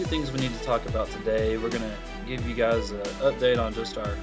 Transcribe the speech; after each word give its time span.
few 0.00 0.06
things 0.06 0.32
we 0.32 0.40
need 0.40 0.54
to 0.54 0.64
talk 0.64 0.86
about 0.86 1.10
today. 1.10 1.58
We're 1.58 1.68
gonna 1.68 1.94
give 2.26 2.48
you 2.48 2.54
guys 2.54 2.90
an 2.90 3.02
update 3.20 3.62
on 3.62 3.74
just 3.74 3.98
our 3.98 4.16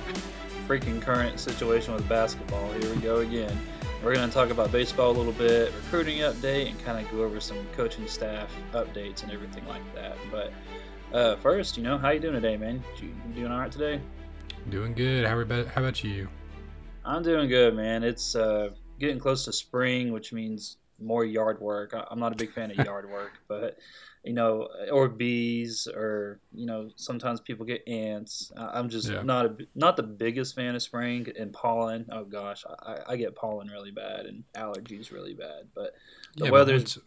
freaking 0.68 1.00
current 1.00 1.40
situation 1.40 1.94
with 1.94 2.10
basketball. 2.10 2.72
Here 2.72 2.92
we 2.92 3.00
go 3.00 3.18
again. 3.18 3.56
We're 4.04 4.16
gonna 4.16 4.32
talk 4.32 4.50
about 4.50 4.72
baseball 4.72 5.12
a 5.12 5.16
little 5.16 5.34
bit, 5.34 5.72
recruiting 5.76 6.22
update, 6.22 6.72
and 6.72 6.84
kind 6.84 7.06
of 7.06 7.12
go 7.12 7.22
over 7.24 7.40
some 7.40 7.64
coaching 7.74 8.08
staff 8.08 8.52
updates 8.74 9.22
and 9.22 9.32
everything 9.32 9.68
like 9.68 9.84
that. 9.94 10.18
But 10.32 10.52
uh, 11.14 11.36
first, 11.36 11.78
you 11.78 11.84
know, 11.84 11.96
how 12.00 12.10
you 12.10 12.20
doing 12.20 12.34
today, 12.34 12.58
man? 12.58 12.84
You, 13.00 13.10
you 13.10 13.34
doing 13.36 13.52
all 13.52 13.60
right 13.60 13.72
today? 13.72 14.02
Doing 14.72 14.96
good. 14.96 15.28
How 15.28 15.40
about 15.40 15.68
how 15.68 15.82
about 15.82 16.04
you? 16.04 16.28
I'm 17.06 17.22
doing 17.22 17.48
good, 17.50 17.76
man. 17.76 18.04
It's 18.04 18.36
uh, 18.36 18.70
getting 18.98 19.20
close 19.20 19.46
to 19.46 19.54
spring, 19.54 20.12
which 20.12 20.34
means 20.34 20.78
more 21.00 21.24
yard 21.24 21.62
work. 21.62 21.94
I'm 22.10 22.20
not 22.20 22.34
a 22.34 22.36
big 22.36 22.52
fan 22.52 22.72
of 22.72 22.84
yard 22.84 23.08
work, 23.12 23.34
but 23.48 23.78
you 24.28 24.34
know, 24.34 24.68
or 24.92 25.10
bees, 25.10 25.88
or 25.88 26.42
you 26.54 26.66
know, 26.66 26.90
sometimes 26.96 27.42
people 27.42 27.66
get 27.66 27.88
ants. 27.88 28.52
I'm 28.58 28.90
just 28.90 29.12
Yeah. 29.12 29.22
not 29.22 29.46
a 29.46 29.58
not 29.76 29.98
the 29.98 30.04
biggest 30.04 30.56
fan 30.56 30.76
of 30.76 30.84
spring 30.84 31.28
and 31.40 31.54
pollen. 31.54 32.08
Oh 32.12 32.26
gosh, 32.26 32.66
I, 32.82 33.00
I 33.10 33.16
get 33.18 33.36
pollen 33.36 33.70
really 33.70 33.92
bad 33.92 34.26
and 34.28 34.44
allergies 34.56 35.12
really 35.12 35.34
bad. 35.34 35.70
But 35.76 35.94
the 36.40 36.46
Yeah, 36.46 36.52
but 36.52 36.68
once, 36.68 36.98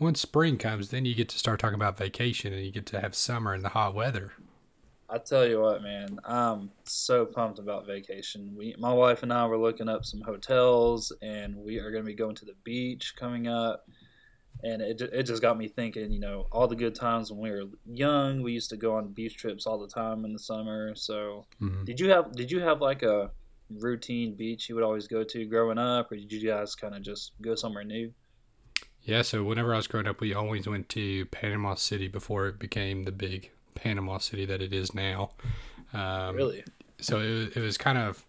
once 0.00 0.20
spring 0.20 0.58
comes, 0.58 0.90
then 0.90 1.04
you 1.04 1.14
get 1.14 1.28
to 1.30 1.38
start 1.38 1.60
talking 1.60 1.76
about 1.76 1.98
vacation, 1.98 2.52
and 2.52 2.64
you 2.64 2.72
get 2.72 2.86
to 2.86 3.00
have 3.00 3.14
summer 3.14 3.54
and 3.54 3.64
the 3.64 3.70
hot 3.70 3.94
weather. 3.94 4.32
I 5.08 5.18
tell 5.18 5.46
you 5.46 5.60
what, 5.60 5.82
man, 5.82 6.20
I'm 6.24 6.70
so 6.84 7.26
pumped 7.26 7.58
about 7.58 7.86
vacation. 7.86 8.54
We, 8.56 8.76
my 8.78 8.92
wife 8.92 9.22
and 9.24 9.32
I, 9.32 9.44
were 9.46 9.58
looking 9.58 9.88
up 9.88 10.04
some 10.04 10.20
hotels, 10.20 11.12
and 11.20 11.56
we 11.56 11.78
are 11.78 11.90
going 11.90 12.04
to 12.04 12.06
be 12.06 12.14
going 12.14 12.36
to 12.36 12.44
the 12.44 12.54
beach 12.62 13.14
coming 13.18 13.48
up. 13.48 13.86
And 14.62 14.82
it, 14.82 15.00
it 15.00 15.22
just 15.24 15.40
got 15.42 15.56
me 15.58 15.68
thinking, 15.68 16.10
you 16.12 16.20
know, 16.20 16.46
all 16.52 16.68
the 16.68 16.76
good 16.76 16.94
times 16.94 17.30
when 17.32 17.40
we 17.40 17.50
were 17.50 17.64
young. 17.86 18.42
We 18.42 18.52
used 18.52 18.70
to 18.70 18.76
go 18.76 18.94
on 18.96 19.08
beach 19.08 19.36
trips 19.36 19.66
all 19.66 19.78
the 19.78 19.88
time 19.88 20.24
in 20.24 20.32
the 20.32 20.38
summer. 20.38 20.94
So, 20.94 21.46
Mhm. 21.60 21.84
did 21.84 21.98
you 22.00 22.10
have 22.10 22.32
did 22.32 22.50
you 22.50 22.60
have 22.60 22.80
like 22.80 23.02
a 23.02 23.30
routine 23.78 24.34
beach 24.34 24.68
you 24.68 24.74
would 24.74 24.84
always 24.84 25.06
go 25.06 25.22
to 25.24 25.44
growing 25.46 25.78
up, 25.78 26.10
or 26.10 26.16
did 26.16 26.30
you 26.32 26.46
guys 26.48 26.74
kind 26.74 26.94
of 26.94 27.02
just 27.02 27.32
go 27.40 27.54
somewhere 27.54 27.84
new? 27.84 28.12
Yeah, 29.02 29.22
so 29.22 29.42
whenever 29.44 29.72
I 29.72 29.76
was 29.78 29.86
growing 29.86 30.06
up, 30.06 30.20
we 30.20 30.34
always 30.34 30.66
went 30.66 30.88
to 30.90 31.24
Panama 31.26 31.74
City 31.74 32.06
before 32.08 32.48
it 32.48 32.58
became 32.58 33.04
the 33.04 33.12
big 33.12 33.50
Panama 33.74 34.18
City 34.18 34.44
that 34.44 34.60
it 34.60 34.72
is 34.74 34.94
now. 34.94 35.30
Um, 35.94 36.36
really? 36.36 36.64
so 37.00 37.18
it, 37.20 37.56
it 37.56 37.60
was 37.60 37.78
kind 37.78 37.96
of 37.96 38.24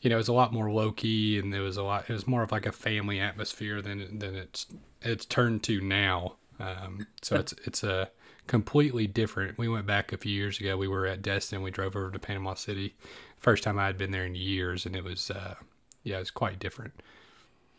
you 0.00 0.10
know 0.10 0.16
it 0.16 0.18
was 0.18 0.28
a 0.28 0.32
lot 0.32 0.52
more 0.52 0.70
low 0.70 0.92
key 0.92 1.38
and 1.38 1.54
it 1.54 1.60
was 1.60 1.76
a 1.76 1.82
lot 1.82 2.08
it 2.08 2.12
was 2.12 2.26
more 2.26 2.42
of 2.42 2.52
like 2.52 2.66
a 2.66 2.72
family 2.72 3.20
atmosphere 3.20 3.80
than 3.80 4.18
than 4.18 4.34
it's 4.34 4.66
it's 5.02 5.24
turned 5.24 5.62
to 5.64 5.80
now. 5.80 6.36
Um, 6.58 7.06
so 7.22 7.36
it's 7.36 7.54
it's 7.64 7.82
a 7.84 8.10
completely 8.46 9.06
different 9.06 9.58
we 9.58 9.68
went 9.68 9.86
back 9.86 10.12
a 10.12 10.16
few 10.16 10.32
years 10.32 10.60
ago 10.60 10.76
we 10.76 10.86
were 10.86 11.04
at 11.04 11.20
destin 11.20 11.62
we 11.62 11.70
drove 11.70 11.96
over 11.96 12.10
to 12.10 12.18
panama 12.18 12.54
city. 12.54 12.94
First 13.38 13.64
time 13.64 13.78
i 13.78 13.86
had 13.86 13.98
been 13.98 14.12
there 14.12 14.24
in 14.24 14.34
years 14.34 14.86
and 14.86 14.94
it 14.96 15.04
was 15.04 15.30
uh 15.30 15.56
yeah 16.02 16.16
it 16.16 16.20
was 16.20 16.30
quite 16.30 16.58
different 16.58 16.94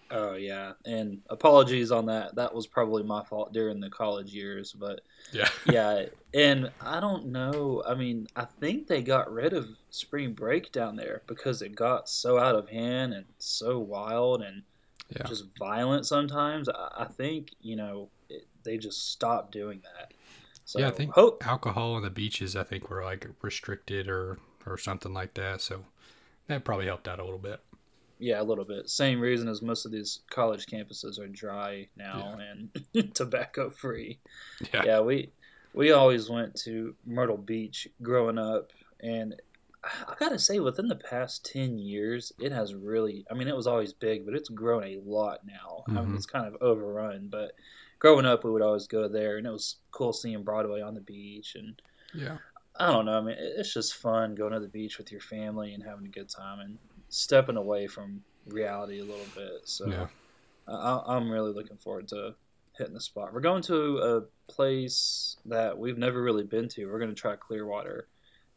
Oh 0.09 0.35
yeah, 0.35 0.73
and 0.85 1.21
apologies 1.29 1.91
on 1.91 2.05
that. 2.05 2.35
That 2.35 2.53
was 2.53 2.65
probably 2.67 3.03
my 3.03 3.23
fault 3.25 3.51
during 3.53 3.79
the 3.81 3.89
college 3.89 4.33
years, 4.33 4.71
but 4.73 5.01
yeah 5.31 5.49
yeah, 5.65 6.05
and 6.33 6.71
I 6.81 6.99
don't 7.01 7.27
know. 7.27 7.83
I 7.87 7.95
mean, 7.95 8.27
I 8.35 8.45
think 8.45 8.87
they 8.87 9.01
got 9.03 9.31
rid 9.31 9.53
of 9.53 9.69
spring 9.91 10.33
break 10.33 10.71
down 10.71 10.95
there 10.95 11.23
because 11.27 11.61
it 11.61 11.75
got 11.75 12.09
so 12.09 12.39
out 12.39 12.55
of 12.55 12.69
hand 12.69 13.13
and 13.13 13.25
so 13.39 13.79
wild 13.79 14.41
and 14.43 14.63
Yeah. 15.09 15.27
just 15.27 15.45
violent 15.59 16.05
sometimes. 16.07 16.69
I, 16.69 16.89
I 16.99 17.05
think 17.05 17.51
you 17.61 17.75
know 17.77 18.09
it, 18.29 18.47
they 18.63 18.77
just 18.77 19.11
stopped 19.11 19.51
doing 19.53 19.81
that. 19.83 20.13
So 20.65 20.81
yeah 20.81 20.87
i 20.87 20.91
think 20.91 21.15
hope 21.15 21.43
alcohol 21.45 21.93
on 21.93 22.01
the 22.01 22.09
beaches 22.09 22.55
i 22.55 22.63
think 22.63 22.89
were 22.89 23.03
like 23.03 23.27
restricted 23.41 24.07
or 24.07 24.37
or 24.65 24.77
something 24.77 25.13
like 25.13 25.33
that 25.35 25.61
so 25.61 25.85
that 26.47 26.63
probably 26.63 26.85
helped 26.85 27.07
out 27.07 27.19
a 27.19 27.23
little 27.23 27.39
bit 27.39 27.61
Yeah, 28.19 28.41
a 28.41 28.43
little 28.43 28.65
bit. 28.65 28.89
Same 28.89 29.19
reason 29.19 29.47
as 29.47 29.61
most 29.61 29.85
of 29.85 29.91
these 29.91 30.21
college 30.29 30.65
campuses 30.65 31.19
are 31.19 31.27
dry 31.27 31.87
now 31.95 32.37
and 32.39 33.13
tobacco 33.15 33.69
free. 33.69 34.19
yeah 34.73 34.83
Yeah, 34.85 34.99
we 35.01 35.31
we 35.73 35.91
always 35.91 36.29
went 36.29 36.55
to 36.63 36.95
Myrtle 37.05 37.37
Beach 37.37 37.87
growing 38.01 38.37
up, 38.39 38.71
and 39.01 39.35
I 39.83 40.15
gotta 40.19 40.39
say, 40.39 40.59
within 40.59 40.87
the 40.87 40.95
past 40.95 41.45
ten 41.45 41.77
years, 41.77 42.31
it 42.39 42.51
has 42.51 42.73
really. 42.73 43.25
I 43.29 43.35
mean, 43.35 43.47
it 43.47 43.55
was 43.55 43.67
always 43.67 43.93
big, 43.93 44.25
but 44.25 44.33
it's 44.33 44.49
grown 44.49 44.83
a 44.83 44.97
lot 45.05 45.45
now. 45.45 45.83
I 45.89 46.01
mean, 46.01 46.09
Mhm. 46.09 46.15
it's 46.15 46.25
kind 46.25 46.47
of 46.47 46.59
overrun, 46.61 47.27
but 47.29 47.53
growing 47.99 48.25
up, 48.25 48.43
we 48.43 48.51
would 48.51 48.61
always 48.63 48.87
go 48.87 49.07
there, 49.07 49.37
and 49.37 49.45
it 49.45 49.51
was 49.51 49.77
cool 49.91 50.13
seeing 50.13 50.43
Broadway 50.43 50.81
on 50.81 50.95
the 50.95 51.01
beach, 51.01 51.55
and 51.55 51.79
yeah 52.13 52.37
I 52.79 52.91
don't 52.91 53.05
know. 53.05 53.17
I 53.17 53.21
mean, 53.21 53.35
it's 53.39 53.73
just 53.73 53.95
fun 53.95 54.35
going 54.35 54.53
to 54.53 54.59
the 54.59 54.67
beach 54.67 54.97
with 54.97 55.11
your 55.11 55.21
family 55.21 55.73
and 55.73 55.83
having 55.83 56.05
a 56.05 56.09
good 56.09 56.29
time 56.29 56.59
and 56.59 56.77
stepping 57.09 57.57
away 57.57 57.87
from 57.87 58.23
reality 58.47 58.99
a 58.99 59.03
little 59.03 59.27
bit. 59.35 59.61
So 59.65 59.87
yeah 59.87 60.07
I, 60.67 61.01
I'm 61.07 61.29
really 61.29 61.53
looking 61.53 61.77
forward 61.77 62.07
to 62.09 62.35
hitting 62.77 62.93
the 62.93 63.01
spot. 63.01 63.33
We're 63.33 63.39
going 63.41 63.63
to 63.63 63.97
a 63.97 64.51
place 64.51 65.37
that 65.45 65.77
we've 65.77 65.97
never 65.97 66.21
really 66.21 66.43
been 66.43 66.67
to. 66.69 66.85
We're 66.85 66.99
going 66.99 67.13
to 67.13 67.19
try 67.19 67.35
Clearwater, 67.35 68.07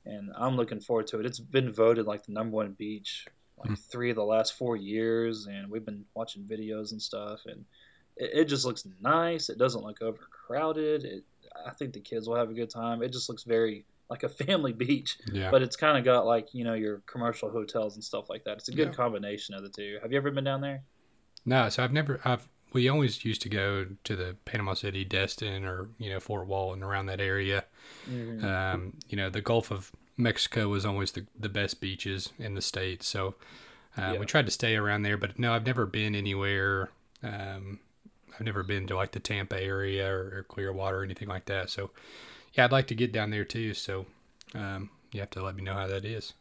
and 0.04 0.30
I'm 0.36 0.56
looking 0.56 0.80
forward 0.80 1.06
to 1.08 1.20
it. 1.20 1.26
It's 1.26 1.38
been 1.40 1.72
voted 1.72 2.06
like 2.06 2.24
the 2.24 2.32
number 2.32 2.56
one 2.56 2.72
beach 2.72 3.26
like 3.58 3.68
Hmm. 3.68 3.74
three 3.74 4.10
of 4.10 4.16
the 4.16 4.24
last 4.24 4.54
four 4.54 4.76
years, 4.76 5.46
and 5.46 5.70
we've 5.70 5.84
been 5.84 6.04
watching 6.14 6.44
videos 6.44 6.92
and 6.92 7.00
stuff, 7.00 7.40
and 7.46 7.64
it, 8.16 8.30
it 8.34 8.44
just 8.46 8.64
looks 8.64 8.86
nice. 9.00 9.48
It 9.50 9.58
doesn't 9.58 9.84
look 9.84 10.00
overcrowded. 10.02 11.04
It, 11.04 11.24
I 11.66 11.70
think 11.70 11.92
the 11.92 12.00
kids 12.00 12.26
will 12.26 12.36
have 12.36 12.50
a 12.50 12.54
good 12.54 12.70
time. 12.70 13.02
It 13.02 13.12
just 13.12 13.28
looks 13.28 13.44
very 13.44 13.84
like 14.10 14.22
a 14.24 14.28
family 14.28 14.72
beach, 14.84 15.16
yeah 15.32 15.50
but 15.50 15.62
it's 15.62 15.76
kind 15.76 15.96
of 15.96 16.04
got 16.04 16.26
like 16.26 16.52
you 16.52 16.64
know 16.64 16.74
your 16.74 17.02
commercial 17.06 17.50
hotels 17.50 17.94
and 17.94 18.04
stuff 18.04 18.28
like 18.28 18.44
that. 18.44 18.58
It's 18.58 18.68
a 18.68 18.72
good 18.72 18.88
Yeah. 18.88 18.94
combination 18.94 19.54
of 19.54 19.62
the 19.62 19.68
two. 19.70 19.98
Have 20.02 20.10
you 20.12 20.18
ever 20.18 20.30
been 20.30 20.44
down 20.44 20.60
there? 20.60 20.82
No, 21.46 21.68
so 21.68 21.82
I've 21.84 21.92
never. 21.92 22.20
I've 22.24 22.48
we 22.72 22.88
always 22.88 23.24
used 23.24 23.42
to 23.42 23.48
go 23.48 23.86
to 24.04 24.14
the 24.16 24.36
Panama 24.44 24.74
City, 24.74 25.04
Destin, 25.04 25.64
or 25.64 25.88
you 25.98 26.10
know 26.10 26.20
Fort 26.20 26.46
Walton 26.46 26.82
around 26.82 27.06
that 27.06 27.20
area. 27.20 27.64
Mhm. 28.08 28.44
Um, 28.44 28.94
you 29.08 29.16
know 29.16 29.30
the 29.30 29.40
Gulf 29.40 29.70
of 29.70 29.92
Mexico 30.16 30.68
was 30.68 30.84
always 30.84 31.12
the 31.12 31.26
the 31.38 31.48
best 31.48 31.80
beaches 31.80 32.30
in 32.38 32.54
the 32.54 32.60
state, 32.62 33.02
so 33.02 33.34
uh, 33.96 34.12
Yeah. 34.12 34.18
we 34.18 34.26
tried 34.26 34.44
to 34.46 34.52
stay 34.52 34.76
around 34.76 35.02
there. 35.02 35.16
But 35.16 35.38
no, 35.38 35.52
I've 35.54 35.66
never 35.66 35.86
been 35.86 36.14
anywhere. 36.14 36.90
Um, 37.22 37.80
I've 38.34 38.46
never 38.46 38.62
been 38.62 38.86
to 38.88 38.96
like 38.96 39.12
the 39.12 39.20
Tampa 39.20 39.60
area 39.60 40.08
or, 40.10 40.38
or 40.38 40.42
Clearwater 40.48 41.00
or 41.00 41.04
anything 41.04 41.28
like 41.28 41.46
that. 41.46 41.68
So 41.70 41.90
yeah, 42.54 42.64
I'd 42.64 42.72
like 42.72 42.86
to 42.88 42.94
get 42.94 43.12
down 43.12 43.30
there 43.30 43.44
too. 43.44 43.74
So 43.74 44.06
um, 44.54 44.90
you 45.12 45.20
have 45.20 45.30
to 45.30 45.42
let 45.42 45.54
me 45.56 45.62
know 45.62 45.74
how 45.74 45.86
that 45.86 46.04
is. 46.04 46.34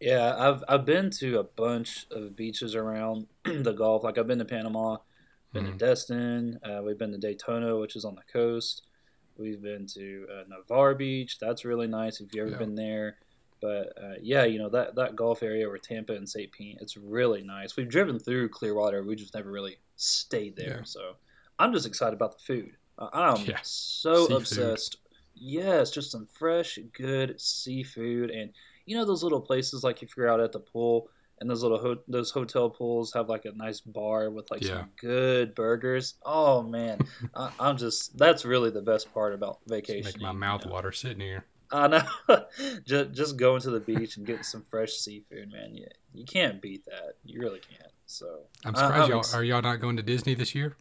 Yeah, 0.00 0.34
I've 0.36 0.62
I've 0.68 0.84
been 0.84 1.10
to 1.10 1.38
a 1.38 1.44
bunch 1.44 2.06
of 2.10 2.36
beaches 2.36 2.74
around 2.74 3.26
the 3.44 3.72
Gulf. 3.72 4.02
Like 4.04 4.18
I've 4.18 4.26
been 4.26 4.38
to 4.40 4.44
Panama, 4.44 4.98
been 5.52 5.64
Mhm. 5.66 5.72
to 5.72 5.78
Destin. 5.78 6.60
Uh, 6.62 6.82
we've 6.82 6.98
been 6.98 7.12
to 7.12 7.18
Daytona, 7.18 7.76
which 7.78 7.96
is 7.96 8.04
on 8.04 8.14
the 8.14 8.22
coast. 8.32 8.82
We've 9.36 9.62
been 9.62 9.86
to 9.88 10.26
uh, 10.30 10.42
Navarre 10.48 10.94
Beach. 10.94 11.38
That's 11.40 11.64
really 11.64 11.86
nice 11.88 12.20
if 12.20 12.32
you've 12.34 12.42
ever 12.46 12.50
Yeah. 12.52 12.58
been 12.58 12.74
there. 12.74 13.16
But 13.60 13.94
uh, 14.02 14.14
yeah, 14.20 14.44
you 14.44 14.58
know 14.58 14.68
that 14.70 14.94
that 14.96 15.16
Gulf 15.16 15.42
area 15.42 15.66
where 15.68 15.78
Tampa 15.78 16.12
and 16.14 16.28
St. 16.28 16.52
Pete, 16.52 16.78
it's 16.80 16.96
really 16.98 17.42
nice. 17.42 17.76
We've 17.76 17.88
driven 17.88 18.18
through 18.18 18.50
Clearwater. 18.50 19.02
We 19.04 19.16
just 19.16 19.34
never 19.34 19.50
really 19.50 19.78
stayed 19.96 20.56
there. 20.56 20.78
Yeah. 20.78 20.84
So 20.84 21.14
I'm 21.58 21.72
just 21.72 21.86
excited 21.86 22.14
about 22.14 22.32
the 22.36 22.44
food. 22.44 22.76
I'm 22.98 23.44
Yeah. 23.46 23.58
so 23.62 24.26
Seafood. 24.26 24.36
obsessed. 24.36 24.96
Yes, 25.34 25.90
just 25.90 26.10
some 26.10 26.26
fresh, 26.32 26.78
good 26.92 27.40
seafood, 27.40 28.30
and 28.30 28.50
you 28.86 28.96
know 28.96 29.04
those 29.04 29.22
little 29.22 29.40
places 29.40 29.82
like 29.84 30.02
if 30.02 30.16
you're 30.16 30.28
out 30.28 30.40
at 30.40 30.52
the 30.52 30.60
pool 30.60 31.08
and 31.40 31.50
those 31.50 31.62
little 31.62 31.78
ho- 31.78 32.02
those 32.06 32.30
hotel 32.30 32.70
pools 32.70 33.12
have 33.12 33.28
like 33.28 33.44
a 33.44 33.52
nice 33.52 33.80
bar 33.80 34.30
with 34.30 34.50
like 34.50 34.62
Yeah. 34.62 34.80
some 34.80 34.90
good 35.00 35.54
burgers. 35.54 36.14
Oh 36.24 36.62
man, 36.62 36.98
I, 37.34 37.50
I'm 37.58 37.76
just 37.76 38.16
that's 38.16 38.44
really 38.44 38.70
the 38.70 38.82
best 38.82 39.12
part 39.12 39.32
about 39.34 39.58
vacation. 39.66 40.04
Make 40.04 40.20
my 40.20 40.32
mouth 40.32 40.66
water 40.66 40.92
sitting 40.92 41.20
here. 41.20 41.44
I 41.72 41.88
know. 41.88 42.06
just 42.86 43.12
just 43.12 43.36
going 43.36 43.60
to 43.62 43.70
the 43.70 43.80
beach 43.80 44.16
and 44.16 44.26
getting 44.26 44.42
some 44.44 44.62
fresh 44.62 44.92
seafood, 44.92 45.50
man. 45.50 45.74
You 45.74 45.86
you 46.12 46.24
can't 46.24 46.62
beat 46.62 46.84
that. 46.84 47.14
You 47.24 47.40
really 47.40 47.60
can't. 47.60 47.90
So 48.06 48.42
I'm 48.64 48.74
surprised 48.74 49.04
I'm 49.04 49.10
y'all 49.10 49.24
are 49.34 49.42
y'all 49.42 49.62
not 49.62 49.80
going 49.80 49.96
to 49.96 50.02
Disney 50.02 50.34
this 50.34 50.54
year. 50.54 50.76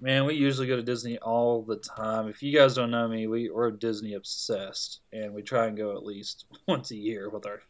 Man, 0.00 0.26
we 0.26 0.34
usually 0.34 0.66
go 0.66 0.76
to 0.76 0.82
Disney 0.82 1.18
all 1.18 1.62
the 1.62 1.76
time. 1.76 2.28
If 2.28 2.42
you 2.42 2.56
guys 2.56 2.74
don't 2.74 2.90
know 2.90 3.08
me, 3.08 3.26
we, 3.26 3.50
we're 3.50 3.70
Disney 3.70 4.12
obsessed, 4.12 5.00
and 5.10 5.32
we 5.32 5.42
try 5.42 5.66
and 5.66 5.76
go 5.76 5.96
at 5.96 6.04
least 6.04 6.44
once 6.68 6.90
a 6.90 6.96
year 6.96 7.30
with 7.30 7.46
our 7.46 7.62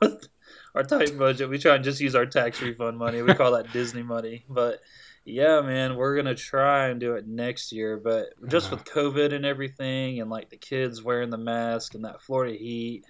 with 0.00 0.28
our 0.74 0.82
tight 0.82 1.18
budget. 1.18 1.50
We 1.50 1.58
try 1.58 1.74
and 1.74 1.84
just 1.84 2.00
use 2.00 2.14
our 2.14 2.26
tax 2.26 2.62
refund 2.62 2.96
money. 2.96 3.20
We 3.22 3.34
call 3.34 3.52
that 3.52 3.72
Disney 3.72 4.02
money. 4.02 4.44
But 4.48 4.80
yeah, 5.26 5.60
man, 5.60 5.96
we're 5.96 6.16
gonna 6.16 6.34
try 6.34 6.86
and 6.88 6.98
do 6.98 7.14
it 7.14 7.28
next 7.28 7.72
year. 7.72 7.98
But 7.98 8.28
just 8.48 8.70
with 8.70 8.80
uh-huh. 8.80 9.00
COVID 9.00 9.34
and 9.34 9.44
everything, 9.44 10.20
and 10.20 10.30
like 10.30 10.48
the 10.48 10.56
kids 10.56 11.02
wearing 11.02 11.30
the 11.30 11.38
mask 11.38 11.94
and 11.94 12.04
that 12.04 12.22
Florida 12.22 12.56
heat, 12.56 13.04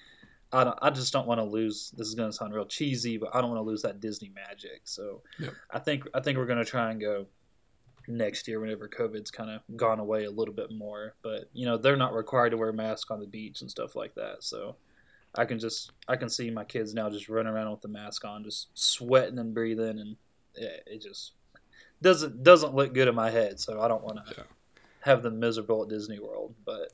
I 0.53 0.65
don't. 0.65 0.79
I 0.83 0.91
just 0.91 1.13
don't 1.13 1.29
want 1.29 1.39
to 1.39 1.45
lose. 1.45 1.93
This 1.97 2.09
is 2.09 2.15
gonna 2.15 2.33
sound 2.33 2.53
real 2.53 2.67
cheesy, 2.67 3.17
but 3.17 3.31
I 3.35 3.41
don't 3.41 3.51
want 3.51 3.61
to 3.61 3.69
lose 3.69 3.83
that 3.83 4.01
Disney 4.01 4.33
magic. 4.35 4.83
So 4.85 5.23
Yep. 5.39 5.55
I 5.71 5.79
think 5.79 6.09
I 6.15 6.21
think 6.21 6.39
we're 6.39 6.47
gonna 6.47 6.65
try 6.65 6.91
and 6.91 7.01
go 7.01 7.27
next 8.09 8.49
year 8.49 8.61
whenever 8.61 8.89
COVID's 8.89 9.31
kind 9.31 9.51
of 9.51 9.61
gone 9.77 10.01
away 10.01 10.25
a 10.25 10.31
little 10.31 10.55
bit 10.55 10.73
more. 10.73 11.15
But 11.23 11.51
you 11.53 11.67
know 11.67 11.77
they're 11.77 11.97
not 11.97 12.15
required 12.15 12.51
to 12.51 12.57
wear 12.57 12.73
masks 12.73 13.11
on 13.11 13.21
the 13.21 13.27
beach 13.27 13.61
and 13.61 13.71
stuff 13.71 13.95
like 13.97 14.15
that. 14.15 14.43
So 14.45 14.77
I 15.35 15.45
can 15.45 15.59
just 15.59 15.93
I 16.09 16.17
can 16.17 16.29
see 16.29 16.51
my 16.51 16.65
kids 16.65 16.95
now 16.95 17.09
just 17.11 17.29
running 17.29 17.53
around 17.53 17.71
with 17.71 17.83
the 17.83 17.89
mask 17.89 18.25
on, 18.25 18.45
just 18.45 18.69
sweating 18.75 19.39
and 19.39 19.55
breathing, 19.55 19.99
and 19.99 20.17
it, 20.55 20.83
it 20.87 21.03
just 21.03 21.33
doesn't 22.03 22.43
doesn't 22.43 22.75
look 22.75 22.95
good 22.95 23.09
in 23.09 23.15
my 23.15 23.31
head. 23.31 23.61
So 23.61 23.81
I 23.81 23.89
don't 23.89 24.03
want 24.03 24.27
to 24.27 24.35
Yeah. 24.37 24.45
have 25.01 25.23
them 25.23 25.39
miserable 25.39 25.83
at 25.83 25.89
Disney 25.89 26.19
World. 26.19 26.55
But 26.65 26.93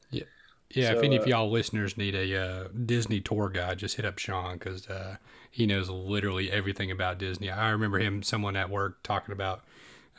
Yeah, 0.69 0.91
if 0.91 0.99
So, 0.99 1.05
any 1.05 1.17
of 1.17 1.23
uh, 1.23 1.27
y'all 1.27 1.51
listeners 1.51 1.97
need 1.97 2.17
a 2.17 2.37
uh, 2.37 2.69
Disney 2.85 3.21
tour 3.21 3.49
guide, 3.49 3.79
just 3.79 3.97
hit 3.97 4.05
up 4.05 4.19
Sean 4.19 4.55
because 4.59 4.89
uh, 4.89 5.17
he 5.49 5.65
knows 5.65 5.89
literally 5.89 6.51
everything 6.51 6.91
about 6.91 7.19
Disney. 7.19 7.49
I 7.51 7.71
remember 7.71 8.01
him, 8.01 8.25
someone 8.25 8.57
at 8.57 8.69
work, 8.69 9.03
talking 9.05 9.33
about 9.33 9.63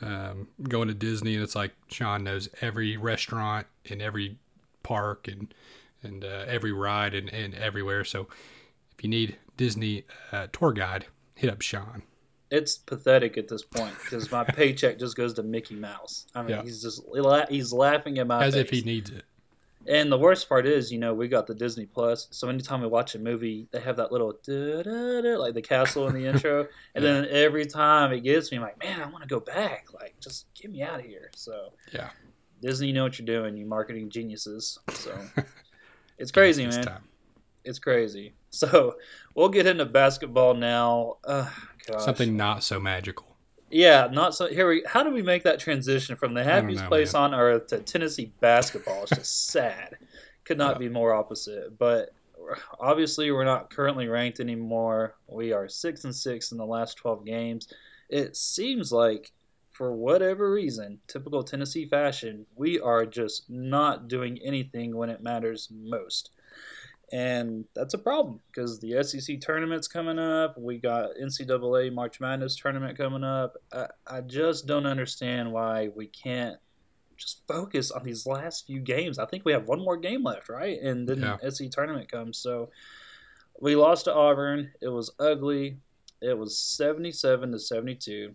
um, 0.00 0.48
going 0.62 0.88
to 0.88 0.94
Disney, 0.94 1.34
and 1.34 1.42
it's 1.42 1.54
like 1.56 1.72
Sean 1.88 2.24
knows 2.24 2.48
every 2.60 2.96
restaurant 2.96 3.66
and 3.90 4.00
every 4.02 4.38
park 4.82 5.28
and 5.28 5.52
and 6.02 6.24
uh, 6.24 6.44
every 6.46 6.72
ride 6.72 7.14
and, 7.14 7.28
and 7.32 7.54
everywhere. 7.54 8.04
So 8.04 8.28
if 8.96 9.02
you 9.04 9.10
need 9.10 9.36
Disney 9.56 10.04
uh, 10.30 10.46
tour 10.52 10.72
guide, 10.72 11.06
hit 11.34 11.50
up 11.50 11.60
Sean. 11.62 12.02
it's 12.50 12.78
pathetic 12.78 13.36
at 13.36 13.48
this 13.48 13.62
point 13.64 13.94
because 14.04 14.30
my 14.30 14.44
paycheck 14.58 14.98
just 14.98 15.16
goes 15.16 15.34
to 15.34 15.42
Mickey 15.42 15.74
Mouse. 15.74 16.26
I 16.34 16.42
mean, 16.42 16.50
Yeah. 16.50 16.62
he's 16.62 16.80
just 16.82 17.02
he's 17.50 17.72
laughing 17.72 18.18
at 18.18 18.26
my 18.26 18.44
As 18.44 18.54
if 18.54 18.70
he 18.70 18.82
needs 18.82 19.10
it. 19.10 19.24
And 19.86 20.12
the 20.12 20.18
worst 20.18 20.48
part 20.48 20.66
is, 20.66 20.92
you 20.92 20.98
know, 20.98 21.14
we 21.14 21.28
got 21.28 21.46
the 21.46 21.54
Disney 21.54 21.86
Plus, 21.86 22.28
so 22.30 22.48
anytime 22.48 22.82
we 22.82 22.88
watch 22.88 23.14
a 23.14 23.18
movie, 23.18 23.68
they 23.70 23.80
have 23.80 23.96
that 23.96 24.12
little 24.12 24.28
like 24.28 25.54
the 25.54 25.62
castle 25.66 26.08
in 26.08 26.14
the 26.14 26.26
intro, 26.32 26.66
and 26.94 27.02
then 27.04 27.26
every 27.30 27.64
time 27.64 28.12
it 28.12 28.20
gets 28.20 28.50
me, 28.50 28.58
I'm 28.58 28.62
like, 28.64 28.82
man, 28.82 29.00
I 29.00 29.06
want 29.08 29.22
to 29.22 29.28
go 29.28 29.40
back. 29.40 29.86
Like, 29.94 30.14
just 30.20 30.46
get 30.54 30.70
me 30.70 30.82
out 30.82 31.00
of 31.00 31.06
here. 31.06 31.30
So, 31.34 31.72
Yeah. 31.92 32.10
Disney, 32.60 32.88
you 32.88 32.92
know 32.92 33.04
what 33.04 33.18
you're 33.18 33.26
doing, 33.26 33.56
you 33.56 33.64
marketing 33.66 34.10
geniuses. 34.10 34.78
So, 34.90 35.16
it's 36.18 36.32
crazy, 36.32 36.64
This 36.66 36.76
man. 36.76 36.84
time. 36.84 37.02
It's 37.64 37.78
crazy. 37.78 38.34
So, 38.50 38.96
we'll 39.34 39.48
get 39.48 39.66
into 39.66 39.84
basketball 39.86 40.54
now. 40.54 41.18
Uh. 41.24 41.48
Something 41.98 42.36
not 42.36 42.62
so 42.64 42.78
magical. 42.80 43.27
Yeah, 43.70 44.08
not 44.10 44.34
so. 44.34 44.46
Here 44.48 44.68
we. 44.68 44.82
How 44.86 45.02
do 45.02 45.10
we 45.10 45.22
make 45.22 45.42
that 45.44 45.58
transition 45.60 46.16
from 46.16 46.34
the 46.34 46.42
happiest 46.44 46.82
know, 46.84 46.88
place 46.88 47.14
on 47.14 47.34
earth 47.34 47.66
to 47.68 47.78
Tennessee 47.80 48.32
basketball? 48.40 49.02
It's 49.02 49.10
just 49.16 49.46
sad. 49.50 49.96
Could 50.44 50.58
not 50.58 50.76
Yeah. 50.76 50.78
be 50.78 50.88
more 50.88 51.12
opposite. 51.14 51.78
But 51.78 52.10
obviously, 52.80 53.30
we're 53.30 53.44
not 53.44 53.70
currently 53.70 54.08
ranked 54.08 54.40
anymore. 54.40 55.16
We 55.26 55.52
are 55.52 55.68
six 55.68 56.04
and 56.04 56.14
six 56.14 56.52
in 56.52 56.58
the 56.58 56.66
last 56.66 56.96
twelve 56.96 57.24
games. 57.26 57.68
It 58.08 58.36
seems 58.36 58.90
like, 58.90 59.32
for 59.70 59.92
whatever 59.92 60.50
reason, 60.50 60.98
typical 61.06 61.42
Tennessee 61.42 61.84
fashion, 61.84 62.46
we 62.56 62.80
are 62.80 63.04
just 63.04 63.50
not 63.50 64.08
doing 64.08 64.38
anything 64.42 64.96
when 64.96 65.10
it 65.10 65.22
matters 65.22 65.68
most. 65.70 66.30
And 67.10 67.64
that's 67.74 67.94
a 67.94 67.98
problem 67.98 68.40
because 68.48 68.80
the 68.80 69.02
SEC 69.02 69.40
tournament's 69.40 69.88
coming 69.88 70.18
up. 70.18 70.58
We 70.58 70.76
got 70.78 71.10
NCAA 71.20 71.92
March 71.92 72.20
Madness 72.20 72.54
tournament 72.56 72.98
coming 72.98 73.24
up. 73.24 73.56
I, 73.72 73.86
I 74.06 74.20
just 74.20 74.66
don't 74.66 74.84
understand 74.86 75.50
why 75.50 75.88
we 75.94 76.06
can't 76.08 76.58
just 77.16 77.46
focus 77.48 77.90
on 77.90 78.04
these 78.04 78.26
last 78.26 78.66
few 78.66 78.80
games. 78.80 79.18
I 79.18 79.24
think 79.26 79.44
we 79.44 79.52
have 79.52 79.66
one 79.66 79.80
more 79.82 79.96
game 79.96 80.22
left, 80.22 80.48
right? 80.50 80.78
And 80.80 81.08
then 81.08 81.20
Yeah. 81.20 81.38
the 81.42 81.50
SEC 81.50 81.70
tournament 81.70 82.10
comes. 82.12 82.36
So 82.38 82.70
we 83.58 83.74
lost 83.74 84.04
to 84.04 84.14
Auburn. 84.14 84.70
It 84.82 84.88
was 84.88 85.10
ugly. 85.18 85.78
It 86.20 86.36
was 86.36 86.58
77 86.58 87.52
to 87.52 87.58
72. 87.58 88.34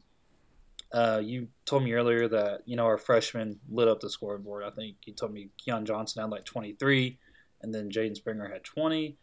Uh, 0.91 1.21
you 1.23 1.47
told 1.65 1.83
me 1.83 1.93
earlier 1.93 2.27
that 2.27 2.61
you 2.65 2.75
know 2.75 2.85
our 2.85 2.97
freshmen 2.99 3.59
lit 3.69 3.87
up 3.87 3.99
the 3.99 4.09
scoreboard. 4.09 4.63
I 4.63 4.69
think 4.69 4.97
you 5.05 5.13
told 5.13 5.33
me 5.33 5.49
Keon 5.57 5.85
Johnson 5.85 6.21
had 6.21 6.29
like 6.29 6.45
23, 6.45 7.17
and 7.63 7.73
then 7.73 7.89
Jaden 7.89 8.15
Springer 8.15 8.47
had 8.47 8.63
20. 8.63 9.15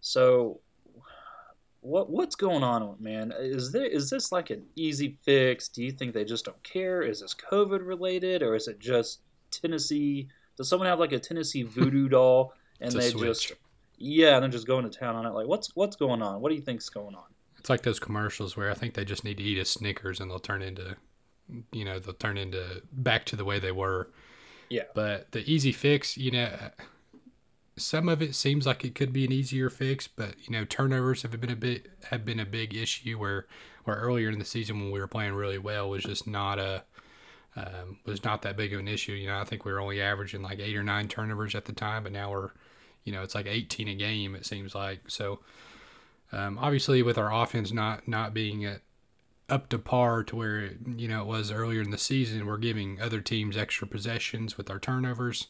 So, 0.00 0.60
what 1.80 2.10
what's 2.10 2.36
going 2.36 2.62
on, 2.62 2.96
man? 3.00 3.32
Is 3.38 3.72
there 3.72 3.84
is 3.84 4.08
this 4.08 4.32
like 4.32 4.50
an 4.50 4.64
easy 4.76 5.16
fix? 5.22 5.68
Do 5.68 5.82
you 5.84 5.90
think 5.90 6.14
they 6.14 6.24
just 6.24 6.44
don't 6.44 6.62
care? 6.62 7.02
Is 7.02 7.20
this 7.20 7.34
COVID 7.34 7.86
related, 7.86 8.42
or 8.42 8.54
is 8.54 8.68
it 8.68 8.78
just 8.78 9.20
Tennessee? 9.50 10.28
Does 10.56 10.68
someone 10.68 10.88
have 10.88 11.00
like 11.00 11.12
a 11.12 11.18
Tennessee 11.18 11.62
voodoo 11.64 12.08
doll, 12.08 12.54
and 12.80 12.92
they 12.92 13.10
switch. 13.10 13.48
just 13.48 13.52
yeah, 13.98 14.34
and 14.34 14.42
they're 14.42 14.50
just 14.50 14.66
going 14.66 14.88
to 14.88 14.98
town 14.98 15.16
on 15.16 15.26
it? 15.26 15.30
Like, 15.30 15.46
what's 15.46 15.74
what's 15.74 15.96
going 15.96 16.22
on? 16.22 16.40
What 16.40 16.48
do 16.48 16.54
you 16.54 16.62
think's 16.62 16.88
going 16.88 17.14
on? 17.14 17.24
It's 17.58 17.70
like 17.70 17.82
those 17.82 18.00
commercials 18.00 18.56
where 18.56 18.70
I 18.70 18.74
think 18.74 18.94
they 18.94 19.04
just 19.04 19.22
need 19.22 19.36
to 19.36 19.42
eat 19.44 19.58
a 19.58 19.64
Snickers 19.64 20.18
and 20.18 20.28
they'll 20.28 20.40
turn 20.40 20.62
into, 20.62 20.96
you 21.70 21.84
know, 21.84 22.00
they'll 22.00 22.14
turn 22.14 22.36
into 22.36 22.82
back 22.90 23.24
to 23.26 23.36
the 23.36 23.44
way 23.44 23.60
they 23.60 23.70
were. 23.70 24.10
Yeah. 24.68 24.82
But 24.94 25.30
the 25.30 25.48
easy 25.48 25.70
fix, 25.70 26.16
you 26.16 26.32
know, 26.32 26.48
some 27.76 28.08
of 28.08 28.20
it 28.20 28.34
seems 28.34 28.66
like 28.66 28.84
it 28.84 28.94
could 28.94 29.12
be 29.12 29.24
an 29.24 29.32
easier 29.32 29.70
fix, 29.70 30.06
but 30.06 30.34
you 30.44 30.52
know, 30.52 30.64
turnovers 30.64 31.22
have 31.22 31.40
been 31.40 31.50
a 31.50 31.56
bit 31.56 31.88
have 32.10 32.24
been 32.24 32.40
a 32.40 32.46
big 32.46 32.74
issue. 32.74 33.18
Where 33.18 33.46
where 33.84 33.96
earlier 33.96 34.30
in 34.30 34.38
the 34.38 34.44
season 34.44 34.80
when 34.80 34.90
we 34.90 35.00
were 35.00 35.06
playing 35.06 35.34
really 35.34 35.58
well 35.58 35.88
was 35.88 36.04
just 36.04 36.26
not 36.26 36.58
a 36.58 36.84
um, 37.56 37.98
was 38.06 38.24
not 38.24 38.42
that 38.42 38.56
big 38.56 38.72
of 38.72 38.80
an 38.80 38.88
issue. 38.88 39.12
You 39.12 39.28
know, 39.28 39.38
I 39.38 39.44
think 39.44 39.64
we 39.64 39.72
were 39.72 39.80
only 39.80 40.00
averaging 40.00 40.42
like 40.42 40.58
eight 40.58 40.76
or 40.76 40.82
nine 40.82 41.08
turnovers 41.08 41.54
at 41.54 41.66
the 41.66 41.72
time, 41.72 42.04
but 42.04 42.12
now 42.12 42.30
we're, 42.30 42.50
you 43.04 43.12
know, 43.12 43.22
it's 43.22 43.34
like 43.34 43.46
18 43.46 43.88
a 43.88 43.94
game. 43.94 44.34
It 44.34 44.46
seems 44.46 44.74
like 44.74 45.00
so. 45.08 45.40
Um, 46.30 46.58
obviously, 46.58 47.02
with 47.02 47.18
our 47.18 47.32
offense 47.32 47.72
not 47.72 48.08
not 48.08 48.32
being 48.32 48.64
at 48.64 48.80
up 49.48 49.68
to 49.68 49.78
par 49.78 50.24
to 50.24 50.36
where 50.36 50.70
you 50.96 51.08
know 51.08 51.20
it 51.20 51.26
was 51.26 51.50
earlier 51.50 51.82
in 51.82 51.90
the 51.90 51.98
season, 51.98 52.46
we're 52.46 52.56
giving 52.56 53.00
other 53.00 53.20
teams 53.20 53.56
extra 53.56 53.86
possessions 53.86 54.56
with 54.56 54.70
our 54.70 54.78
turnovers, 54.78 55.48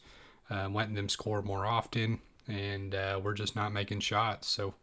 um, 0.53 0.73
letting 0.73 0.95
them 0.95 1.09
score 1.09 1.41
more 1.41 1.65
often, 1.65 2.19
and 2.47 2.93
uh, 2.93 3.19
we're 3.23 3.33
just 3.33 3.55
not 3.55 3.73
making 3.73 4.01
shots. 4.01 4.47
So. 4.47 4.75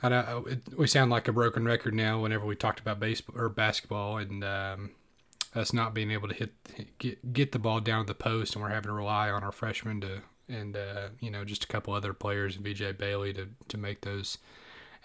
I 0.00 0.08
know 0.10 0.44
it, 0.48 0.60
we 0.78 0.86
sound 0.86 1.10
like 1.10 1.26
a 1.26 1.32
broken 1.32 1.64
record 1.64 1.92
now. 1.92 2.20
Whenever 2.22 2.46
we 2.46 2.54
talked 2.54 2.78
about 2.78 3.00
baseball 3.00 3.34
or 3.36 3.48
basketball, 3.48 4.18
and 4.18 4.44
um, 4.44 4.90
us 5.56 5.72
not 5.72 5.92
being 5.92 6.10
able 6.10 6.28
to 6.28 6.34
hit 6.34 6.52
get 6.98 7.32
get 7.32 7.50
the 7.50 7.58
ball 7.58 7.80
down 7.80 8.04
to 8.04 8.12
the 8.12 8.14
post, 8.14 8.54
and 8.54 8.62
we're 8.62 8.70
having 8.70 8.90
to 8.90 8.92
rely 8.92 9.28
on 9.28 9.42
our 9.42 9.50
freshmen 9.50 10.00
to 10.02 10.22
and 10.48 10.76
uh, 10.76 11.08
you 11.20 11.30
know 11.30 11.44
just 11.44 11.64
a 11.64 11.66
couple 11.66 11.92
other 11.94 12.12
players 12.12 12.56
and 12.56 12.64
BJ 12.64 12.96
Bailey 12.96 13.32
to 13.34 13.48
to 13.68 13.76
make 13.76 14.02
those 14.02 14.38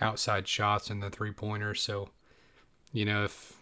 outside 0.02 0.48
shots 0.48 0.90
and 0.90 1.02
the 1.02 1.10
three 1.10 1.32
pointers. 1.32 1.82
So 1.82 2.10
you 2.92 3.06
know 3.06 3.24
if 3.24 3.54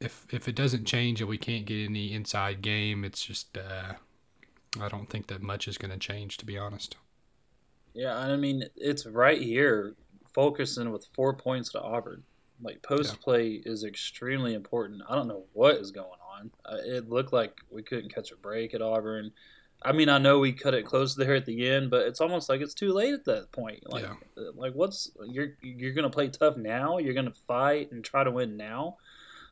if 0.00 0.26
if 0.30 0.48
it 0.48 0.54
doesn't 0.54 0.84
change 0.84 1.20
and 1.20 1.28
we 1.28 1.38
can't 1.38 1.64
get 1.64 1.84
any 1.84 2.12
inside 2.12 2.62
game, 2.62 3.04
it's 3.04 3.24
just 3.24 3.56
uh, 3.56 3.94
I 4.80 4.88
don't 4.88 5.08
think 5.08 5.26
that 5.28 5.42
much 5.42 5.68
is 5.68 5.78
going 5.78 5.92
to 5.92 5.98
change 5.98 6.36
to 6.38 6.46
be 6.46 6.58
honest. 6.58 6.96
Yeah, 7.94 8.16
I 8.16 8.36
mean 8.36 8.64
it's 8.76 9.06
right 9.06 9.40
here. 9.40 9.94
Fulkerson 10.34 10.90
with 10.90 11.06
four 11.14 11.34
points 11.34 11.70
to 11.72 11.80
Auburn. 11.80 12.24
Like 12.60 12.82
post 12.82 13.12
Yeah. 13.14 13.22
play 13.22 13.62
is 13.64 13.84
extremely 13.84 14.54
important. 14.54 15.02
I 15.08 15.14
don't 15.14 15.28
know 15.28 15.44
what 15.52 15.76
is 15.76 15.90
going 15.92 16.08
on. 16.32 16.50
Uh, 16.64 16.78
it 16.84 17.08
looked 17.08 17.32
like 17.32 17.52
we 17.70 17.82
couldn't 17.82 18.12
catch 18.12 18.32
a 18.32 18.36
break 18.36 18.74
at 18.74 18.82
Auburn. 18.82 19.30
I 19.82 19.92
mean, 19.92 20.08
I 20.08 20.18
know 20.18 20.38
we 20.38 20.52
cut 20.52 20.72
it 20.74 20.86
close 20.86 21.14
there 21.14 21.34
at 21.34 21.44
the 21.46 21.68
end, 21.68 21.90
but 21.90 22.06
it's 22.06 22.20
almost 22.20 22.48
like 22.48 22.60
it's 22.60 22.74
too 22.74 22.92
late 22.92 23.12
at 23.12 23.24
that 23.26 23.52
point. 23.52 23.88
Like, 23.90 24.04
Yeah. 24.04 24.14
uh, 24.36 24.52
like 24.54 24.72
what's 24.74 25.10
you're 25.28 25.56
you're 25.62 25.92
gonna 25.92 26.10
play 26.10 26.28
tough 26.28 26.56
now? 26.56 26.98
You're 26.98 27.14
gonna 27.14 27.34
fight 27.46 27.92
and 27.92 28.02
try 28.02 28.24
to 28.24 28.30
win 28.30 28.56
now. 28.56 28.96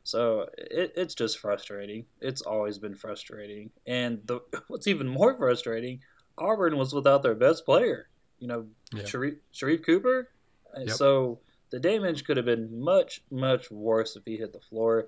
So 0.03 0.47
it, 0.57 0.93
it's 0.95 1.15
just 1.15 1.39
frustrating. 1.39 2.05
It's 2.19 2.41
always 2.41 2.77
been 2.77 2.95
frustrating, 2.95 3.71
and 3.87 4.19
the 4.25 4.41
what's 4.67 4.87
even 4.87 5.07
more 5.07 5.35
frustrating, 5.35 6.01
Auburn 6.37 6.77
was 6.77 6.93
without 6.93 7.23
their 7.23 7.35
best 7.35 7.65
player. 7.65 8.09
You 8.39 8.47
know, 8.47 8.65
Yeah. 8.93 9.03
Sharife, 9.03 9.37
Sharife 9.53 9.85
Cooper. 9.85 10.29
And 10.73 10.87
Yep. 10.87 10.97
So 10.97 11.39
the 11.69 11.79
damage 11.79 12.25
could 12.25 12.37
have 12.37 12.45
been 12.45 12.79
much, 12.79 13.21
much 13.31 13.71
worse 13.71 14.15
if 14.15 14.25
he 14.25 14.37
hit 14.37 14.51
the 14.53 14.59
floor. 14.59 15.07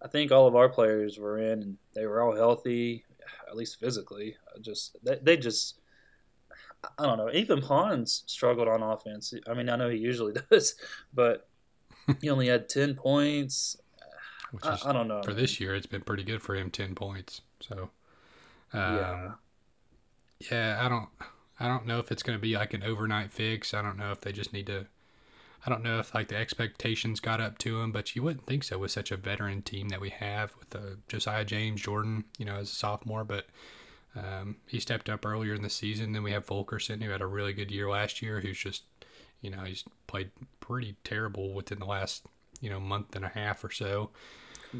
I 0.00 0.08
think 0.08 0.30
all 0.30 0.46
of 0.46 0.54
our 0.54 0.68
players 0.68 1.18
were 1.18 1.38
in 1.38 1.62
and 1.62 1.76
they 1.94 2.06
were 2.06 2.22
all 2.22 2.36
healthy, 2.36 3.04
at 3.48 3.56
least 3.56 3.80
physically. 3.80 4.36
Just 4.60 4.96
they, 5.02 5.18
they 5.22 5.36
just, 5.36 5.80
I 6.98 7.04
don't 7.06 7.18
know. 7.18 7.30
Even 7.32 7.60
Pons 7.60 8.22
struggled 8.26 8.68
on 8.68 8.82
offense. 8.82 9.34
I 9.48 9.54
mean, 9.54 9.68
I 9.68 9.76
know 9.76 9.88
he 9.88 9.98
usually 9.98 10.34
does, 10.50 10.74
but 11.12 11.48
he 12.20 12.30
only 12.30 12.48
had 12.48 12.68
ten 12.68 12.94
points. 12.94 13.76
Which 14.56 14.64
I, 14.64 14.74
is 14.74 14.86
I 14.86 14.92
don't 14.92 15.08
know. 15.08 15.22
for 15.22 15.34
this 15.34 15.60
year, 15.60 15.74
it's 15.74 15.86
been 15.86 16.00
pretty 16.00 16.24
good 16.24 16.42
for 16.42 16.56
him, 16.56 16.70
ten 16.70 16.94
points. 16.94 17.42
So, 17.60 17.90
um, 18.72 18.96
yeah, 18.96 19.30
yeah, 20.50 20.78
I 20.82 20.88
don't, 20.88 21.08
I 21.60 21.68
don't 21.68 21.86
know 21.86 21.98
if 21.98 22.10
it's 22.10 22.22
going 22.22 22.38
to 22.38 22.42
be 22.42 22.56
like 22.56 22.74
an 22.74 22.82
overnight 22.82 23.32
fix. 23.32 23.74
I 23.74 23.82
don't 23.82 23.98
know 23.98 24.12
if 24.12 24.20
they 24.22 24.32
just 24.32 24.52
need 24.52 24.66
to. 24.66 24.86
I 25.66 25.70
don't 25.70 25.82
know 25.82 25.98
if 25.98 26.14
like 26.14 26.28
the 26.28 26.36
expectations 26.36 27.18
got 27.20 27.40
up 27.40 27.58
to 27.58 27.80
him, 27.80 27.92
but 27.92 28.14
you 28.14 28.22
wouldn't 28.22 28.46
think 28.46 28.64
so 28.64 28.78
with 28.78 28.92
such 28.92 29.10
a 29.10 29.16
veteran 29.16 29.62
team 29.62 29.88
that 29.88 30.00
we 30.00 30.10
have 30.10 30.52
with 30.58 30.74
uh, 30.74 30.96
Josiah 31.08 31.44
James 31.44 31.82
Jordan, 31.82 32.24
you 32.38 32.44
know, 32.44 32.56
as 32.56 32.70
a 32.70 32.74
sophomore. 32.74 33.24
But 33.24 33.46
um, 34.16 34.56
he 34.66 34.80
stepped 34.80 35.08
up 35.10 35.26
earlier 35.26 35.54
in 35.54 35.62
the 35.62 35.70
season. 35.70 36.12
Then 36.12 36.22
we 36.22 36.32
have 36.32 36.46
Fulkerson, 36.46 37.00
who 37.00 37.10
had 37.10 37.20
a 37.20 37.26
really 37.26 37.52
good 37.52 37.70
year 37.70 37.90
last 37.90 38.22
year, 38.22 38.40
who's 38.40 38.58
just, 38.58 38.84
you 39.40 39.50
know, 39.50 39.64
he's 39.64 39.84
played 40.06 40.30
pretty 40.60 40.96
terrible 41.04 41.52
within 41.52 41.80
the 41.80 41.84
last, 41.84 42.26
you 42.60 42.70
know, 42.70 42.80
month 42.80 43.16
and 43.16 43.24
a 43.24 43.28
half 43.28 43.64
or 43.64 43.70
so. 43.70 44.10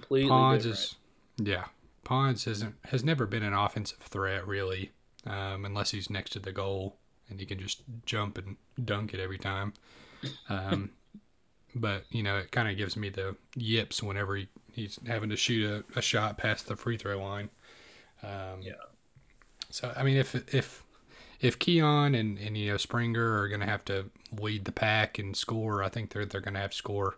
Completely 0.01 0.29
Pons 0.29 0.65
different. 0.65 0.79
is 0.79 0.95
Yeah, 1.39 1.65
Pons 2.05 2.45
hasn't 2.45 2.77
has 2.87 3.05
never 3.05 3.27
been 3.27 3.43
an 3.43 3.55
offensive 3.55 3.99
threat 3.99 4.47
really, 4.47 4.93
um, 5.27 5.65
unless 5.65 5.91
he's 5.91 6.11
next 6.11 6.31
to 6.31 6.39
the 6.39 6.53
goal 6.53 6.97
and 7.29 7.41
he 7.41 7.47
can 7.47 7.59
just 7.59 7.83
jump 8.05 8.39
and 8.39 8.57
dunk 8.83 9.13
it 9.13 9.21
every 9.21 9.39
time. 9.39 9.73
Um, 10.49 10.91
but 11.75 12.05
you 12.11 12.23
know, 12.23 12.39
it 12.39 12.51
kind 12.51 12.69
of 12.69 12.77
gives 12.77 12.97
me 12.97 13.09
the 13.09 13.37
yips 13.55 14.03
whenever 14.03 14.37
he, 14.37 14.49
he's 14.73 14.99
having 15.07 15.31
to 15.31 15.37
shoot 15.37 15.85
a, 15.95 15.99
a 15.99 16.03
shot 16.03 16.39
past 16.39 16.69
the 16.69 16.77
free 16.77 16.97
throw 16.97 17.23
line. 17.23 17.51
Um, 18.23 18.63
Yeah. 18.63 18.73
So 19.71 19.93
I 19.97 20.05
mean, 20.05 20.17
if 20.17 20.35
if 20.55 20.85
if 21.41 21.59
Keon 21.59 22.15
and, 22.15 22.39
and 22.39 22.57
you 22.57 22.71
know 22.71 22.77
Springer 22.77 23.41
are 23.41 23.49
going 23.49 23.61
to 23.61 23.67
have 23.67 23.85
to 23.87 24.11
lead 24.33 24.65
the 24.65 24.73
pack 24.73 25.19
and 25.19 25.37
score, 25.37 25.83
I 25.83 25.89
think 25.89 26.11
they're 26.11 26.25
they're 26.25 26.41
going 26.41 26.55
to 26.55 26.61
have 26.61 26.71
to 26.71 26.77
score, 26.77 27.17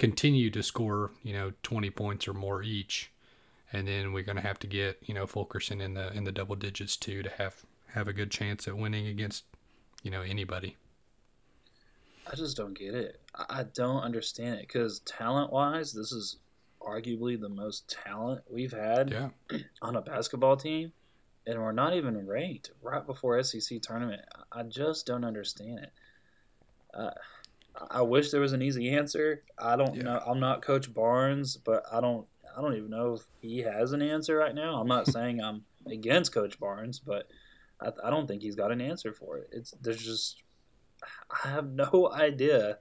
continue 0.00 0.50
to 0.50 0.62
score, 0.62 1.10
you 1.22 1.34
know, 1.34 1.52
twenty 1.62 1.90
points 1.90 2.26
or 2.26 2.32
more 2.32 2.62
each, 2.62 3.12
and 3.70 3.86
then 3.86 4.14
we're 4.14 4.24
going 4.24 4.36
to 4.36 4.42
have 4.42 4.58
to 4.60 4.66
get 4.66 4.98
you 5.02 5.12
know 5.12 5.26
Fulkerson 5.26 5.80
in 5.80 5.94
the 5.94 6.10
in 6.14 6.24
the 6.24 6.32
double 6.32 6.56
digits 6.56 6.96
too 6.96 7.22
to 7.22 7.28
have 7.28 7.66
have 7.92 8.08
a 8.08 8.12
good 8.14 8.30
chance 8.30 8.66
at 8.66 8.76
winning 8.76 9.06
against 9.06 9.44
you 10.02 10.10
know 10.10 10.22
anybody. 10.22 10.76
I 12.26 12.34
just 12.34 12.56
don't 12.56 12.76
get 12.76 12.94
it. 12.94 13.20
I 13.34 13.60
I 13.60 13.64
don't 13.74 14.00
understand 14.00 14.54
it 14.54 14.66
because 14.66 15.00
talent 15.00 15.52
wise, 15.52 15.92
this 15.92 16.12
is 16.12 16.38
arguably 16.80 17.38
the 17.38 17.50
most 17.50 17.94
talent 18.06 18.40
we've 18.50 18.72
had 18.72 19.10
Yeah, 19.10 19.28
on 19.82 19.96
a 19.96 20.00
basketball 20.00 20.56
team, 20.56 20.92
and 21.46 21.60
we're 21.60 21.72
not 21.72 21.94
even 21.94 22.26
ranked 22.26 22.70
right 22.80 23.06
before 23.06 23.42
SEC 23.42 23.82
tournament. 23.82 24.22
I 24.50 24.62
just 24.62 25.04
don't 25.04 25.26
understand 25.26 25.80
it. 25.80 25.92
Uh, 26.94 27.10
I 27.90 28.02
wish 28.02 28.30
there 28.30 28.40
was 28.40 28.52
an 28.52 28.62
easy 28.62 28.90
answer. 28.90 29.42
I 29.58 29.76
don't 29.76 29.94
Yeah. 29.94 30.02
know. 30.02 30.22
I'm 30.26 30.40
not 30.40 30.62
Coach 30.62 30.92
Barnes, 30.92 31.56
but 31.56 31.84
I 31.92 32.00
don't. 32.00 32.26
I 32.56 32.60
don't 32.60 32.74
even 32.74 32.90
know 32.90 33.14
if 33.14 33.22
he 33.40 33.58
has 33.58 33.92
an 33.92 34.02
answer 34.02 34.36
right 34.36 34.54
now. 34.54 34.80
I'm 34.80 34.88
not 34.88 35.06
saying 35.12 35.40
I'm 35.40 35.64
against 35.86 36.32
Coach 36.32 36.58
Barnes, 36.58 36.98
but 36.98 37.28
I, 37.80 37.92
I 38.04 38.10
don't 38.10 38.26
think 38.26 38.42
he's 38.42 38.56
got 38.56 38.72
an 38.72 38.80
answer 38.80 39.12
for 39.12 39.38
it. 39.38 39.48
It's 39.52 39.70
there's 39.80 40.02
just 40.04 40.42
I 41.44 41.48
have 41.48 41.70
no 41.70 42.10
idea 42.14 42.78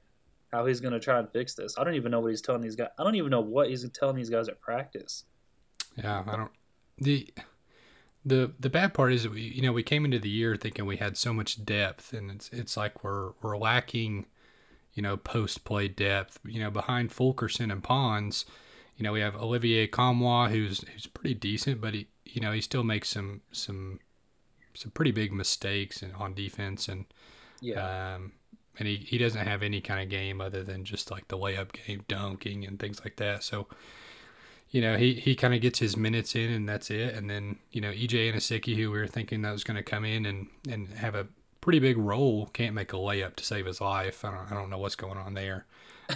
how 0.51 0.65
he's 0.65 0.79
going 0.81 0.93
to 0.93 0.99
try 0.99 1.19
and 1.19 1.31
fix 1.31 1.53
this. 1.53 1.77
I 1.77 1.83
don't 1.83 1.93
even 1.93 2.11
know 2.11 2.19
what 2.19 2.29
he's 2.29 2.41
telling 2.41 2.61
these 2.61 2.75
guys. 2.75 2.89
I 2.97 3.03
don't 3.03 3.15
even 3.15 3.29
know 3.29 3.41
what 3.41 3.69
he's 3.69 3.87
telling 3.91 4.15
these 4.15 4.31
guys 4.31 4.49
at 4.49 4.59
practice. 4.59 5.25
yeah. 5.95 6.23
I 6.27 6.35
don't 6.35 6.51
the. 6.97 7.31
The, 8.25 8.51
the 8.59 8.69
bad 8.69 8.93
part 8.93 9.13
is 9.13 9.23
that 9.23 9.31
we 9.31 9.41
you 9.43 9.61
know 9.61 9.71
we 9.71 9.81
came 9.81 10.03
into 10.03 10.19
the 10.19 10.29
year 10.29 10.57
thinking 10.57 10.85
we 10.85 10.97
had 10.97 11.15
so 11.15 11.33
much 11.33 11.63
depth 11.63 12.11
and 12.11 12.29
it's 12.29 12.49
it's 12.51 12.75
like 12.75 13.01
we're 13.01 13.31
we're 13.41 13.57
lacking 13.57 14.25
you 14.99 15.03
know 15.03 15.15
post 15.15 15.63
play 15.63 15.87
depth. 15.87 16.39
You 16.43 16.59
know 16.59 16.69
behind 16.69 17.13
Fulkerson 17.13 17.71
and 17.71 17.81
Pons 17.81 18.43
you 18.97 19.03
know 19.03 19.13
we 19.13 19.21
have 19.21 19.33
Olivier 19.37 19.87
Nkamhoua 19.87 20.49
who's 20.49 20.81
who's 20.89 21.07
pretty 21.07 21.33
decent 21.35 21.79
but 21.79 21.93
he 21.93 22.07
you 22.25 22.41
know 22.41 22.51
he 22.51 22.59
still 22.59 22.83
makes 22.83 23.07
some 23.07 23.39
some 23.53 24.01
some 24.73 24.91
pretty 24.91 25.11
big 25.11 25.31
mistakes 25.31 26.03
in, 26.03 26.11
on 26.15 26.33
defense 26.33 26.89
and 26.89 27.05
Yeah, 27.61 27.79
um 28.15 28.33
and 28.77 28.89
he, 28.89 28.97
he 28.97 29.17
doesn't 29.17 29.47
have 29.47 29.63
any 29.63 29.79
kind 29.81 30.01
of 30.03 30.09
game 30.09 30.41
other 30.41 30.63
than 30.63 30.83
just 30.83 31.11
like 31.11 31.29
the 31.29 31.37
layup 31.37 31.71
game 31.71 32.03
dunking 32.09 32.65
and 32.65 32.77
things 32.79 32.99
like 33.05 33.15
that. 33.17 33.43
So 33.43 33.67
you 34.69 34.81
know 34.81 34.97
he, 34.97 35.13
he 35.13 35.35
kind 35.35 35.53
of 35.53 35.61
gets 35.61 35.79
his 35.79 35.95
minutes 35.95 36.35
in 36.35 36.51
and 36.51 36.67
that's 36.67 36.91
it. 36.91 37.15
And 37.15 37.29
then 37.29 37.59
you 37.71 37.79
know 37.81 37.91
EJ 37.91 38.33
Anosike 38.33 38.75
who 38.75 38.91
we 38.91 38.99
were 38.99 39.07
thinking 39.07 39.41
that 39.43 39.51
was 39.53 39.63
going 39.63 39.77
to 39.77 39.83
come 39.83 40.05
in 40.05 40.25
and 40.25 40.47
and 40.69 40.89
have 40.89 41.15
a 41.15 41.27
pretty 41.61 41.79
big 41.79 41.97
role 41.97 42.47
can't 42.47 42.75
make 42.75 42.93
a 42.93 42.97
layup 42.97 43.35
to 43.35 43.43
save 43.43 43.65
his 43.65 43.81
life 43.81 44.23
I 44.23 44.31
don't, 44.31 44.51
I 44.51 44.55
don't 44.55 44.69
know 44.69 44.77
what's 44.77 44.95
going 44.95 45.17
on 45.17 45.33
there 45.33 45.65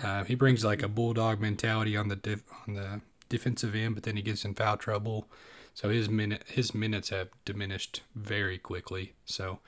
uh, 0.03 0.23
he 0.23 0.35
brings 0.35 0.63
like 0.63 0.81
a 0.81 0.87
bulldog 0.87 1.39
mentality 1.39 1.95
on 1.95 2.07
the 2.07 2.41
on 2.67 2.73
the 2.75 3.01
defensive 3.29 3.75
end 3.75 3.95
but 3.95 4.03
then 4.03 4.15
he 4.15 4.21
gets 4.21 4.45
in 4.45 4.53
foul 4.53 4.77
trouble 4.77 5.27
so 5.73 5.89
his 5.89 6.09
minute 6.09 6.43
his 6.47 6.73
minutes 6.73 7.09
have 7.09 7.29
diminished 7.45 8.01
very 8.15 8.57
quickly 8.57 9.13
so 9.25 9.59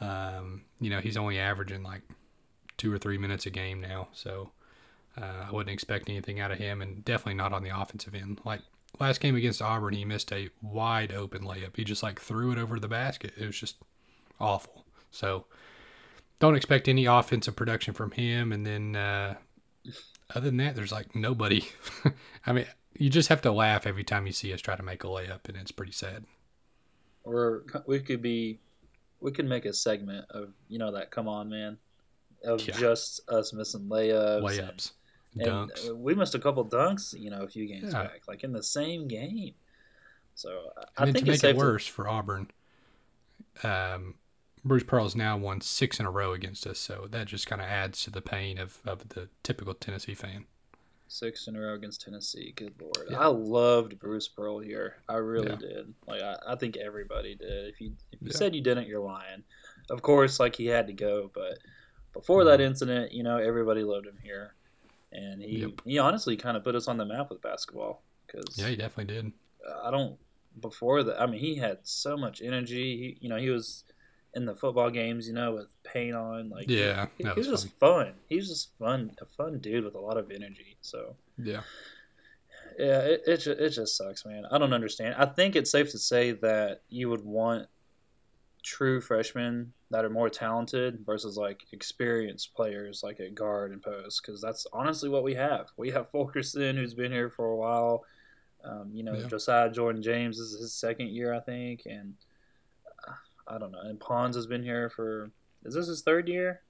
um, 0.00 0.62
you 0.80 0.90
know 0.90 1.00
he's 1.00 1.16
only 1.16 1.38
averaging 1.38 1.82
like 1.82 2.02
two 2.76 2.92
or 2.92 2.98
three 2.98 3.18
minutes 3.18 3.46
a 3.46 3.50
game 3.50 3.80
now 3.80 4.08
so 4.12 4.50
uh, 5.20 5.46
I 5.48 5.52
wouldn't 5.52 5.72
expect 5.72 6.08
anything 6.08 6.40
out 6.40 6.50
of 6.50 6.58
him, 6.58 6.80
and 6.80 7.04
definitely 7.04 7.34
not 7.34 7.52
on 7.52 7.62
the 7.62 7.76
offensive 7.76 8.14
end. 8.14 8.40
Like 8.44 8.60
last 8.98 9.20
game 9.20 9.36
against 9.36 9.62
Auburn, 9.62 9.94
he 9.94 10.04
missed 10.04 10.32
a 10.32 10.50
wide 10.62 11.12
open 11.12 11.42
layup. 11.42 11.76
He 11.76 11.84
just 11.84 12.02
like 12.02 12.20
threw 12.20 12.52
it 12.52 12.58
over 12.58 12.78
the 12.78 12.88
basket. 12.88 13.32
It 13.36 13.46
was 13.46 13.58
just 13.58 13.76
awful. 14.38 14.84
So 15.10 15.46
don't 16.38 16.54
expect 16.56 16.88
any 16.88 17.06
offensive 17.06 17.56
production 17.56 17.94
from 17.94 18.12
him. 18.12 18.52
And 18.52 18.64
then 18.66 18.96
uh, 18.96 19.34
other 20.34 20.46
than 20.46 20.56
that, 20.58 20.74
there's 20.76 20.92
like 20.92 21.14
nobody. 21.14 21.64
I 22.46 22.52
mean, 22.52 22.66
you 22.96 23.10
just 23.10 23.28
have 23.28 23.42
to 23.42 23.52
laugh 23.52 23.86
every 23.86 24.04
time 24.04 24.26
you 24.26 24.32
see 24.32 24.52
us 24.52 24.60
try 24.60 24.76
to 24.76 24.82
make 24.82 25.04
a 25.04 25.06
layup, 25.08 25.48
and 25.48 25.56
it's 25.56 25.72
pretty 25.72 25.92
sad. 25.92 26.24
or 27.24 27.64
we 27.86 28.00
could 28.00 28.22
be, 28.22 28.58
we 29.20 29.30
could 29.32 29.46
make 29.46 29.64
a 29.66 29.72
segment 29.72 30.26
of 30.30 30.52
you 30.68 30.78
know 30.78 30.92
that 30.92 31.10
come 31.10 31.28
on 31.28 31.48
man, 31.50 31.78
of 32.44 32.66
Yeah. 32.66 32.74
just 32.78 33.20
us 33.28 33.52
missing 33.52 33.82
layups, 33.88 34.42
Layups, 34.42 34.92
and, 35.34 35.42
dunks. 35.70 35.90
uh, 35.90 35.94
we 35.94 36.14
missed 36.14 36.34
a 36.34 36.38
couple 36.38 36.64
dunks, 36.66 37.18
you 37.18 37.30
know, 37.30 37.42
a 37.42 37.48
few 37.48 37.66
games 37.66 37.92
Yeah. 37.92 38.04
back, 38.04 38.22
like 38.28 38.42
in 38.44 38.52
the 38.52 38.62
same 38.62 39.06
game. 39.08 39.54
So 40.34 40.70
I- 40.98 41.04
And 41.04 41.12
think 41.12 41.12
to 41.12 41.18
it's 41.18 41.26
make 41.26 41.34
it 41.36 41.40
safe 41.40 41.54
to 41.56 41.58
worse 41.58 41.86
for 41.86 42.08
Auburn, 42.08 42.50
um, 43.62 44.14
Bruce 44.64 44.84
Pearl's 44.84 45.16
now 45.16 45.36
won 45.36 45.60
six 45.60 45.98
in 45.98 46.06
a 46.06 46.10
row 46.10 46.32
against 46.32 46.66
us, 46.66 46.78
so 46.78 47.06
that 47.10 47.26
just 47.26 47.46
kind 47.46 47.60
of 47.62 47.66
adds 47.68 48.02
to 48.04 48.10
the 48.10 48.20
pain 48.20 48.58
of, 48.58 48.78
of 48.86 49.08
the 49.10 49.28
typical 49.42 49.74
Tennessee 49.74 50.14
fan. 50.14 50.44
Six 51.08 51.48
in 51.48 51.56
a 51.56 51.60
row 51.60 51.74
against 51.74 52.02
Tennessee. 52.02 52.52
Good 52.54 52.74
lord, 52.80 53.08
Yeah. 53.10 53.18
I 53.18 53.26
loved 53.26 53.98
Bruce 53.98 54.28
Pearl 54.28 54.60
here. 54.60 54.96
I 55.08 55.14
really 55.14 55.48
Yeah. 55.50 55.56
did. 55.56 55.94
Like 56.06 56.22
I, 56.22 56.36
I 56.46 56.54
think 56.56 56.76
everybody 56.76 57.34
did. 57.34 57.68
If 57.68 57.80
you 57.80 57.92
if 58.12 58.20
you 58.20 58.28
Yeah. 58.28 58.36
said 58.36 58.54
you 58.54 58.60
didn't, 58.62 58.86
you're 58.86 59.00
lying. 59.00 59.42
Of 59.88 60.02
course, 60.02 60.38
like 60.38 60.54
he 60.54 60.66
had 60.66 60.86
to 60.86 60.92
go, 60.92 61.30
but 61.34 61.58
before 62.12 62.44
that 62.44 62.60
Mhm. 62.60 62.64
incident, 62.66 63.12
you 63.12 63.22
know, 63.24 63.38
everybody 63.38 63.82
loved 63.82 64.06
him 64.06 64.18
here, 64.22 64.54
and 65.10 65.42
he 65.42 65.60
Yep. 65.62 65.80
he 65.84 65.98
honestly 65.98 66.36
kind 66.36 66.56
of 66.56 66.62
put 66.62 66.76
us 66.76 66.86
on 66.86 66.96
the 66.96 67.04
map 67.04 67.30
with 67.30 67.40
basketball 67.42 68.04
because 68.26 68.56
Yeah, 68.56 68.68
he 68.68 68.76
definitely 68.76 69.12
did. 69.14 69.32
I 69.82 69.90
don't 69.90 70.16
before 70.60 71.02
that. 71.02 71.20
I 71.20 71.26
mean, 71.26 71.40
he 71.40 71.56
had 71.56 71.78
so 71.82 72.16
much 72.16 72.40
energy. 72.40 72.96
He, 72.96 73.18
you 73.20 73.28
know, 73.28 73.36
he 73.36 73.50
was 73.50 73.84
in 74.34 74.44
the 74.44 74.54
football 74.54 74.90
games, 74.90 75.26
you 75.26 75.34
know, 75.34 75.52
with 75.54 75.66
paint 75.82 76.14
on. 76.14 76.50
Like, 76.50 76.68
Yeah, 76.68 77.06
he, 77.18 77.24
he 77.24 77.30
was 77.30 77.48
was 77.48 77.62
just 77.64 77.78
fun. 77.78 78.12
He 78.28 78.36
was 78.36 78.48
just 78.48 78.76
fun, 78.78 79.10
a 79.20 79.24
fun 79.26 79.58
dude 79.58 79.84
with 79.84 79.94
a 79.94 80.00
lot 80.00 80.16
of 80.16 80.30
energy. 80.30 80.76
So 80.80 81.16
Yeah, 81.36 81.62
yeah, 82.78 83.00
it 83.00 83.22
it, 83.26 83.36
ju- 83.38 83.56
it 83.58 83.70
just 83.70 83.96
sucks, 83.96 84.24
man. 84.24 84.44
I 84.50 84.58
don't 84.58 84.72
understand. 84.72 85.14
I 85.18 85.26
think 85.26 85.56
it's 85.56 85.70
safe 85.70 85.90
to 85.90 85.98
say 85.98 86.32
that 86.32 86.82
you 86.88 87.08
would 87.10 87.24
want 87.24 87.66
true 88.62 89.00
freshmen 89.00 89.72
that 89.90 90.04
are 90.04 90.10
more 90.10 90.28
talented 90.28 91.00
versus 91.04 91.36
like 91.36 91.62
experienced 91.72 92.54
players 92.54 93.00
like 93.02 93.18
at 93.18 93.34
guard 93.34 93.72
and 93.72 93.82
post 93.82 94.20
because 94.22 94.40
that's 94.40 94.66
honestly 94.72 95.08
what 95.08 95.22
we 95.24 95.34
have. 95.34 95.68
We 95.76 95.90
have 95.90 96.08
Fulkerson 96.12 96.76
who's 96.76 96.94
been 96.94 97.10
here 97.12 97.30
for 97.30 97.46
a 97.46 97.56
while. 97.56 98.04
Um, 98.62 98.90
you 98.92 99.02
know, 99.02 99.14
Yeah. 99.14 99.26
Josiah 99.26 99.70
Jordan 99.70 100.02
James 100.02 100.38
is 100.38 100.60
his 100.60 100.74
second 100.74 101.08
year, 101.08 101.32
I 101.34 101.40
think, 101.40 101.82
and 101.86 102.14
I 103.50 103.58
don't 103.58 103.72
know. 103.72 103.80
And 103.80 103.98
Pons 103.98 104.36
has 104.36 104.46
been 104.46 104.62
here 104.62 104.88
for 104.88 105.30
is 105.64 105.74
this 105.74 105.88
his 105.88 106.02
third 106.02 106.28
year? 106.28 106.62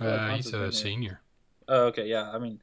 Uh, 0.00 0.30
he's 0.30 0.52
a 0.52 0.58
here. 0.58 0.72
senior. 0.72 1.20
Oh, 1.68 1.86
okay, 1.86 2.06
yeah. 2.06 2.30
I 2.30 2.38
mean, 2.38 2.60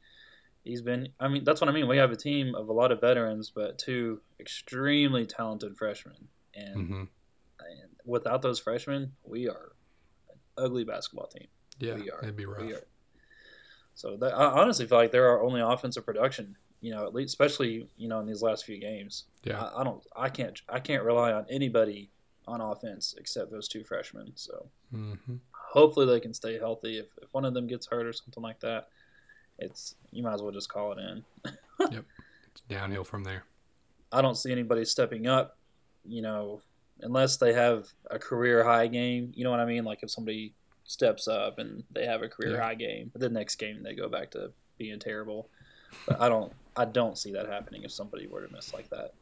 he's 0.64 0.82
been. 0.82 1.10
I 1.20 1.28
mean, 1.28 1.44
that's 1.44 1.62
what 1.62 1.70
I 1.70 1.74
mean. 1.74 1.88
We 1.88 1.98
have 1.98 2.12
a 2.12 2.16
team 2.16 2.56
of 2.56 2.70
a 2.70 2.74
lot 2.74 2.92
of 2.92 3.02
veterans, 3.02 3.52
but 3.54 3.78
two 3.78 4.22
extremely 4.40 5.26
talented 5.26 5.78
freshmen, 5.78 6.28
and, 6.56 6.76
hmm 6.76 7.04
and 7.60 7.90
without 8.04 8.42
those 8.42 8.60
freshmen, 8.60 9.14
we 9.24 9.48
are 9.48 9.72
an 10.30 10.38
ugly 10.58 10.84
basketball 10.84 11.28
team. 11.28 11.48
Yeah, 11.80 11.96
we 11.96 12.12
are. 12.12 12.20
it'd 12.22 12.36
be 12.36 12.46
rough. 12.46 12.66
We 12.66 12.74
are. 12.74 12.84
So 13.96 14.18
that, 14.18 14.34
I 14.34 14.62
honestly 14.62 14.86
feel 14.86 14.98
like 14.98 15.12
they're 15.12 15.30
our 15.30 15.42
only 15.42 15.62
offensive 15.62 16.06
production. 16.06 16.58
You 16.82 16.94
know, 16.94 17.06
at 17.06 17.14
least 17.14 17.30
especially 17.30 17.88
you 17.96 18.10
know 18.10 18.20
in 18.20 18.26
these 18.26 18.42
last 18.42 18.66
few 18.66 18.78
games. 18.80 19.26
Yeah, 19.44 19.64
I, 19.64 19.82
I 19.82 19.84
don't. 19.84 20.04
I 20.16 20.30
can't. 20.30 20.62
I 20.68 20.80
can't 20.80 21.04
rely 21.04 21.32
on 21.32 21.46
anybody 21.50 22.10
on 22.48 22.62
offense 22.62 23.16
except 23.18 23.52
those 23.52 23.68
two 23.68 23.84
freshmen. 23.84 24.32
So 24.36 24.68
hmm 24.92 25.14
hopefully 25.52 26.06
they 26.06 26.20
can 26.20 26.34
stay 26.34 26.60
healthy. 26.60 27.00
If, 27.00 27.08
if 27.22 27.34
one 27.34 27.46
of 27.46 27.54
them 27.56 27.66
gets 27.66 27.88
hurt 27.88 28.06
or 28.06 28.14
something 28.14 28.44
like 28.44 28.60
that, 28.60 28.90
it's 29.58 29.96
you 30.12 30.22
might 30.22 30.34
as 30.34 30.42
well 30.42 30.52
just 30.52 30.70
call 30.70 30.92
it 30.94 31.00
in. 31.00 31.24
Yep, 31.92 32.06
it's 32.52 32.62
downhill 32.70 33.04
from 33.04 33.24
there. 33.24 33.44
I 34.12 34.22
don't 34.22 34.38
see 34.38 34.52
anybody 34.52 34.86
stepping 34.86 35.26
up, 35.28 35.58
you 36.06 36.22
know, 36.22 36.62
unless 37.02 37.38
they 37.38 37.54
have 37.54 37.88
a 38.12 38.20
career 38.20 38.64
high 38.64 38.88
game. 38.88 39.32
You 39.36 39.44
know 39.44 39.52
what 39.52 39.60
I 39.60 39.66
mean? 39.66 39.84
Like 39.84 40.04
if 40.04 40.12
somebody 40.12 40.54
steps 40.86 41.28
up 41.28 41.58
and 41.60 41.84
they 41.92 42.06
have 42.06 42.22
a 42.22 42.30
career 42.30 42.54
Yeah. 42.58 42.62
high 42.64 42.76
game, 42.76 43.12
the 43.16 43.30
next 43.30 43.56
game 43.56 43.82
they 43.82 43.96
go 43.96 44.08
back 44.08 44.30
to 44.32 44.52
being 44.78 45.00
terrible. 45.00 45.50
But 46.06 46.22
I 46.22 46.30
don't 46.30 46.54
I 46.76 46.86
don't 46.86 47.18
see 47.18 47.32
that 47.34 47.48
happening 47.48 47.84
if 47.84 47.92
somebody 47.92 48.28
were 48.28 48.46
to 48.46 48.54
miss 48.54 48.74
like 48.74 48.90
that. 48.92 49.14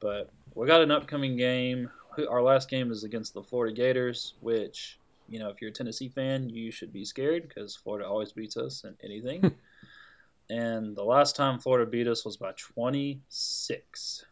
But 0.00 0.30
we 0.54 0.66
got 0.66 0.82
an 0.82 0.90
upcoming 0.90 1.36
game. 1.36 1.90
Our 2.18 2.42
last 2.42 2.68
game 2.68 2.90
is 2.90 3.04
against 3.04 3.34
the 3.34 3.42
Florida 3.42 3.74
Gators, 3.74 4.34
which 4.40 4.98
you 5.28 5.38
know 5.38 5.48
if 5.48 5.60
you're 5.60 5.70
a 5.70 5.74
Tennessee 5.74 6.08
fan, 6.08 6.48
you 6.48 6.70
should 6.70 6.92
be 6.92 7.04
scared 7.04 7.48
because 7.48 7.76
Florida 7.76 8.06
always 8.08 8.32
beats 8.32 8.56
us 8.56 8.84
in 8.84 8.96
anything. 9.02 9.54
and 10.50 10.96
the 10.96 11.04
last 11.04 11.36
time 11.36 11.58
Florida 11.58 11.88
beat 11.88 12.08
us 12.08 12.24
was 12.24 12.36
by 12.36 12.52
26, 12.56 14.26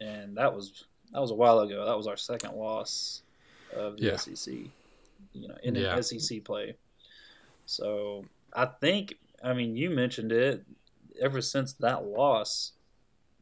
and 0.00 0.36
that 0.36 0.54
was 0.54 0.84
that 1.12 1.20
was 1.20 1.30
a 1.30 1.34
while 1.34 1.58
ago. 1.60 1.84
That 1.84 1.96
was 1.96 2.06
our 2.06 2.16
second 2.16 2.54
loss 2.54 3.22
of 3.74 3.96
the 3.98 4.06
Yeah. 4.06 4.16
SEC, 4.16 4.54
you 5.32 5.48
know, 5.48 5.56
in 5.62 5.76
Yeah. 5.76 5.92
an 5.96 6.02
SEC 6.02 6.40
play. 6.40 6.76
So 7.66 8.24
I 8.54 8.66
think, 8.66 9.14
I 9.42 9.52
mean, 9.52 9.76
you 9.76 9.90
mentioned 9.90 10.32
it. 10.32 10.64
Ever 11.20 11.42
since 11.42 11.74
that 11.74 12.06
loss, 12.06 12.72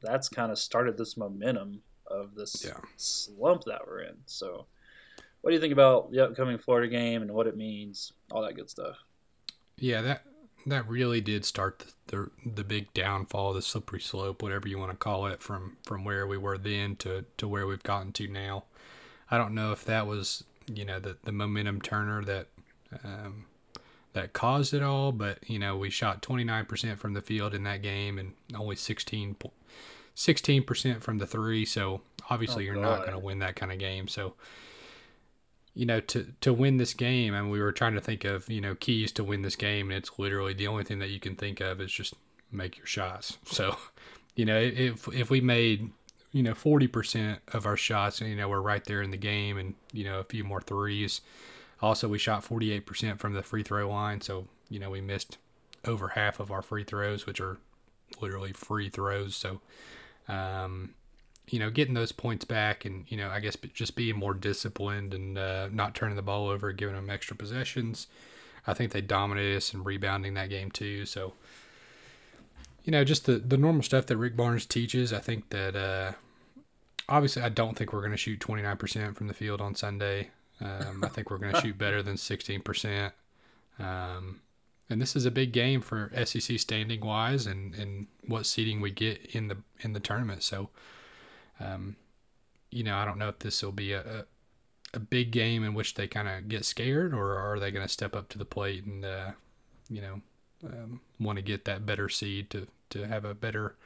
that's 0.03 0.29
kind 0.29 0.51
of 0.51 0.59
started 0.59 0.97
this 0.97 1.17
momentum 1.17 1.83
of 2.11 2.35
this 2.35 2.65
Yeah. 2.65 2.81
slump 2.97 3.65
that 3.65 3.87
we're 3.87 4.01
in. 4.03 4.17
So, 4.27 4.67
what 5.41 5.51
do 5.51 5.55
you 5.55 5.61
think 5.61 5.73
about 5.73 6.11
the 6.11 6.25
upcoming 6.25 6.59
Florida 6.59 6.89
game 6.89 7.23
and 7.23 7.33
what 7.33 7.47
it 7.47 7.57
means, 7.57 8.13
all 8.33 8.43
that 8.43 8.55
good 8.57 8.69
stuff? 8.71 8.97
Yeah, 9.77 10.03
that 10.03 10.25
that 10.67 10.89
really 10.89 11.21
did 11.21 11.45
start 11.45 11.79
the, 11.79 11.93
the 12.17 12.31
the 12.57 12.65
big 12.65 12.93
downfall, 12.93 13.53
the 13.55 13.63
slippery 13.63 14.01
slope, 14.01 14.43
whatever 14.43 14.67
you 14.69 14.79
want 14.79 14.91
to 14.91 14.97
call 14.97 15.27
it, 15.27 15.43
from 15.43 15.77
from 15.85 16.05
where 16.05 16.27
we 16.27 16.37
were 16.37 16.59
then 16.59 16.97
to 16.97 17.25
to 17.37 17.47
where 17.49 17.67
we've 17.67 17.83
gotten 17.83 18.13
to 18.15 18.27
now. 18.27 18.65
I 19.31 19.39
don't 19.39 19.55
know 19.55 19.73
if 19.73 19.85
that 19.85 20.07
was 20.07 20.45
you 20.67 20.85
know 20.85 20.99
the 20.99 21.17
the 21.23 21.33
momentum 21.33 21.81
turner 21.81 22.25
that 22.25 22.49
um, 23.05 23.45
that 24.15 24.33
caused 24.33 24.75
it 24.75 24.83
all, 24.83 25.13
but 25.13 25.39
you 25.49 25.59
know 25.59 25.77
we 25.77 25.91
shot 25.91 26.23
29% 26.23 26.99
from 26.99 27.13
the 27.15 27.21
field 27.23 27.55
in 27.55 27.63
that 27.65 27.83
game 27.83 28.19
and 28.19 28.33
only 28.55 28.75
16 28.77 29.37
percent 30.65 31.03
from 31.03 31.19
the 31.19 31.27
three. 31.27 31.65
So 31.65 32.03
obviously 32.31 32.65
Oh, 32.65 32.73
you're 32.73 32.83
not 32.83 33.01
going 33.01 33.13
to 33.13 33.19
win 33.19 33.39
that 33.39 33.57
kind 33.57 33.73
of 33.73 33.79
game. 33.79 34.09
So 34.09 34.35
you 35.75 35.87
know, 35.87 36.01
to 36.01 36.33
to 36.41 36.53
win 36.53 36.79
this 36.79 36.93
game, 36.93 37.35
and 37.35 37.53
we 37.53 37.61
were 37.61 37.71
trying 37.71 37.95
to 37.95 38.01
think 38.01 38.25
of 38.25 38.51
you 38.51 38.61
know 38.61 38.75
keys 38.75 39.13
to 39.13 39.23
win 39.25 39.43
this 39.43 39.55
game, 39.55 39.91
and 39.91 39.99
it's 39.99 40.19
literally 40.19 40.53
the 40.53 40.67
only 40.67 40.83
thing 40.83 40.99
that 40.99 41.11
you 41.11 41.21
can 41.21 41.37
think 41.37 41.61
of 41.61 41.81
is 41.81 41.93
just 41.93 42.15
make 42.51 42.77
your 42.77 42.87
shots. 42.87 43.39
So, 43.45 43.77
you 44.35 44.45
know, 44.45 44.59
if 44.59 45.07
if 45.15 45.31
we 45.31 45.41
made 45.41 45.91
you 46.33 46.43
know 46.43 46.55
forty 46.55 46.89
percent 46.89 47.39
of 47.49 47.65
our 47.65 47.77
shots, 47.77 48.21
you 48.21 48.35
know, 48.35 48.49
we're 48.49 48.61
right 48.61 48.85
there 48.85 49.03
in 49.03 49.13
the 49.13 49.17
game, 49.17 49.57
and 49.57 49.75
you 49.93 50.03
know 50.03 50.19
a 50.19 50.25
few 50.25 50.43
more 50.43 50.61
threes. 50.61 51.21
Also, 51.81 52.09
we 52.09 52.19
shot 52.19 52.43
forty 52.43 52.73
eight 52.73 52.85
percent 52.85 53.21
from 53.21 53.35
the 53.35 53.43
free 53.45 53.63
throw 53.63 53.89
line, 53.89 54.21
so 54.21 54.49
you 54.69 54.81
know 54.81 54.91
we 54.91 55.01
missed 55.01 55.39
over 55.85 56.09
half 56.09 56.41
of 56.41 56.51
our 56.51 56.61
free 56.61 56.83
throws, 56.83 57.25
which 57.25 57.41
are 57.41 57.59
literally 58.21 58.53
free 58.53 58.89
throws. 58.89 59.37
So, 59.37 59.61
um, 60.29 60.95
you 61.49 61.59
know, 61.59 61.71
getting 61.71 61.95
those 61.95 62.13
points 62.13 62.45
back 62.45 62.85
and, 62.85 63.05
you 63.09 63.17
know, 63.17 63.31
I 63.31 63.41
guess 63.41 63.57
just 63.73 63.97
being 63.97 64.17
more 64.17 64.35
disciplined 64.35 65.15
and 65.15 65.39
uh, 65.39 65.69
not 65.73 65.95
turning 65.95 66.17
the 66.17 66.23
ball 66.23 66.49
over, 66.49 66.73
giving 66.73 66.95
them 66.95 67.11
extra 67.11 67.35
possessions. 67.35 68.07
I 68.67 68.75
think 68.75 68.93
they 68.93 69.01
dominated 69.01 69.57
us 69.57 69.73
in 69.73 69.83
rebounding 69.83 70.35
that 70.35 70.51
game 70.51 70.71
too. 70.71 71.07
So, 71.07 71.33
you 72.85 72.93
know, 72.93 73.05
just 73.05 73.27
the, 73.27 73.39
the 73.39 73.57
normal 73.57 73.83
stuff 73.83 74.07
that 74.07 74.17
Rick 74.17 74.37
Barnes 74.37 74.67
teaches. 74.67 75.13
I 75.13 75.21
think 75.21 75.49
that, 75.51 75.75
uh, 75.75 76.13
obviously, 77.09 77.43
I 77.43 77.49
don't 77.49 77.77
think 77.77 77.93
we're 77.93 78.01
going 78.01 78.13
to 78.13 78.19
shoot 78.19 78.41
29% 78.41 79.17
from 79.17 79.27
the 79.27 79.35
field 79.35 79.61
on 79.61 79.75
Sunday. 79.75 80.31
Um, 80.61 81.03
I 81.03 81.09
think 81.09 81.31
we're 81.31 81.39
going 81.39 81.55
to 81.55 81.61
shoot 81.61 81.79
better 81.79 82.03
than 82.03 82.17
16%. 82.17 83.13
Um, 83.79 84.41
and 84.91 85.01
this 85.01 85.15
is 85.15 85.27
a 85.27 85.31
big 85.31 85.53
game 85.53 85.81
for 85.81 86.11
SEC 86.25 86.59
standing 86.59 87.05
wise 87.05 87.47
and, 87.47 87.75
and 87.75 88.07
what 88.27 88.47
seeding 88.47 88.81
we 88.81 88.91
get 88.91 89.21
in 89.35 89.49
the 89.49 89.59
in 89.81 89.93
the 89.93 90.01
tournament. 90.01 90.43
So, 90.43 90.71
um, 91.61 91.97
you 92.71 92.85
know, 92.85 92.97
I 92.97 93.05
don't 93.05 93.19
know 93.19 93.29
if 93.29 93.39
this 93.41 93.63
will 93.63 93.73
be 93.73 93.93
a, 93.93 94.01
a, 94.01 94.25
a 94.95 94.99
big 94.99 95.31
game 95.31 95.63
in 95.65 95.75
which 95.75 95.95
they 95.95 96.07
kind 96.07 96.29
of 96.29 96.49
get 96.49 96.65
scared, 96.65 97.13
or 97.13 97.37
are 97.37 97.59
they 97.59 97.71
going 97.71 97.87
to 97.87 97.93
step 97.93 98.17
up 98.17 98.29
to 98.31 98.39
the 98.39 98.45
plate 98.45 98.85
and, 98.85 99.05
uh, 99.05 99.33
you 99.91 100.01
know, 100.01 100.21
um, 100.65 101.01
want 101.21 101.37
to 101.37 101.43
get 101.43 101.65
that 101.67 101.87
better 101.87 102.09
seed 102.09 102.51
to, 102.51 102.67
to 102.91 103.07
have 103.07 103.25
a 103.25 103.35
better 103.35 103.77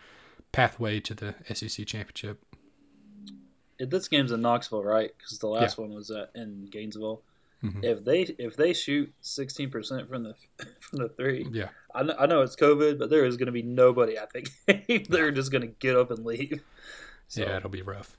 pathway 0.53 1.01
to 1.01 1.15
the 1.15 1.35
SEC 1.53 1.87
championship? 1.87 2.43
If 3.79 3.91
this 3.91 4.07
game's 4.09 4.31
in 4.31 4.43
Knoxville, 4.43 4.85
right? 4.85 5.13
Because 5.17 5.39
the 5.39 5.49
last 5.49 5.79
one 5.79 5.93
was 5.93 6.11
at, 6.11 6.31
in 6.35 6.67
Gainesville. 6.71 7.23
Mhm. 7.63 7.85
If 7.85 8.05
they 8.05 8.23
if 8.39 8.57
they 8.57 8.73
shoot 8.73 9.13
sixteen 9.21 9.71
percent 9.71 10.09
from 10.09 10.25
the 10.25 10.35
from 10.81 10.99
the 10.99 11.09
three, 11.09 11.47
Yeah, 11.53 11.69
I 11.95 12.03
know, 12.03 12.15
I 12.19 12.27
know 12.27 12.43
it's 12.43 12.57
COVID, 12.57 12.99
but 12.99 13.09
there 13.11 13.25
is 13.25 13.37
going 13.37 13.47
to 13.47 13.53
be 13.53 13.63
nobody. 13.63 14.19
I 14.19 14.27
think 14.27 14.51
they're 15.09 15.31
just 15.31 15.53
going 15.53 15.63
to 15.63 15.69
get 15.69 15.97
up 15.97 16.11
and 16.11 16.25
leave. 16.25 16.63
So, 17.29 17.43
yeah, 17.43 17.57
it'll 17.57 17.71
be 17.71 17.83
rough. 17.83 18.17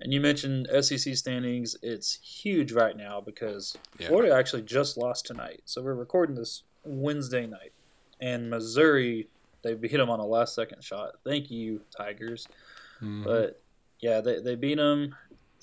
And 0.00 0.12
you 0.12 0.20
mentioned 0.20 0.68
SEC 0.82 1.16
standings. 1.16 1.76
It's 1.82 2.14
huge 2.22 2.72
right 2.72 2.96
now 2.96 3.20
because 3.20 3.76
Yeah. 3.98 4.08
Florida 4.08 4.34
actually 4.34 4.62
just 4.62 4.96
lost 4.96 5.26
tonight. 5.26 5.62
So 5.64 5.82
we're 5.82 5.94
recording 5.94 6.36
this 6.36 6.62
Wednesday 6.84 7.46
night, 7.46 7.72
and 8.20 8.48
Missouri 8.50 9.28
they 9.62 9.74
beat 9.74 9.92
them 9.92 10.10
on 10.10 10.20
a 10.20 10.26
last 10.26 10.54
second 10.54 10.84
shot. 10.84 11.12
Thank 11.24 11.50
you, 11.50 11.80
Tigers. 11.96 12.46
Mhm. 13.02 13.24
But 13.24 13.62
yeah, 14.00 14.20
they 14.20 14.40
they 14.40 14.54
beat 14.54 14.76
them. 14.76 15.14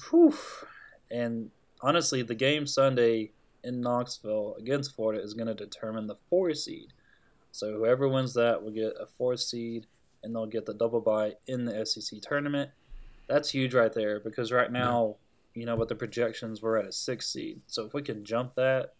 Whew. 0.09 0.35
And 1.09 1.51
honestly, 1.81 2.21
the 2.21 2.35
game 2.35 2.65
Sunday 2.65 3.31
in 3.63 3.81
Knoxville 3.81 4.55
against 4.57 4.95
Florida 4.95 5.21
is 5.21 5.33
going 5.33 5.47
to 5.47 5.53
determine 5.53 6.07
the 6.07 6.17
four 6.29 6.53
seed. 6.53 6.93
So 7.51 7.73
whoever 7.73 8.07
wins 8.07 8.33
that 8.35 8.63
will 8.63 8.71
get 8.71 8.93
a 8.99 9.05
four 9.05 9.37
seed, 9.37 9.87
and 10.23 10.35
they'll 10.35 10.45
get 10.45 10.65
the 10.65 10.73
double 10.73 11.01
bye 11.01 11.33
in 11.47 11.65
the 11.65 11.85
SEC 11.85 12.21
tournament. 12.21 12.71
That's 13.27 13.49
huge 13.49 13.73
right 13.73 13.91
there 13.91 14.19
because 14.19 14.51
right 14.51 14.71
now, 14.71 15.15
you 15.53 15.65
know, 15.65 15.75
what 15.75 15.89
the 15.89 15.95
projections 15.95 16.61
were 16.61 16.77
at 16.77 16.85
a 16.85 16.91
six 16.91 17.27
seed. 17.27 17.61
So 17.67 17.85
if 17.85 17.93
we 17.93 18.01
can 18.01 18.23
jump 18.23 18.55
that 18.55 18.93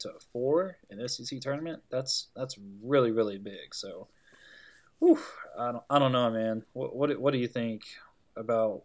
to 0.00 0.10
a 0.10 0.20
four 0.32 0.78
in 0.88 1.06
SEC 1.08 1.40
tournament, 1.40 1.82
that's 1.90 2.28
that's 2.36 2.56
really 2.82 3.10
really 3.10 3.38
big. 3.38 3.74
So, 3.74 4.08
whew, 4.98 5.18
I 5.58 5.72
don't 5.72 5.84
I 5.90 5.98
don't 5.98 6.12
know, 6.12 6.30
man. 6.30 6.64
What 6.72 6.94
what 6.94 7.18
what 7.18 7.32
do 7.32 7.38
you 7.38 7.48
think 7.48 7.82
about 8.36 8.82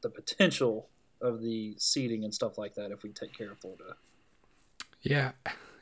the 0.00 0.10
potential 0.10 0.88
of 1.24 1.40
the 1.42 1.74
seeding 1.78 2.24
and 2.24 2.34
stuff 2.34 2.58
like 2.58 2.74
that 2.74 2.90
if 2.90 3.02
we 3.02 3.10
take 3.10 3.36
care 3.36 3.50
of 3.50 3.58
Florida? 3.58 3.96
Yeah, 5.02 5.32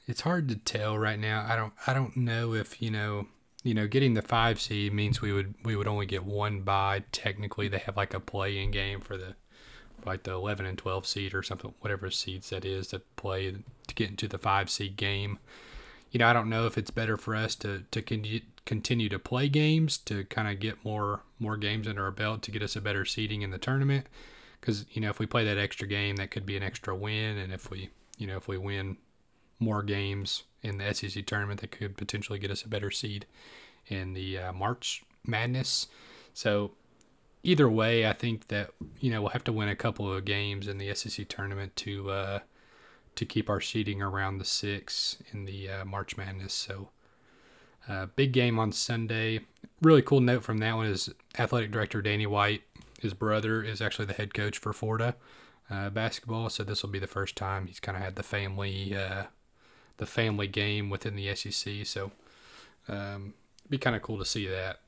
it's 0.07 0.23
hard 0.23 0.49
to 0.49 0.57
tell 0.57 0.99
right 0.99 1.19
now. 1.19 1.47
I 1.49 1.57
don't 1.57 1.73
I 1.87 1.95
don't 1.95 2.17
know 2.17 2.55
if, 2.55 2.81
you 2.83 2.91
know, 2.91 3.27
you 3.63 3.75
know, 3.75 3.87
getting 3.87 4.15
the 4.15 4.23
5 4.23 4.61
seed 4.61 4.93
means 4.93 5.21
we 5.21 5.33
would 5.33 5.55
we 5.65 5.77
would 5.77 5.87
only 5.89 6.07
get 6.07 6.25
one 6.25 6.63
bye. 6.63 7.05
Technically, 7.13 7.69
they 7.69 7.79
have 7.79 7.97
like 7.97 8.15
a 8.15 8.21
play-in 8.21 8.71
game 8.71 9.01
for 9.01 9.17
the 9.17 9.37
like 10.05 10.25
the 10.25 10.33
11 10.33 10.67
and 10.67 10.77
12 10.77 11.07
seed 11.07 11.33
or 11.35 11.45
something 11.45 11.75
whatever 11.79 12.11
seeds 12.11 12.51
that 12.51 12.65
is 12.65 12.89
that 12.89 13.15
play 13.15 13.53
to 13.87 13.95
get 13.95 14.11
into 14.11 14.27
the 14.27 14.39
5 14.39 14.69
seed 14.69 14.97
game. 14.97 15.39
You 16.11 16.19
know, 16.19 16.27
I 16.27 16.33
don't 16.33 16.51
know 16.51 16.67
if 16.67 16.77
it's 16.77 16.91
better 16.91 17.17
for 17.17 17.37
us 17.37 17.55
to 17.57 17.85
to 17.91 18.03
con- 18.03 18.41
continue 18.65 19.09
to 19.09 19.19
play 19.19 19.49
games 19.49 19.99
to 19.99 20.25
kind 20.25 20.49
of 20.49 20.61
get 20.61 20.85
more 20.85 21.23
more 21.39 21.57
games 21.57 21.87
under 21.87 22.05
our 22.05 22.11
belt 22.11 22.43
to 22.43 22.51
get 22.51 22.63
us 22.63 22.77
a 22.77 22.81
better 22.81 23.05
seeding 23.05 23.43
in 23.43 23.51
the 23.51 23.59
tournament 23.59 24.07
because 24.63 24.87
you 24.93 25.03
know 25.03 25.11
if 25.11 25.19
we 25.19 25.27
play 25.27 25.45
that 25.45 25.59
extra 25.59 25.89
game 25.89 26.17
that 26.17 26.31
could 26.31 26.47
be 26.47 26.57
an 26.57 26.63
extra 26.63 26.95
win 26.95 27.37
and 27.37 27.53
if 27.53 27.69
we 27.69 27.91
you 28.17 28.27
know 28.27 28.37
if 28.37 28.47
we 28.47 28.57
win 28.57 28.97
more 29.59 29.83
games 29.83 30.45
in 30.63 30.79
the 30.79 30.95
SEC 30.95 31.27
tournament 31.27 31.61
that 31.61 31.73
could 31.73 31.97
potentially 31.97 32.39
get 32.39 32.51
us 32.51 32.63
a 32.63 32.69
better 32.69 32.91
seed 32.91 33.27
in 33.89 34.15
the 34.15 34.39
uh, 34.39 34.53
March 34.53 35.03
Madness. 35.27 35.89
So 36.33 36.73
either 37.43 37.69
way, 37.69 38.07
I 38.07 38.13
think 38.13 38.47
that 38.49 38.71
you 39.01 39.11
know 39.11 39.21
we'll 39.21 39.31
have 39.31 39.45
to 39.45 39.53
win 39.53 39.69
a 39.69 39.77
couple 39.77 40.13
of 40.13 40.25
games 40.25 40.69
in 40.69 40.79
the 40.79 40.95
SEC 40.95 41.29
tournament 41.29 41.75
to 41.77 42.11
uh, 42.11 42.39
to 43.17 43.27
keep 43.27 43.51
our 43.51 43.61
seeding 43.61 44.01
around 44.01 44.39
the 44.39 44.45
six 44.45 45.19
in 45.33 45.45
the 45.45 45.69
uh, 45.69 45.85
March 45.85 46.17
Madness. 46.17 46.55
So 46.55 46.91
uh, 47.89 48.07
big 48.15 48.33
game 48.33 48.59
on 48.59 48.71
Sunday. 48.73 49.41
Really 49.81 50.03
cool 50.03 50.21
note 50.21 50.45
from 50.45 50.59
that 50.59 50.77
one 50.77 50.87
is 50.87 51.11
athletic 51.39 51.73
director 51.73 52.01
Danny 52.01 52.27
White. 52.27 52.63
His 53.03 53.15
brother 53.15 53.63
is 53.63 53.83
actually 53.83 54.07
the 54.07 54.13
head 54.15 54.33
coach 54.33 54.59
for 54.59 54.73
Florida 54.73 55.17
uh, 55.69 55.91
basketball, 55.91 56.49
so 56.51 56.63
this 56.63 56.83
will 56.83 56.91
be 56.91 56.99
the 57.01 57.07
first 57.07 57.37
time 57.37 57.67
he's 57.67 57.81
kind 57.81 57.97
of 57.97 58.03
had 58.03 58.17
the 58.17 58.23
family 58.23 58.97
uh, 58.97 59.25
the 59.99 60.07
family 60.07 60.47
game 60.47 60.89
within 60.89 61.17
the 61.17 61.35
SEC. 61.35 61.85
So 61.85 62.13
um, 62.89 63.35
be 63.69 63.79
kind 63.79 63.97
of 63.97 64.03
cool 64.03 64.19
to 64.19 64.25
see 64.25 64.47
that. 64.47 64.81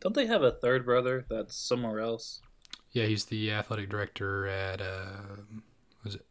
Don't 0.00 0.14
they 0.14 0.26
have 0.26 0.42
a 0.42 0.52
third 0.52 0.84
brother 0.84 1.24
that's 1.28 1.56
somewhere 1.56 2.00
else? 2.00 2.40
Yeah, 2.92 3.06
he's 3.06 3.26
the 3.26 3.50
athletic 3.52 3.88
director 3.88 4.46
at 4.46 4.80
uh, 4.80 5.42
was 6.04 6.16
it 6.16 6.26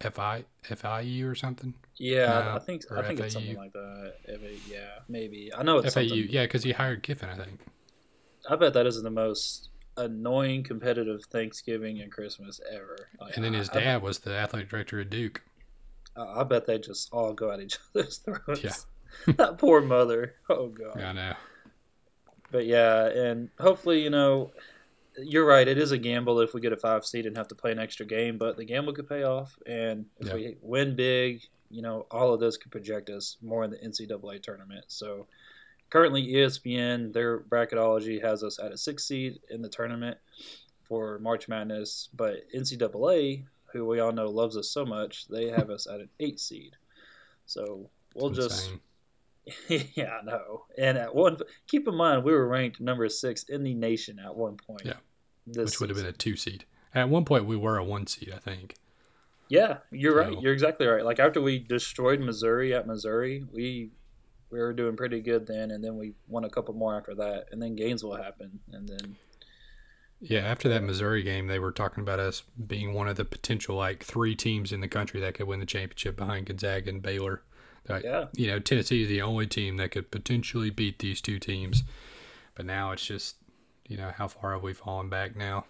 FI 0.00 0.44
FIU 0.64 1.30
or 1.30 1.34
something? 1.34 1.74
Yeah, 1.96 2.24
Uh, 2.24 2.56
I 2.56 2.58
think 2.58 2.82
I 2.92 3.02
think 3.02 3.20
it's 3.20 3.34
something 3.34 3.56
like 3.56 3.72
that. 3.72 4.14
F- 4.28 4.40
yeah, 4.70 4.98
maybe. 5.08 5.50
I 5.56 5.62
know 5.62 5.78
it's 5.78 5.94
FAU, 5.94 6.08
something. 6.08 6.26
yeah, 6.28 6.44
because 6.44 6.64
he 6.64 6.72
hired 6.72 7.02
Kiffin, 7.02 7.28
I 7.30 7.36
think. 7.36 7.60
I 8.48 8.56
bet 8.56 8.74
that 8.74 8.86
isn't 8.86 9.02
the 9.04 9.10
most 9.10 9.70
annoying 9.96 10.62
competitive 10.62 11.24
Thanksgiving 11.26 12.00
and 12.00 12.10
Christmas 12.12 12.60
ever. 12.72 13.08
Like, 13.20 13.36
And 13.36 13.44
then 13.44 13.54
his 13.54 13.68
I- 13.70 13.78
I- 13.78 13.80
dad 13.80 14.02
was 14.02 14.18
the 14.18 14.32
athletic 14.36 14.68
director 14.68 15.00
at 15.00 15.10
Duke. 15.10 15.42
I, 16.16 16.40
I 16.40 16.44
bet 16.44 16.66
they 16.66 16.78
just 16.78 17.08
all 17.12 17.32
go 17.32 17.50
at 17.50 17.60
each 17.60 17.78
other's 17.94 18.18
throats. 18.18 18.62
Yeah. 18.62 19.32
that 19.36 19.58
poor 19.58 19.80
mother. 19.80 20.34
Oh 20.48 20.68
god. 20.68 21.00
I 21.00 21.12
know. 21.12 21.34
But 22.50 22.66
yeah, 22.66 23.06
and 23.06 23.48
hopefully, 23.58 24.02
you 24.02 24.10
know, 24.10 24.52
you're 25.18 25.46
right. 25.46 25.66
It 25.66 25.78
is 25.78 25.92
a 25.92 25.98
gamble 25.98 26.40
if 26.40 26.54
we 26.54 26.60
get 26.60 26.72
a 26.72 26.76
five 26.76 27.04
seed 27.06 27.26
and 27.26 27.36
have 27.36 27.48
to 27.48 27.54
play 27.54 27.72
an 27.72 27.78
extra 27.78 28.06
game, 28.06 28.38
but 28.38 28.56
the 28.56 28.64
gamble 28.64 28.92
could 28.92 29.08
pay 29.08 29.22
off. 29.24 29.58
And 29.66 30.06
if 30.20 30.28
Yeah. 30.28 30.34
we 30.34 30.56
win 30.60 30.94
big, 30.94 31.42
you 31.70 31.82
know, 31.82 32.06
all 32.10 32.32
of 32.32 32.40
this 32.40 32.56
could 32.56 32.70
project 32.70 33.10
us 33.10 33.36
more 33.42 33.64
in 33.64 33.70
the 33.70 33.78
NCAA 33.78 34.40
tournament. 34.42 34.84
So 34.88 35.26
currently 35.90 36.26
ESPN 36.26 37.12
their 37.12 37.40
bracketology 37.40 38.22
has 38.22 38.42
us 38.42 38.58
at 38.58 38.72
a 38.72 38.76
six 38.76 39.04
seed 39.04 39.38
in 39.50 39.62
the 39.62 39.68
tournament 39.68 40.18
for 40.82 41.18
March 41.18 41.48
Madness, 41.48 42.08
but 42.14 42.48
NCAA, 42.54 43.44
who 43.72 43.86
we 43.86 44.00
all 44.00 44.12
know 44.12 44.28
loves 44.28 44.56
us 44.56 44.70
so 44.70 44.84
much, 44.84 45.26
they 45.28 45.48
have 45.56 45.70
us 45.70 45.86
at 45.86 46.00
an 46.00 46.08
eight 46.20 46.40
seed. 46.40 46.76
So 47.46 47.90
we'll 48.14 48.30
It's 48.30 48.38
just 48.38 48.70
insane. 48.70 48.80
yeah, 49.94 50.18
I 50.20 50.24
know. 50.24 50.64
And 50.76 50.98
at 50.98 51.14
one, 51.14 51.38
keep 51.68 51.86
in 51.86 51.94
mind 51.94 52.24
we 52.24 52.32
were 52.32 52.48
ranked 52.48 52.80
number 52.80 53.08
six 53.08 53.44
in 53.44 53.62
the 53.62 53.74
nation 53.74 54.18
at 54.18 54.34
one 54.34 54.56
point. 54.56 54.82
Yeah. 54.84 54.94
this 55.46 55.72
which 55.72 55.80
would 55.80 55.90
have 55.90 55.98
been 55.98 56.06
a 56.06 56.12
two 56.12 56.36
seed. 56.36 56.64
At 56.94 57.08
one 57.10 57.24
point, 57.24 57.44
we 57.44 57.56
were 57.56 57.76
a 57.76 57.84
one 57.84 58.06
seed, 58.06 58.32
I 58.34 58.38
think. 58.38 58.74
Yeah, 59.48 59.78
you're 59.92 60.16
right. 60.16 60.40
You're 60.40 60.52
exactly 60.52 60.86
right. 60.86 61.04
Like 61.04 61.20
after 61.20 61.40
we 61.40 61.58
destroyed 61.58 62.20
Missouri 62.20 62.74
at 62.74 62.86
Missouri, 62.86 63.44
we 63.52 63.90
we 64.56 64.62
were 64.62 64.72
doing 64.72 64.96
pretty 64.96 65.20
good 65.20 65.46
then, 65.46 65.70
and 65.70 65.82
then 65.84 65.96
we 65.96 66.14
won 66.28 66.44
a 66.44 66.50
couple 66.50 66.74
more 66.74 66.96
after 66.96 67.14
that, 67.14 67.46
and 67.52 67.62
then 67.62 67.76
Gainesville 67.76 68.14
happened, 68.16 68.58
and 68.72 68.88
then 68.88 69.16
Yeah, 70.20 70.40
after 70.40 70.68
that 70.70 70.82
Missouri 70.82 71.22
game, 71.22 71.46
they 71.46 71.58
were 71.58 71.72
talking 71.72 72.02
about 72.02 72.18
us 72.18 72.42
being 72.66 72.94
one 72.94 73.06
of 73.08 73.16
the 73.16 73.24
potential 73.24 73.76
like 73.76 74.02
three 74.02 74.34
teams 74.34 74.72
in 74.72 74.80
the 74.80 74.88
country 74.88 75.20
that 75.20 75.34
could 75.34 75.46
win 75.46 75.60
the 75.60 75.66
championship 75.66 76.16
behind 76.16 76.46
Gonzaga 76.46 76.88
and 76.90 77.02
Baylor. 77.02 77.42
Like, 77.88 78.02
yeah, 78.02 78.26
you 78.34 78.46
know, 78.48 78.58
Tennessee 78.58 79.02
is 79.02 79.08
the 79.08 79.22
only 79.22 79.46
team 79.46 79.76
that 79.76 79.90
could 79.92 80.10
potentially 80.10 80.70
beat 80.70 80.98
these 80.98 81.20
two 81.20 81.38
teams. 81.38 81.82
But 82.54 82.64
now 82.66 82.90
it's 82.92 83.04
just, 83.04 83.36
you 83.86 83.96
know, 83.98 84.10
how 84.16 84.26
far 84.28 84.54
have 84.54 84.62
we 84.62 84.72
fallen 84.72 85.08
back 85.10 85.36
now? 85.36 85.66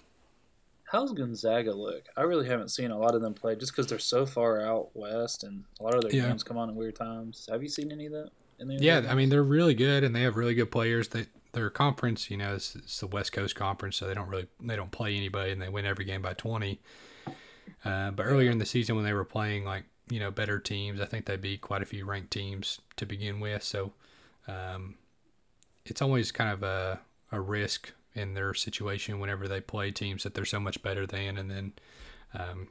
how's 0.88 1.12
Gonzaga 1.12 1.72
look? 1.72 2.04
I 2.16 2.22
really 2.22 2.46
haven't 2.46 2.68
seen 2.70 2.92
a 2.92 2.96
lot 2.96 3.16
of 3.16 3.20
them 3.20 3.34
play 3.34 3.56
just 3.56 3.72
because 3.72 3.88
they're 3.88 3.98
so 3.98 4.24
far 4.24 4.60
out 4.60 4.90
west, 4.94 5.42
and 5.42 5.64
a 5.80 5.82
lot 5.82 5.94
of 5.96 6.02
their 6.02 6.14
Yeah. 6.14 6.28
games 6.28 6.44
come 6.44 6.56
on 6.56 6.70
at 6.70 6.76
weird 6.76 6.94
times. 6.94 7.48
Have 7.50 7.60
you 7.60 7.68
seen 7.68 7.90
any 7.90 8.06
of 8.06 8.12
that? 8.12 8.30
Yeah. 8.58 9.06
I 9.08 9.14
mean 9.14 9.28
they're 9.28 9.42
really 9.42 9.74
good 9.74 10.04
and 10.04 10.14
they 10.14 10.22
have 10.22 10.36
really 10.36 10.54
good 10.54 10.70
players. 10.70 11.08
They 11.08 11.26
their 11.52 11.70
conference, 11.70 12.30
you 12.30 12.36
know, 12.36 12.54
it's, 12.54 12.76
it's 12.76 13.00
the 13.00 13.06
West 13.06 13.32
Coast 13.32 13.56
Conference, 13.56 13.96
so 13.96 14.06
they 14.06 14.14
don't 14.14 14.28
really 14.28 14.46
they 14.60 14.76
don't 14.76 14.90
play 14.90 15.16
anybody 15.16 15.52
and 15.52 15.60
they 15.60 15.70
win 15.70 15.86
every 15.86 16.04
game 16.04 16.22
by 16.22 16.34
twenty. 16.34 16.80
Uh, 17.84 18.10
but 18.10 18.24
earlier 18.24 18.50
in 18.50 18.58
the 18.58 18.66
season 18.66 18.94
when 18.94 19.04
they 19.04 19.12
were 19.12 19.24
playing 19.24 19.64
like 19.64 19.84
you 20.08 20.20
know 20.20 20.30
better 20.30 20.58
teams, 20.58 21.00
I 21.00 21.06
think 21.06 21.24
they 21.24 21.36
beat 21.36 21.62
quite 21.62 21.82
a 21.82 21.86
few 21.86 22.04
ranked 22.04 22.30
teams 22.30 22.80
to 22.96 23.06
begin 23.06 23.40
with. 23.40 23.62
So 23.62 23.92
um, 24.46 24.96
it's 25.84 26.02
always 26.02 26.30
kind 26.30 26.50
of 26.50 26.62
a 26.62 27.00
a 27.32 27.40
risk 27.40 27.92
in 28.14 28.34
their 28.34 28.54
situation 28.54 29.18
whenever 29.18 29.48
they 29.48 29.60
play 29.60 29.90
teams 29.90 30.22
that 30.22 30.34
they're 30.34 30.44
so 30.44 30.60
much 30.60 30.82
better 30.82 31.06
than, 31.06 31.36
and 31.38 31.50
then 31.50 31.72
um, 32.34 32.68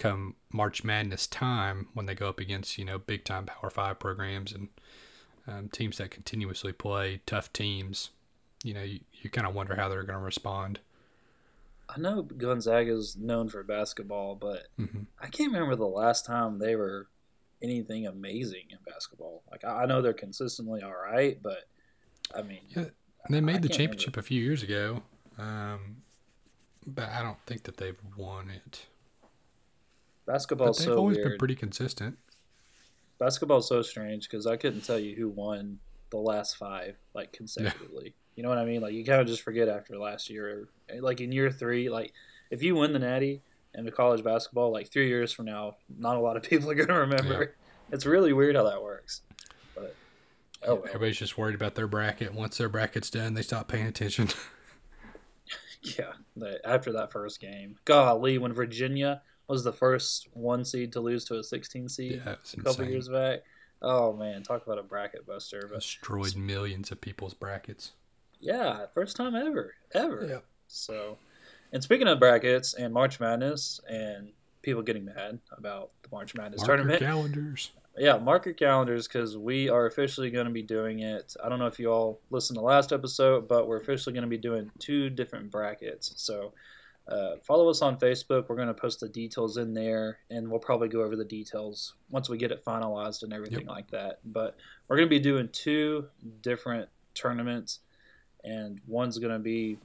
come 0.00 0.36
March 0.52 0.84
Madness 0.84 1.28
time 1.28 1.88
when 1.94 2.06
they 2.06 2.16
go 2.16 2.28
up 2.30 2.40
against 2.40 2.78
you 2.78 2.86
know 2.86 2.98
big 2.98 3.24
time 3.24 3.46
Power 3.46 3.70
Five 3.70 4.00
programs 4.00 4.52
and 4.52 4.70
um, 5.48 5.68
teams 5.70 5.98
that 5.98 6.10
continuously 6.10 6.72
play 6.72 7.20
tough 7.26 7.52
teams, 7.52 8.10
you 8.64 8.74
know, 8.74 8.82
you, 8.82 9.00
you 9.22 9.30
kind 9.30 9.46
of 9.46 9.54
wonder 9.54 9.76
how 9.76 9.88
they're 9.88 10.04
going 10.04 10.18
to 10.18 10.24
respond. 10.24 10.80
I 11.88 11.98
know 11.98 12.22
Gonzaga 12.22 12.92
is 12.92 13.16
known 13.16 13.48
for 13.48 13.62
basketball, 13.62 14.36
but 14.36 14.68
hmm 14.78 15.06
I 15.20 15.28
can't 15.28 15.52
remember 15.52 15.76
the 15.76 15.86
last 15.86 16.24
time 16.24 16.58
they 16.58 16.76
were 16.76 17.08
anything 17.62 18.06
amazing 18.06 18.68
in 18.70 18.78
basketball. 18.86 19.42
Like 19.50 19.64
I 19.64 19.82
I 19.82 19.86
know 19.86 20.00
they're 20.02 20.12
consistently 20.14 20.82
all 20.82 20.94
right, 20.94 21.40
but 21.42 21.64
I 22.34 22.42
mean, 22.42 22.62
Yeah, 22.74 22.86
they 23.28 23.40
I 23.40 23.40
made 23.40 23.62
the 23.62 23.68
championship 23.68 24.16
a 24.16 24.22
few 24.22 24.40
years 24.42 24.62
ago, 24.62 25.02
um, 25.38 26.02
but 26.86 27.10
I 27.10 27.22
don't 27.22 27.40
think 27.46 27.64
that 27.64 27.78
they've 27.78 27.98
won 28.16 28.50
it. 28.50 28.86
But 30.26 30.32
basketball's 30.32 30.78
they've 30.78 30.86
so 30.86 30.96
always 30.96 31.16
weird. 31.16 31.30
been 31.30 31.38
pretty 31.38 31.56
consistent. 31.56 32.18
Basketball's 33.18 33.68
so 33.68 33.82
strange 33.82 34.28
because 34.28 34.46
I 34.46 34.56
couldn't 34.56 34.82
tell 34.82 34.98
you 34.98 35.14
who 35.14 35.28
won 35.28 35.78
the 36.10 36.18
last 36.18 36.56
five 36.56 36.96
like 37.14 37.32
consecutively. 37.32 38.14
You 38.34 38.42
know 38.42 38.48
what 38.48 38.58
I 38.58 38.64
mean? 38.64 38.80
Like 38.80 38.94
you 38.94 39.04
kind 39.04 39.20
of 39.20 39.26
just 39.26 39.42
forget 39.42 39.68
after 39.68 39.98
last 39.98 40.30
year. 40.30 40.68
Like 40.98 41.20
in 41.20 41.32
year 41.32 41.50
three, 41.50 41.90
like 41.90 42.12
if 42.50 42.62
you 42.62 42.74
win 42.74 42.92
the 42.92 42.98
Natty 42.98 43.42
and 43.74 43.86
the 43.86 43.92
college 43.92 44.24
basketball, 44.24 44.72
like 44.72 44.90
three 44.90 45.08
years 45.08 45.32
from 45.32 45.46
now, 45.46 45.76
not 45.98 46.16
a 46.16 46.20
lot 46.20 46.36
of 46.36 46.42
people 46.48 46.70
are 46.70 46.74
going 46.74 46.88
to 46.88 46.94
remember. 46.94 47.54
It's 47.92 48.06
really 48.06 48.32
weird 48.32 48.56
how 48.56 48.64
that 48.64 48.82
works. 48.82 49.22
But 49.74 49.94
oh 50.62 50.76
well. 50.76 50.84
Everybody's 50.86 51.18
just 51.18 51.36
worried 51.36 51.54
about 51.54 51.74
their 51.74 51.88
bracket. 51.88 52.32
Once 52.34 52.56
their 52.58 52.68
bracket's 52.68 53.10
done, 53.10 53.34
they 53.34 53.42
stop 53.42 53.68
paying 53.68 53.86
attention. 53.86 54.28
Yeah, 55.96 56.12
after 56.64 56.92
that 56.92 57.10
first 57.10 57.40
game, 57.40 57.76
golly, 57.86 58.36
when 58.36 58.52
Virginia 58.52 59.22
was 59.50 59.64
the 59.64 59.72
first 59.72 60.28
one 60.32 60.64
seed 60.64 60.92
to 60.92 61.00
lose 61.00 61.24
to 61.26 61.38
a 61.38 61.44
16 61.44 61.88
seed 61.88 62.22
yeah, 62.24 62.34
a 62.56 62.62
couple 62.62 62.84
years 62.84 63.08
back. 63.08 63.40
Oh 63.82 64.12
man, 64.12 64.42
talk 64.42 64.64
about 64.64 64.78
a 64.78 64.82
bracket 64.82 65.26
buster! 65.26 65.66
But 65.70 65.80
Destroyed 65.80 66.36
millions 66.36 66.90
of 66.90 67.00
people's 67.00 67.34
brackets. 67.34 67.92
yeah, 68.40 68.86
first 68.94 69.16
time 69.16 69.34
ever, 69.34 69.74
ever. 69.92 70.26
Yep. 70.28 70.44
So, 70.68 71.18
and 71.72 71.82
speaking 71.82 72.06
of 72.06 72.20
brackets 72.20 72.74
and 72.74 72.92
March 72.94 73.18
Madness 73.20 73.80
and 73.88 74.30
people 74.62 74.82
getting 74.82 75.06
mad 75.06 75.38
about 75.56 75.90
the 76.02 76.08
March 76.12 76.34
Madness 76.34 76.60
Mark 76.60 76.68
tournament, 76.68 77.00
calendars. 77.00 77.70
yeah, 77.96 78.18
mark 78.18 78.44
your 78.44 78.54
calendars 78.54 79.08
because 79.08 79.36
we 79.36 79.68
are 79.70 79.86
officially 79.86 80.30
going 80.30 80.46
to 80.46 80.52
be 80.52 80.62
doing 80.62 81.00
it. 81.00 81.34
I 81.42 81.48
don't 81.48 81.58
know 81.58 81.66
if 81.66 81.78
you 81.78 81.90
all 81.90 82.20
listened 82.30 82.58
to 82.58 82.62
last 82.62 82.92
episode, 82.92 83.48
but 83.48 83.66
we're 83.66 83.78
officially 83.78 84.12
going 84.12 84.24
to 84.24 84.28
be 84.28 84.38
doing 84.38 84.70
two 84.78 85.08
different 85.10 85.50
brackets. 85.50 86.12
So 86.16 86.52
uh, 87.08 87.36
follow 87.42 87.68
us 87.68 87.82
on 87.82 87.98
Facebook. 87.98 88.48
We're 88.48 88.56
going 88.56 88.68
to 88.68 88.74
post 88.74 89.00
the 89.00 89.08
details 89.08 89.56
in 89.56 89.74
there, 89.74 90.18
and 90.30 90.48
we'll 90.48 90.60
probably 90.60 90.88
go 90.88 91.02
over 91.02 91.16
the 91.16 91.24
details 91.24 91.94
once 92.10 92.28
we 92.28 92.38
get 92.38 92.52
it 92.52 92.64
finalized 92.64 93.22
and 93.22 93.32
everything 93.32 93.60
Yep. 93.60 93.68
like 93.68 93.90
that. 93.90 94.20
But 94.24 94.56
we're 94.88 94.96
going 94.96 95.08
to 95.08 95.10
be 95.10 95.18
doing 95.18 95.48
two 95.52 96.06
different 96.42 96.88
tournaments, 97.14 97.80
and 98.44 98.80
one's 98.86 99.18
going 99.18 99.32
to 99.32 99.38
be 99.38 99.78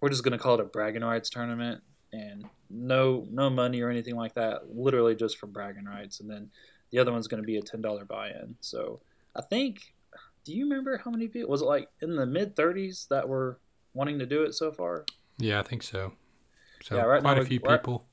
we're 0.00 0.10
just 0.10 0.22
going 0.22 0.32
to 0.32 0.38
call 0.38 0.54
it 0.54 0.60
a 0.60 0.64
bragging 0.64 1.02
rights 1.02 1.30
tournament, 1.30 1.82
and 2.12 2.44
no 2.70 3.26
no 3.30 3.50
money 3.50 3.80
or 3.80 3.90
anything 3.90 4.14
like 4.16 4.34
that. 4.34 4.74
Literally 4.76 5.14
just 5.16 5.38
for 5.38 5.46
bragging 5.46 5.86
rights, 5.86 6.20
and 6.20 6.30
then 6.30 6.50
the 6.90 6.98
other 7.00 7.10
one's 7.12 7.26
going 7.26 7.42
to 7.42 7.46
be 7.46 7.56
a 7.56 7.62
ten 7.62 7.80
dollar 7.82 8.04
buy-in. 8.04 8.56
So 8.60 9.00
I 9.34 9.42
think. 9.42 9.92
Do 10.44 10.54
you 10.54 10.62
remember 10.62 10.96
how 11.04 11.10
many 11.10 11.26
people 11.26 11.50
was 11.50 11.60
it 11.60 11.64
like 11.64 11.88
in 12.00 12.14
the 12.14 12.24
mid 12.24 12.54
thirties 12.54 13.08
that 13.10 13.28
were 13.28 13.58
wanting 13.94 14.20
to 14.20 14.26
do 14.26 14.44
it 14.44 14.54
so 14.54 14.70
far? 14.70 15.04
Yeah, 15.38 15.58
I 15.58 15.64
think 15.64 15.82
so. 15.82 16.12
So 16.86 16.94
Yeah, 16.96 17.02
right 17.02 17.20
quite 17.20 17.34
now 17.34 17.40
a 17.40 17.42
we- 17.42 17.48
few 17.48 17.60
people. 17.60 18.06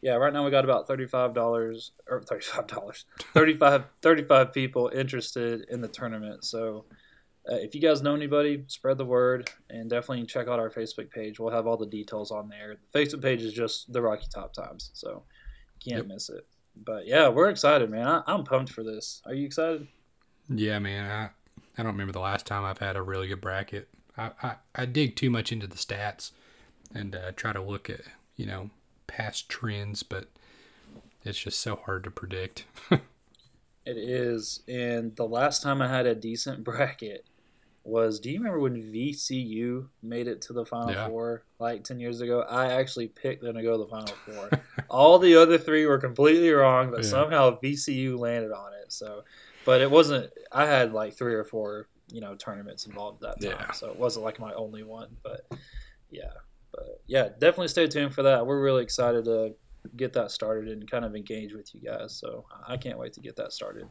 Yeah, 0.00 0.12
right 0.14 0.32
now 0.32 0.44
we 0.44 0.50
got 0.52 0.62
about 0.64 0.86
thirty-five 0.86 1.34
dollars 1.34 1.90
or 2.08 2.22
thirty-five 2.22 2.66
dollars, 2.68 3.04
35, 3.34 3.84
35 4.02 4.52
people 4.54 4.88
interested 4.94 5.66
in 5.70 5.80
the 5.80 5.88
tournament. 5.88 6.44
So, 6.44 6.84
uh, 7.50 7.56
if 7.56 7.74
you 7.74 7.80
guys 7.80 8.02
know 8.02 8.14
anybody, 8.14 8.62
spread 8.68 8.98
the 8.98 9.04
word 9.04 9.50
and 9.70 9.90
definitely 9.90 10.24
check 10.26 10.46
out 10.46 10.60
our 10.60 10.70
Facebook 10.70 11.10
page. 11.10 11.40
We'll 11.40 11.50
have 11.52 11.66
all 11.66 11.76
the 11.76 11.86
details 11.86 12.30
on 12.30 12.48
there. 12.48 12.76
The 12.92 12.98
Facebook 13.00 13.22
page 13.22 13.42
is 13.42 13.52
just 13.52 13.92
the 13.92 14.00
Rocky 14.00 14.26
Top 14.32 14.52
Times, 14.52 14.90
so 14.94 15.24
can't 15.84 15.98
Yep. 16.02 16.06
miss 16.06 16.28
it. 16.28 16.46
But 16.76 17.06
yeah, 17.08 17.28
we're 17.28 17.48
excited, 17.48 17.90
man. 17.90 18.06
I, 18.06 18.22
I'm 18.28 18.44
pumped 18.44 18.70
for 18.70 18.84
this. 18.84 19.22
Are 19.26 19.34
you 19.34 19.46
excited? 19.46 19.88
Yeah, 20.48 20.78
man. 20.78 21.10
I, 21.10 21.30
I 21.80 21.82
don't 21.82 21.92
remember 21.92 22.12
the 22.12 22.20
last 22.20 22.46
time 22.46 22.64
I've 22.64 22.78
had 22.78 22.94
a 22.96 23.02
really 23.02 23.26
good 23.26 23.40
bracket. 23.40 23.88
I, 24.16 24.30
I, 24.42 24.54
I 24.74 24.84
dig 24.86 25.16
too 25.16 25.30
much 25.30 25.50
into 25.50 25.66
the 25.66 25.76
stats 25.76 26.30
and 26.94 27.14
uh, 27.14 27.32
try 27.36 27.52
to 27.52 27.62
look 27.62 27.88
at, 27.90 28.02
you 28.36 28.46
know, 28.46 28.70
past 29.06 29.48
trends, 29.48 30.02
but 30.02 30.28
it's 31.24 31.38
just 31.38 31.60
so 31.60 31.76
hard 31.76 32.04
to 32.04 32.10
predict. 32.10 32.64
It 33.88 33.96
is. 33.96 34.64
And 34.66 35.14
the 35.14 35.28
last 35.28 35.62
time 35.62 35.80
I 35.80 35.86
had 35.88 36.06
a 36.06 36.14
decent 36.16 36.64
bracket 36.64 37.24
was 37.84 38.18
do 38.18 38.28
you 38.32 38.38
remember 38.38 38.58
when 38.58 38.82
VCU 38.82 39.86
made 40.02 40.26
it 40.26 40.42
to 40.42 40.52
the 40.52 40.66
Final 40.66 40.90
Yeah. 40.90 41.06
Four 41.06 41.44
like 41.60 41.84
10 41.84 42.00
years 42.00 42.20
ago? 42.20 42.40
I 42.40 42.72
actually 42.72 43.06
picked 43.06 43.42
them 43.44 43.54
to 43.54 43.62
go 43.62 43.72
to 43.72 43.78
the 43.78 43.86
Final 43.88 44.12
Four. 44.26 44.50
All 44.90 45.20
the 45.20 45.36
other 45.36 45.56
three 45.56 45.86
were 45.86 45.98
completely 45.98 46.50
wrong, 46.50 46.90
but 46.90 47.04
Yeah. 47.04 47.10
somehow 47.10 47.60
VCU 47.60 48.18
landed 48.18 48.50
on 48.50 48.72
it. 48.74 48.92
So, 48.92 49.22
but 49.64 49.80
it 49.80 49.88
wasn't, 49.90 50.32
I 50.50 50.66
had 50.66 50.92
like 50.92 51.14
three 51.14 51.34
or 51.34 51.44
four, 51.44 51.86
you 52.10 52.20
know, 52.20 52.34
tournaments 52.34 52.86
involved 52.86 53.22
at 53.22 53.38
that 53.40 53.50
time. 53.56 53.66
Yeah. 53.68 53.72
So 53.72 53.88
it 53.90 53.96
wasn't 53.96 54.24
like 54.24 54.40
my 54.40 54.52
only 54.54 54.82
one. 54.82 55.16
But 55.22 55.46
yeah. 56.10 56.32
Yeah, 57.06 57.28
definitely 57.38 57.68
stay 57.68 57.86
tuned 57.86 58.14
for 58.14 58.22
that. 58.24 58.46
We're 58.46 58.60
really 58.60 58.82
excited 58.82 59.24
to 59.26 59.54
get 59.96 60.12
that 60.14 60.30
started 60.30 60.68
and 60.68 60.90
kind 60.90 61.04
of 61.04 61.14
engage 61.14 61.52
with 61.54 61.72
you 61.74 61.80
guys. 61.80 62.14
So 62.14 62.44
I 62.66 62.76
can't 62.76 62.98
wait 62.98 63.12
to 63.14 63.20
get 63.20 63.36
that 63.36 63.52
started. 63.52 63.86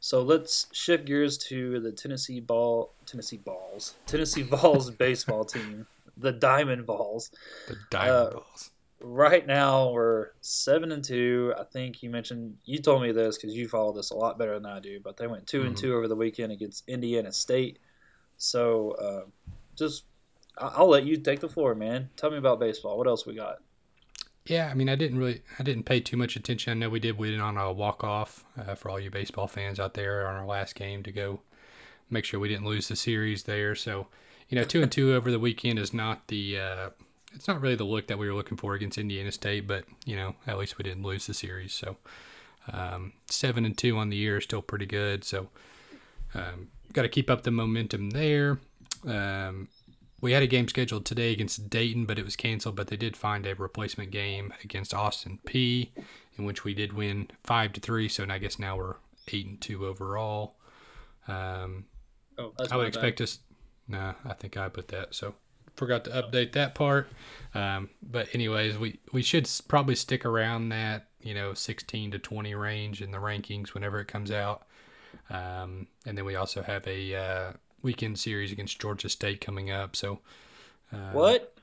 So 0.00 0.22
let's 0.22 0.68
shift 0.72 1.04
gears 1.04 1.36
to 1.48 1.80
the 1.80 1.92
Tennessee 1.92 2.40
ball, 2.40 2.94
Tennessee 3.06 3.36
balls, 3.38 3.94
Tennessee 4.06 4.42
balls 4.54 4.90
baseball 4.90 5.44
team, 5.44 5.86
the 6.16 6.32
Diamond 6.32 6.86
Vols. 6.86 7.30
The 7.68 7.76
diamond 7.90 8.10
Uh, 8.12 8.30
balls. 8.30 8.70
Right 9.04 9.44
now 9.46 9.90
we're 9.90 10.28
seven 10.40 10.92
and 10.92 11.02
two. 11.04 11.52
I 11.58 11.64
think 11.64 12.02
you 12.04 12.08
mentioned 12.10 12.56
you 12.64 12.78
told 12.78 13.02
me 13.02 13.10
this 13.10 13.36
because 13.36 13.54
you 13.54 13.68
follow 13.68 13.92
this 13.92 14.10
a 14.10 14.14
lot 14.14 14.38
better 14.38 14.54
than 14.54 14.64
I 14.66 14.78
do. 14.78 15.00
But 15.00 15.16
they 15.16 15.26
went 15.26 15.46
2 15.48 15.64
and 15.64 15.74
Mhm. 15.74 15.80
two 15.80 15.94
over 15.96 16.06
the 16.06 16.14
weekend 16.16 16.52
against 16.52 16.88
Indiana 16.88 17.32
State. 17.32 17.80
So 18.36 18.92
uh, 18.92 19.24
just 19.76 20.04
I'll 20.58 20.88
let 20.88 21.04
you 21.04 21.16
take 21.16 21.40
the 21.40 21.48
floor, 21.48 21.74
man. 21.74 22.10
Tell 22.16 22.30
me 22.30 22.36
about 22.36 22.60
baseball. 22.60 22.98
What 22.98 23.06
else 23.06 23.26
we 23.26 23.34
got? 23.34 23.58
Yeah, 24.46 24.68
I 24.68 24.74
mean, 24.74 24.88
I 24.88 24.96
didn't 24.96 25.18
really, 25.18 25.42
I 25.58 25.62
didn't 25.62 25.84
pay 25.84 26.00
too 26.00 26.16
much 26.16 26.34
attention. 26.34 26.72
I 26.72 26.74
know 26.74 26.90
we 26.90 26.98
did 26.98 27.16
win 27.16 27.40
on 27.40 27.56
a 27.56 27.72
walk 27.72 28.02
off 28.02 28.44
uh, 28.58 28.74
for 28.74 28.90
all 28.90 28.98
you 28.98 29.10
baseball 29.10 29.46
fans 29.46 29.78
out 29.78 29.94
there 29.94 30.26
on 30.26 30.34
our 30.34 30.46
last 30.46 30.74
game 30.74 31.02
to 31.04 31.12
go 31.12 31.40
make 32.10 32.24
sure 32.24 32.40
we 32.40 32.48
didn't 32.48 32.66
lose 32.66 32.88
the 32.88 32.96
series 32.96 33.44
there. 33.44 33.74
So, 33.74 34.08
you 34.48 34.58
know, 34.58 34.64
two 34.64 34.82
and 34.82 34.90
two 34.90 35.14
over 35.14 35.30
the 35.30 35.38
weekend 35.38 35.78
is 35.78 35.94
not 35.94 36.26
the 36.28 36.58
uh, 36.58 36.90
it's 37.34 37.48
not 37.48 37.60
really 37.60 37.76
the 37.76 37.84
look 37.84 38.08
that 38.08 38.18
we 38.18 38.28
were 38.28 38.34
looking 38.34 38.56
for 38.56 38.74
against 38.74 38.98
Indiana 38.98 39.32
State, 39.32 39.66
but 39.66 39.84
you 40.04 40.16
know, 40.16 40.34
at 40.46 40.58
least 40.58 40.76
we 40.76 40.82
didn't 40.82 41.04
lose 41.04 41.26
the 41.26 41.34
series. 41.34 41.72
So, 41.72 41.96
um, 42.72 43.12
seven 43.26 43.64
and 43.64 43.78
two 43.78 43.96
on 43.96 44.10
the 44.10 44.16
year 44.16 44.38
is 44.38 44.44
still 44.44 44.62
pretty 44.62 44.86
good. 44.86 45.24
So, 45.24 45.48
um, 46.34 46.68
got 46.92 47.02
to 47.02 47.08
keep 47.08 47.30
up 47.30 47.42
the 47.42 47.50
momentum 47.50 48.10
there. 48.10 48.58
Um, 49.06 49.68
we 50.22 50.32
had 50.32 50.42
a 50.42 50.46
game 50.46 50.66
scheduled 50.68 51.04
today 51.04 51.32
against 51.32 51.68
Dayton, 51.68 52.06
but 52.06 52.18
it 52.18 52.24
was 52.24 52.36
canceled. 52.36 52.76
But 52.76 52.86
they 52.86 52.96
did 52.96 53.14
find 53.16 53.46
a 53.46 53.54
replacement 53.54 54.10
game 54.10 54.54
against 54.64 54.94
Austin 54.94 55.40
Peay, 55.46 55.90
in 56.38 56.46
which 56.46 56.64
we 56.64 56.72
did 56.72 56.94
win 56.94 57.28
five 57.44 57.74
to 57.74 57.80
three. 57.80 58.08
So 58.08 58.24
I 58.30 58.38
guess 58.38 58.58
now 58.58 58.76
we're 58.78 58.94
eight 59.28 59.46
and 59.46 59.60
two 59.60 59.84
overall. 59.86 60.54
Um, 61.28 61.84
Oh, 62.38 62.52
I 62.58 62.62
would 62.62 62.70
my 62.70 62.76
bad. 62.78 62.86
expect 62.86 63.20
us. 63.20 63.40
Nah, 63.88 64.14
I 64.24 64.32
think 64.32 64.56
I 64.56 64.68
put 64.70 64.88
that. 64.88 65.14
So 65.14 65.34
forgot 65.76 66.04
to 66.04 66.10
update 66.10 66.52
that 66.52 66.74
part. 66.74 67.08
Um, 67.54 67.90
but 68.02 68.28
anyways, 68.32 68.78
we 68.78 69.00
we 69.12 69.22
should 69.22 69.48
probably 69.68 69.94
stick 69.96 70.24
around 70.24 70.70
that 70.70 71.08
you 71.20 71.34
know 71.34 71.52
16 71.52 72.12
to 72.12 72.18
20 72.18 72.54
range 72.54 73.02
in 73.02 73.10
the 73.10 73.18
rankings 73.18 73.74
whenever 73.74 74.00
it 74.00 74.08
comes 74.08 74.30
out. 74.30 74.62
Um, 75.28 75.88
and 76.06 76.16
then 76.16 76.24
we 76.24 76.36
also 76.36 76.62
have 76.62 76.86
a 76.86 77.14
uh, 77.14 77.52
weekend 77.82 78.18
series 78.18 78.52
against 78.52 78.80
Georgia 78.80 79.08
State 79.08 79.40
coming 79.40 79.70
up. 79.70 79.94
So 79.96 80.20
uh, 80.92 81.10
What? 81.12 81.54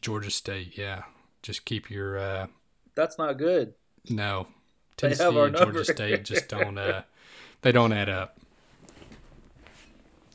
Georgia 0.00 0.30
State, 0.30 0.76
yeah. 0.78 1.02
Just 1.42 1.64
keep 1.64 1.90
your 1.90 2.18
uh, 2.18 2.46
That's 2.94 3.18
not 3.18 3.38
good. 3.38 3.74
no. 4.08 4.46
They 4.98 5.08
Tennessee 5.08 5.22
have 5.24 5.36
our 5.36 5.46
and 5.48 5.54
Georgia 5.56 5.66
number. 5.72 5.84
State 5.84 6.24
just 6.24 6.48
don't 6.48 6.78
uh, 6.78 7.02
they 7.60 7.70
don't 7.70 7.92
add 7.92 8.08
up. 8.08 8.38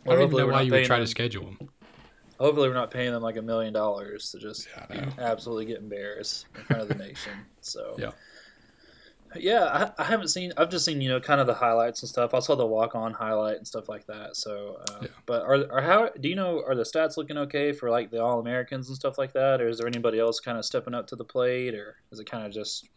Well, 0.05 0.15
I 0.17 0.19
don't 0.21 0.29
even 0.33 0.37
know 0.47 0.53
why 0.53 0.61
you 0.61 0.71
would 0.71 0.85
try 0.85 0.97
to 0.97 1.01
them- 1.01 1.07
schedule 1.07 1.45
them. 1.45 1.69
Hopefully, 2.39 2.67
we're 2.69 2.73
not 2.75 2.89
paying 2.91 3.11
them 3.11 3.21
like 3.21 3.37
a 3.37 3.41
million 3.41 3.71
dollars 3.73 4.31
to 4.31 4.39
just 4.39 4.67
Yeah, 4.89 5.11
absolutely 5.19 5.65
get 5.65 5.77
embarrassed 5.77 6.45
in 6.55 6.63
front 6.63 6.81
of 6.81 6.87
the 6.87 6.95
nation. 6.95 7.33
So 7.61 7.95
Yeah. 7.99 8.11
Yeah, 9.35 9.91
I, 9.97 10.01
I 10.01 10.05
haven't 10.05 10.27
seen. 10.29 10.51
I've 10.57 10.69
just 10.69 10.85
seen 10.85 11.01
you 11.01 11.09
know 11.09 11.19
kind 11.19 11.39
of 11.41 11.47
the 11.47 11.53
highlights 11.53 12.01
and 12.01 12.09
stuff. 12.09 12.33
I 12.33 12.39
saw 12.39 12.55
the 12.55 12.65
walk 12.65 12.95
on 12.95 13.13
highlight 13.13 13.57
and 13.57 13.67
stuff 13.67 13.87
like 13.89 14.05
that. 14.07 14.35
So, 14.35 14.81
uh, 14.89 14.99
Yeah. 15.03 15.07
but 15.25 15.43
are 15.43 15.65
are 15.71 15.81
how 15.81 16.09
do 16.19 16.27
you 16.29 16.35
know 16.35 16.63
are 16.67 16.75
the 16.75 16.83
stats 16.83 17.17
looking 17.17 17.37
okay 17.37 17.71
for 17.71 17.89
like 17.89 18.11
the 18.11 18.21
All 18.23 18.39
Americans 18.39 18.87
and 18.89 18.95
stuff 18.97 19.17
like 19.17 19.33
that, 19.33 19.61
or 19.61 19.67
is 19.69 19.77
there 19.77 19.87
anybody 19.87 20.19
else 20.19 20.39
kind 20.39 20.57
of 20.57 20.65
stepping 20.65 20.93
up 20.93 21.07
to 21.07 21.15
the 21.15 21.25
plate, 21.25 21.73
or 21.75 21.97
is 22.11 22.19
it 22.19 22.29
kind 22.29 22.45
of 22.45 22.51
just 22.51 22.89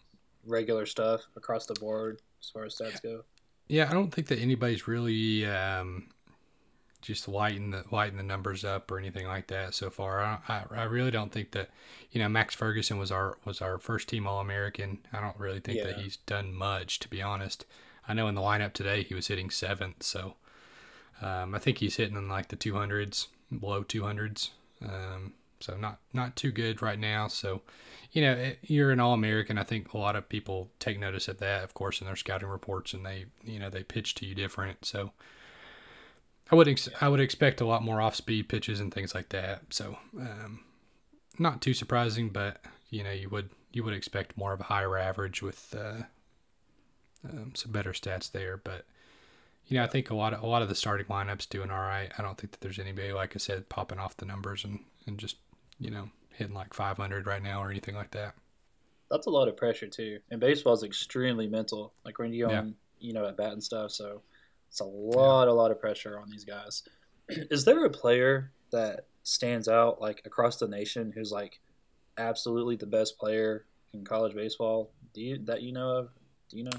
regular 0.47 0.87
stuff 0.87 1.23
across 1.37 1.67
the 1.67 1.75
board 1.75 2.21
as 2.43 2.51
far 2.51 2.65
as 2.65 2.77
stats 2.77 3.03
go? 3.03 3.23
Yeah, 3.69 3.89
I 3.89 3.93
don't 3.95 4.13
think 4.13 4.27
that 4.29 4.39
anybody's 4.41 4.87
really 4.87 5.47
um, 5.47 6.09
just 7.05 7.29
lighten 7.29 7.71
the 7.71 7.85
lighten 7.91 8.17
the 8.17 8.23
numbers 8.23 8.65
up 8.65 8.91
or 8.91 8.99
anything 8.99 9.27
like 9.27 9.47
that 9.49 9.75
so 9.75 9.91
far. 9.91 10.21
I, 10.21 10.39
I, 10.49 10.65
I 10.71 10.83
really 10.85 11.11
don't 11.11 11.31
think 11.31 11.53
that 11.53 11.71
you 12.11 12.21
know 12.21 12.29
Max 12.29 12.55
Ferguson 12.55 12.99
was 12.99 13.13
our 13.13 13.39
was 13.45 13.61
our 13.61 13.79
first 13.79 14.09
team 14.09 14.27
All 14.27 14.41
American. 14.41 14.99
I 15.13 15.21
don't 15.21 15.39
really 15.39 15.61
think 15.61 15.83
that 15.83 15.99
he's 15.99 16.17
done 16.17 16.55
much 16.55 16.99
to 17.01 17.09
be 17.09 17.23
honest. 17.23 17.67
I 18.09 18.15
know 18.15 18.27
in 18.29 18.35
the 18.35 18.41
lineup 18.41 18.73
today 18.73 19.03
he 19.03 19.15
was 19.15 19.29
hitting 19.29 19.51
seventh, 19.51 20.03
so 20.03 20.35
um, 21.23 21.55
I 21.55 21.59
think 21.59 21.79
he's 21.79 21.97
hitting 21.97 22.17
in 22.17 22.29
like 22.29 22.49
the 22.49 22.57
two 22.57 22.75
hundreds, 22.75 23.29
below 23.57 23.83
two 23.83 24.03
hundreds. 24.03 24.51
Um, 24.83 25.35
so 25.61 25.77
not 25.77 25.99
not 26.13 26.37
too 26.37 26.53
good 26.53 26.81
right 26.81 26.99
now. 26.99 27.29
So 27.29 27.63
you 28.13 28.23
know 28.23 28.33
it, 28.33 28.59
you're 28.63 28.91
an 28.91 29.01
All 29.01 29.13
American. 29.13 29.59
I 29.59 29.65
think 29.65 29.93
a 29.93 29.99
lot 29.99 30.17
of 30.17 30.29
people 30.29 30.71
take 30.79 30.99
notice 30.99 31.29
of 31.29 31.39
that, 31.39 31.65
of 31.65 31.75
course, 31.75 32.01
in 32.01 32.07
their 32.07 32.17
scouting 32.17 32.49
reports, 32.49 32.95
and 32.95 33.05
they 33.05 33.27
you 33.45 33.59
know 33.59 33.69
they 33.69 33.83
pitch 33.83 34.15
to 34.17 34.27
you 34.27 34.35
different. 34.35 34.87
So 34.87 35.13
I 36.51 36.57
would 36.57 36.69
ex- 36.69 36.89
I 37.01 37.09
would 37.09 37.21
expect 37.21 37.61
a 37.61 37.67
lot 37.67 37.83
more 37.83 38.01
off 38.01 38.15
speed 38.15 38.49
pitches 38.49 38.81
and 38.81 38.93
things 38.93 39.15
like 39.15 39.31
that. 39.31 39.63
So 39.71 39.99
um, 40.19 40.61
not 41.39 41.61
too 41.63 41.75
surprising, 41.75 42.31
but 42.31 42.59
you 42.91 43.03
know 43.03 43.11
you 43.13 43.29
would 43.31 43.51
you 43.73 43.83
would 43.85 43.95
expect 43.95 44.37
more 44.37 44.53
of 44.53 44.61
a 44.61 44.65
higher 44.65 44.97
average 44.99 45.43
with 45.43 45.75
uh, 45.77 46.03
um, 47.29 47.53
some 47.55 47.73
better 47.73 47.93
stats 47.93 48.31
there. 48.31 48.57
But 48.57 48.85
you 49.67 49.79
know 49.79 49.85
I 49.85 49.89
think 49.89 50.11
a 50.11 50.15
lot 50.15 50.35
of 50.35 50.43
a 50.43 50.47
lot 50.47 50.63
of 50.63 50.69
the 50.69 50.75
starting 50.75 51.07
lineups 51.07 51.49
doing 51.49 51.71
all 51.71 51.79
right. 51.79 52.13
I 52.19 52.23
don't 52.23 52.37
think 52.39 52.53
that 52.53 52.61
there's 52.61 52.79
anybody 52.79 53.13
like 53.13 53.35
I 53.35 53.39
said 53.39 53.69
popping 53.69 53.99
off 53.99 54.17
the 54.17 54.27
numbers 54.27 54.65
and 54.65 54.81
and 55.07 55.19
just 55.19 55.37
you 55.81 55.91
know 55.91 56.11
hitting 56.31 56.55
like 56.55 56.75
500 56.75 57.27
right 57.27 57.43
now 57.43 57.63
or 57.63 57.71
anything 57.71 57.95
like 57.95 58.11
that. 58.13 58.35
That's 59.11 59.27
a 59.27 59.31
lot 59.31 59.49
of 59.49 59.57
pressure 59.57 59.87
too, 59.87 60.19
and 60.31 60.41
baseball 60.41 60.73
is 60.75 60.83
extremely 60.83 61.47
mental. 61.47 61.93
Like 62.05 62.19
when 62.19 62.33
you 62.33 62.47
go 62.47 62.51
Yeah. 62.53 62.59
on, 62.61 62.75
you 62.99 63.13
know, 63.13 63.27
at 63.27 63.37
bat 63.37 63.53
and 63.53 63.63
stuff. 63.63 63.93
So 63.93 64.23
it's 64.75 64.81
a 64.81 64.85
lot, 64.85 65.47
a 65.47 65.53
lot 65.53 65.71
of 65.71 65.79
pressure 65.79 66.19
on 66.19 66.29
these 66.29 66.45
guys. 66.45 66.83
Is 67.29 67.65
there 67.65 67.85
a 67.85 67.91
player 67.91 68.51
that 68.73 69.07
stands 69.23 69.69
out 69.69 70.01
like 70.01 70.21
across 70.25 70.57
the 70.57 70.67
nation 70.67 71.13
who's 71.15 71.31
like 71.31 71.61
absolutely 72.19 72.75
the 72.75 72.87
best 72.87 73.17
player 73.17 73.67
in 73.93 74.05
college 74.05 74.35
baseball? 74.35 74.91
Do 75.13 75.21
you 75.21 75.39
that 75.45 75.63
you 75.63 75.71
know 75.71 75.91
of? 75.91 76.09
Do 76.51 76.59
you 76.59 76.65
know? 76.65 76.79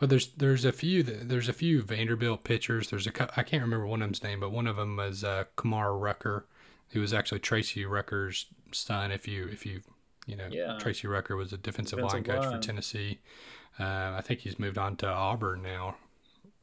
Well, 0.00 0.08
there's 0.08 0.32
there's 0.32 0.64
a 0.64 0.72
few 0.72 1.04
there's 1.04 1.48
a 1.48 1.52
few 1.52 1.80
Vanderbilt 1.82 2.42
pitchers. 2.42 2.90
There's 2.90 3.06
a 3.06 3.12
I 3.38 3.44
can't 3.44 3.62
remember 3.62 3.86
one 3.86 4.02
of 4.02 4.08
them's 4.08 4.24
name, 4.24 4.40
but 4.40 4.50
one 4.50 4.66
of 4.66 4.74
them 4.74 4.96
was 4.96 5.22
uh, 5.22 5.44
Kumar 5.54 5.96
Rocker, 5.96 6.46
who 6.88 6.98
was 7.00 7.14
actually 7.14 7.38
Tracy 7.38 7.84
Rocker's 7.86 8.46
son. 8.72 9.12
If 9.12 9.28
you 9.28 9.46
if 9.46 9.64
you 9.64 9.82
you 10.26 10.34
know 10.34 10.48
Yeah. 10.50 10.76
Tracy 10.80 11.06
Rocker 11.06 11.36
was 11.36 11.52
a 11.52 11.56
defensive, 11.56 12.00
line 12.00 12.24
Defensive 12.24 12.34
coach 12.34 12.50
line. 12.50 12.60
for 12.60 12.66
Tennessee. 12.66 13.20
Uh, 13.78 14.16
I 14.18 14.22
think 14.24 14.40
he's 14.40 14.58
moved 14.58 14.76
on 14.76 14.96
to 14.96 15.06
Auburn 15.06 15.62
now. 15.62 15.94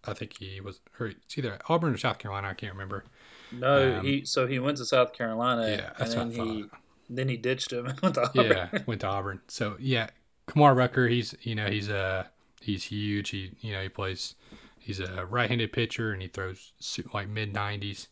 I 0.05 0.13
think 0.13 0.37
he 0.39 0.61
was 0.61 0.79
or 0.99 1.07
it's 1.07 1.37
either 1.37 1.59
Auburn 1.67 1.93
or 1.93 1.97
South 1.97 2.19
Carolina. 2.19 2.47
I 2.49 2.53
can't 2.53 2.73
remember. 2.73 3.03
No, 3.51 3.97
Um, 3.99 4.05
he 4.05 4.25
so 4.25 4.47
he 4.47 4.59
went 4.59 4.77
to 4.77 4.85
South 4.85 5.13
Carolina, 5.13 5.67
yeah, 5.69 5.91
that's 5.97 6.13
and 6.13 6.31
what 6.31 6.37
then 6.37 6.47
I 6.47 6.53
he 6.53 6.61
thought. 6.63 6.79
then 7.09 7.29
he 7.29 7.37
ditched 7.37 7.73
him 7.73 7.85
and 7.87 7.99
went 8.01 8.15
to 8.15 8.27
Auburn. 8.29 8.45
Yeah, 8.51 8.69
went 8.85 9.01
to 9.01 9.07
Auburn. 9.07 9.41
So 9.47 9.75
yeah, 9.79 10.09
Kumar 10.45 10.73
Rocker. 10.75 11.07
He's 11.07 11.35
you 11.41 11.55
know 11.55 11.67
he's 11.67 11.89
uh 11.89 12.25
he's 12.61 12.85
huge. 12.85 13.29
He 13.29 13.51
you 13.61 13.73
know 13.73 13.81
he 13.81 13.89
plays. 13.89 14.35
He's 14.81 14.99
a 14.99 15.25
right-handed 15.25 15.71
pitcher 15.71 16.13
and 16.13 16.21
he 16.21 16.27
throws 16.27 16.71
like 17.13 17.27
mid 17.27 17.53
90s. 17.53 18.07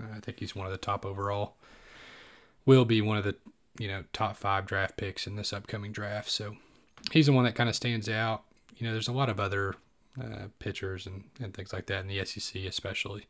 Uh, 0.00 0.06
I 0.16 0.20
think 0.20 0.38
he's 0.40 0.56
one 0.56 0.64
of 0.66 0.72
the 0.72 0.78
top 0.78 1.04
overall. 1.04 1.56
Will 2.64 2.84
be 2.84 3.02
one 3.02 3.16
of 3.18 3.24
the 3.24 3.34
you 3.78 3.88
know 3.88 4.04
top 4.12 4.36
five 4.36 4.64
draft 4.66 4.96
picks 4.96 5.26
in 5.26 5.36
this 5.36 5.52
upcoming 5.52 5.90
draft. 5.92 6.30
So 6.30 6.56
he's 7.10 7.26
the 7.26 7.32
one 7.32 7.44
that 7.44 7.54
kind 7.54 7.68
of 7.68 7.74
stands 7.74 8.08
out. 8.08 8.44
You 8.76 8.86
know, 8.86 8.92
there's 8.92 9.08
a 9.08 9.12
lot 9.12 9.28
of 9.28 9.40
other 9.40 9.74
uh, 10.20 10.46
pitchers 10.58 11.06
and, 11.06 11.24
and 11.40 11.54
things 11.54 11.72
like 11.72 11.86
that 11.86 12.00
in 12.00 12.06
the 12.06 12.24
SEC, 12.24 12.62
especially. 12.64 13.26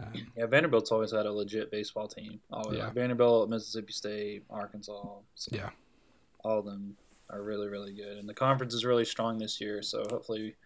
Um, 0.00 0.12
Yeah, 0.36 0.46
Vanderbilt's 0.46 0.92
always 0.92 1.12
had 1.12 1.26
a 1.26 1.32
legit 1.32 1.70
baseball 1.70 2.08
team. 2.08 2.40
Always. 2.50 2.78
Yeah. 2.78 2.90
Vanderbilt, 2.90 3.48
Mississippi 3.48 3.92
State, 3.92 4.44
Arkansas. 4.50 5.16
So 5.34 5.56
Yeah. 5.56 5.70
All 6.44 6.58
of 6.58 6.64
them 6.64 6.96
are 7.30 7.42
really, 7.42 7.68
really 7.68 7.92
good. 7.92 8.18
And 8.18 8.28
the 8.28 8.34
conference 8.34 8.74
is 8.74 8.84
really 8.84 9.04
strong 9.04 9.38
this 9.38 9.60
year. 9.60 9.82
So 9.82 10.04
hopefully, 10.10 10.56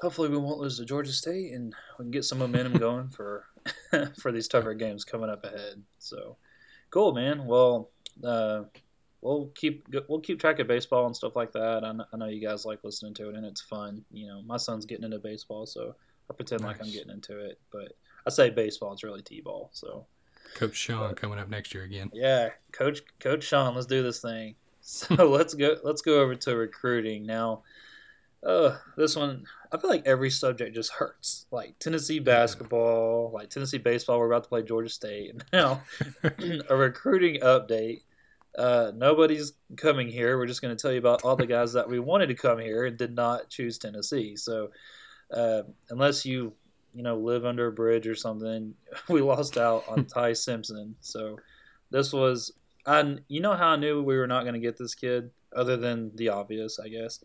hopefully 0.00 0.28
we 0.28 0.38
won't 0.38 0.58
lose 0.58 0.78
to 0.78 0.84
Georgia 0.84 1.12
State 1.12 1.52
and 1.52 1.74
we 1.98 2.04
can 2.04 2.10
get 2.10 2.24
some 2.24 2.38
momentum 2.38 2.72
going 2.78 3.08
for 3.08 3.44
for 4.18 4.32
these 4.32 4.48
tougher 4.48 4.74
games 4.74 5.04
coming 5.04 5.30
up 5.30 5.44
ahead. 5.44 5.82
So 5.98 6.36
cool, 6.90 7.12
man. 7.12 7.46
Well, 7.46 7.90
uh, 8.24 8.62
we'll 9.26 9.50
keep 9.54 9.86
we'll 10.08 10.20
keep 10.20 10.40
track 10.40 10.58
of 10.58 10.68
baseball 10.68 11.06
and 11.06 11.16
stuff 11.16 11.36
like 11.36 11.52
that. 11.52 11.84
I 11.84 11.92
know, 11.92 12.04
I 12.12 12.16
know 12.16 12.26
you 12.26 12.40
guys 12.40 12.64
like 12.64 12.84
listening 12.84 13.14
to 13.14 13.28
it 13.28 13.34
and 13.34 13.44
it's 13.44 13.60
fun. 13.60 14.04
You 14.12 14.28
know, 14.28 14.42
my 14.42 14.56
son's 14.56 14.86
getting 14.86 15.04
into 15.04 15.18
baseball, 15.18 15.66
so 15.66 15.94
I 16.30 16.34
pretend 16.34 16.62
like 16.62 16.80
I'm 16.80 16.90
getting 16.90 17.10
into 17.10 17.38
it, 17.38 17.58
but 17.72 17.92
I 18.26 18.30
say 18.30 18.50
baseball, 18.50 18.92
it's 18.92 19.04
really 19.04 19.22
t-ball. 19.22 19.70
So 19.72 20.06
Coach 20.54 20.76
Sean 20.76 21.14
coming 21.14 21.38
up 21.38 21.48
next 21.48 21.74
year 21.74 21.84
again. 21.84 22.10
yeah, 22.14 22.50
coach 22.72 23.02
Coach 23.18 23.44
Sean, 23.44 23.74
let's 23.74 23.86
do 23.86 24.02
this 24.02 24.20
thing. 24.20 24.54
So 24.88 25.14
let's 25.28 25.52
go 25.52 25.78
let's 25.82 26.00
go 26.00 26.20
over 26.20 26.36
to 26.36 26.54
recruiting 26.54 27.26
now. 27.26 27.64
Uh, 28.46 28.76
this 28.96 29.16
one 29.16 29.44
I 29.72 29.78
feel 29.78 29.90
like 29.90 30.06
every 30.06 30.30
subject 30.30 30.76
just 30.76 30.92
hurts. 30.92 31.46
Like 31.50 31.76
Tennessee 31.80 32.20
basketball, 32.20 33.32
like 33.34 33.50
Tennessee 33.50 33.78
baseball. 33.78 34.20
We're 34.20 34.28
about 34.28 34.44
to 34.44 34.48
play 34.48 34.62
Georgia 34.62 34.88
State, 34.88 35.30
and 35.30 35.44
now 35.52 35.82
a 36.70 36.76
recruiting 36.76 37.40
update. 37.40 38.02
Uh, 38.56 38.92
nobody's 38.94 39.52
coming 39.76 40.08
here. 40.08 40.38
We're 40.38 40.46
just 40.46 40.62
going 40.62 40.74
to 40.74 40.80
tell 40.80 40.92
you 40.92 40.98
about 40.98 41.24
all 41.24 41.36
the 41.36 41.46
guys 41.46 41.72
that 41.74 41.88
we 41.88 41.98
wanted 41.98 42.28
to 42.28 42.34
come 42.34 42.58
here 42.58 42.86
and 42.86 42.96
did 42.96 43.14
not 43.14 43.50
choose 43.50 43.78
Tennessee. 43.78 44.36
So, 44.36 44.70
uh, 45.34 45.62
unless 45.90 46.24
you 46.24 46.52
you 46.94 47.02
know 47.02 47.16
live 47.16 47.44
under 47.44 47.66
a 47.66 47.72
bridge 47.72 48.06
or 48.06 48.14
something, 48.14 48.74
we 49.08 49.20
lost 49.20 49.58
out 49.58 49.84
on 49.88 50.04
Ty 50.06 50.32
Simpson. 50.32 50.96
So, 51.00 51.38
this 51.90 52.12
was 52.12 52.52
I. 52.86 53.18
You 53.28 53.40
know 53.40 53.54
how 53.54 53.68
I 53.68 53.76
knew 53.76 54.02
we 54.02 54.16
were 54.16 54.26
not 54.26 54.42
going 54.42 54.54
to 54.54 54.60
get 54.60 54.78
this 54.78 54.94
kid, 54.94 55.30
other 55.54 55.76
than 55.76 56.14
the 56.16 56.30
obvious, 56.30 56.78
I 56.78 56.88
guess. 56.88 57.22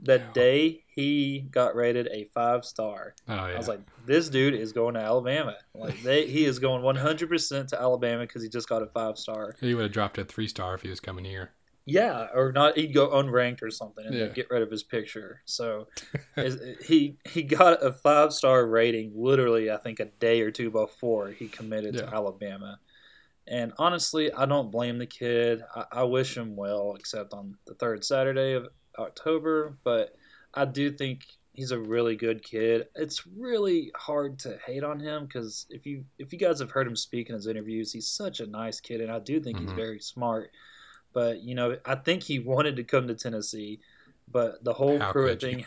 The 0.00 0.18
Yeah. 0.18 0.32
day 0.32 0.84
he 0.94 1.40
got 1.50 1.74
rated 1.74 2.08
a 2.08 2.24
five 2.34 2.64
star, 2.64 3.14
Oh 3.28 3.34
yeah. 3.46 3.54
I 3.54 3.56
was 3.56 3.68
like, 3.68 3.80
this 4.04 4.28
dude 4.28 4.54
is 4.54 4.72
going 4.72 4.94
to 4.94 5.00
Alabama. 5.00 5.56
Like 5.74 6.00
they, 6.02 6.26
he 6.26 6.44
is 6.44 6.58
going 6.58 6.82
100% 6.82 7.68
to 7.68 7.80
Alabama 7.80 8.22
because 8.22 8.42
he 8.42 8.48
just 8.48 8.68
got 8.68 8.82
a 8.82 8.86
five 8.86 9.16
star. 9.18 9.54
he 9.60 9.74
would 9.74 9.84
have 9.84 9.92
dropped 9.92 10.18
a 10.18 10.24
three 10.24 10.48
star 10.48 10.74
if 10.74 10.82
he 10.82 10.90
was 10.90 11.00
coming 11.00 11.24
here. 11.24 11.52
Yeah, 11.86 12.28
or 12.34 12.50
not. 12.50 12.78
He'd 12.78 12.94
go 12.94 13.08
unranked 13.10 13.60
or 13.62 13.70
something, 13.70 14.06
and 14.06 14.14
Yeah. 14.14 14.28
get 14.28 14.48
rid 14.50 14.62
of 14.62 14.70
his 14.70 14.82
picture. 14.82 15.42
So 15.44 15.88
he 16.86 17.18
he 17.28 17.42
got 17.42 17.84
a 17.84 17.92
five 17.92 18.32
star 18.32 18.66
rating 18.66 19.12
literally, 19.14 19.70
I 19.70 19.76
think, 19.76 20.00
a 20.00 20.06
day 20.06 20.40
or 20.40 20.50
two 20.50 20.70
before 20.70 21.28
he 21.28 21.46
committed 21.48 21.94
Yeah. 21.94 22.02
to 22.02 22.14
Alabama. 22.14 22.78
And 23.46 23.74
honestly, 23.78 24.32
I 24.32 24.46
don't 24.46 24.70
blame 24.70 24.96
the 24.98 25.06
kid. 25.06 25.60
I, 25.74 25.84
I 25.92 26.02
wish 26.04 26.36
him 26.36 26.56
well, 26.56 26.94
except 26.98 27.34
on 27.34 27.56
the 27.66 27.74
third 27.74 28.02
Saturday 28.04 28.54
of 28.54 28.68
October. 28.98 29.78
But 29.84 30.14
I 30.54 30.64
do 30.64 30.90
think 30.90 31.24
he's 31.52 31.70
a 31.70 31.78
really 31.78 32.16
good 32.16 32.42
kid. 32.42 32.88
It's 32.94 33.26
really 33.26 33.92
hard 33.96 34.38
to 34.40 34.58
hate 34.66 34.84
on 34.84 35.00
him 35.00 35.26
because 35.26 35.66
if 35.70 35.86
you 35.86 36.04
if 36.18 36.32
you 36.32 36.38
guys 36.38 36.60
have 36.60 36.70
heard 36.72 36.86
him 36.86 36.96
speak 36.96 37.28
in 37.28 37.34
his 37.34 37.46
interviews, 37.46 37.92
he's 37.92 38.08
such 38.08 38.40
a 38.40 38.46
nice 38.46 38.80
kid, 38.80 39.00
and 39.00 39.10
I 39.12 39.18
do 39.20 39.40
think 39.40 39.58
he's 39.58 39.72
Mhm. 39.72 39.76
very 39.76 40.00
smart. 40.00 40.50
But 41.12 41.42
you 41.42 41.54
know, 41.54 41.76
I 41.84 41.94
think 41.96 42.22
he 42.22 42.38
wanted 42.40 42.76
to 42.76 42.84
come 42.84 43.06
to 43.08 43.14
Tennessee, 43.14 43.80
but 44.30 44.62
the 44.64 44.74
whole 44.74 45.00
How 45.00 45.12
Pruitt 45.12 45.42
you? 45.42 45.48
thing, 45.48 45.64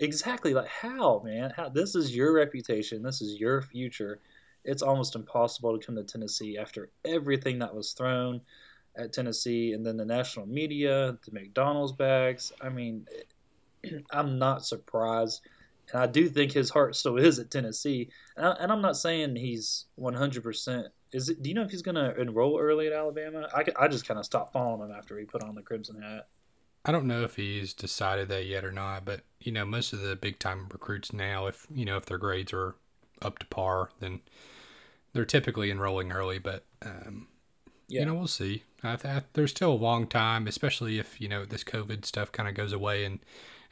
exactly 0.00 0.54
like 0.54 0.68
how 0.68 1.20
man, 1.24 1.52
how 1.56 1.68
this 1.68 1.94
is 1.94 2.14
your 2.14 2.32
reputation, 2.32 3.02
this 3.02 3.20
is 3.20 3.40
your 3.40 3.62
future. 3.62 4.20
It's 4.64 4.82
almost 4.82 5.14
impossible 5.14 5.78
to 5.78 5.84
come 5.84 5.96
to 5.96 6.04
Tennessee 6.04 6.58
after 6.58 6.90
everything 7.04 7.58
that 7.60 7.74
was 7.74 7.92
thrown 7.92 8.42
at 8.98 9.12
Tennessee, 9.12 9.72
and 9.72 9.84
then 9.86 9.96
the 9.96 10.04
national 10.04 10.46
media, 10.46 11.18
the 11.24 11.32
McDonald's 11.32 11.92
bags. 11.92 12.52
I 12.60 12.68
mean, 12.68 13.06
I'm 14.10 14.38
not 14.38 14.64
surprised, 14.66 15.40
and 15.92 16.02
I 16.02 16.06
do 16.06 16.28
think 16.28 16.52
his 16.52 16.70
heart 16.70 16.96
still 16.96 17.16
is 17.16 17.38
at 17.38 17.50
Tennessee. 17.50 18.10
And, 18.36 18.46
I, 18.46 18.50
and 18.60 18.72
I'm 18.72 18.82
not 18.82 18.96
saying 18.96 19.36
he's 19.36 19.86
100. 19.96 20.42
percent 20.42 20.88
Is 21.12 21.28
it? 21.28 21.42
Do 21.42 21.48
you 21.48 21.54
know 21.54 21.62
if 21.62 21.70
he's 21.70 21.82
going 21.82 21.94
to 21.94 22.14
enroll 22.20 22.58
early 22.58 22.86
at 22.86 22.92
Alabama? 22.92 23.48
I, 23.54 23.64
I 23.78 23.88
just 23.88 24.06
kind 24.06 24.18
of 24.18 24.26
stopped 24.26 24.52
following 24.52 24.88
him 24.90 24.96
after 24.96 25.18
he 25.18 25.24
put 25.24 25.42
on 25.42 25.54
the 25.54 25.62
crimson 25.62 26.02
hat. 26.02 26.28
I 26.84 26.92
don't 26.92 27.06
know 27.06 27.22
if 27.22 27.36
he's 27.36 27.74
decided 27.74 28.28
that 28.28 28.46
yet 28.46 28.64
or 28.64 28.72
not, 28.72 29.04
but 29.04 29.22
you 29.40 29.52
know, 29.52 29.64
most 29.64 29.92
of 29.92 30.00
the 30.00 30.16
big 30.16 30.38
time 30.38 30.68
recruits 30.72 31.12
now, 31.12 31.46
if 31.46 31.66
you 31.72 31.84
know 31.84 31.96
if 31.96 32.06
their 32.06 32.18
grades 32.18 32.52
are 32.52 32.76
up 33.20 33.38
to 33.40 33.46
par, 33.46 33.90
then 34.00 34.20
they're 35.12 35.24
typically 35.24 35.70
enrolling 35.70 36.12
early. 36.12 36.38
But 36.38 36.64
um, 36.82 37.28
Yeah. 37.88 38.00
you 38.00 38.06
know, 38.06 38.14
we'll 38.14 38.26
see. 38.26 38.62
I 38.82 38.96
th- 38.96 39.24
there's 39.32 39.50
still 39.50 39.72
a 39.72 39.74
long 39.74 40.06
time, 40.06 40.46
especially 40.46 40.98
if 40.98 41.20
you 41.20 41.28
know 41.28 41.44
this 41.44 41.64
COVID 41.64 42.04
stuff 42.04 42.30
kind 42.32 42.48
of 42.48 42.54
goes 42.54 42.72
away 42.72 43.04
and 43.04 43.18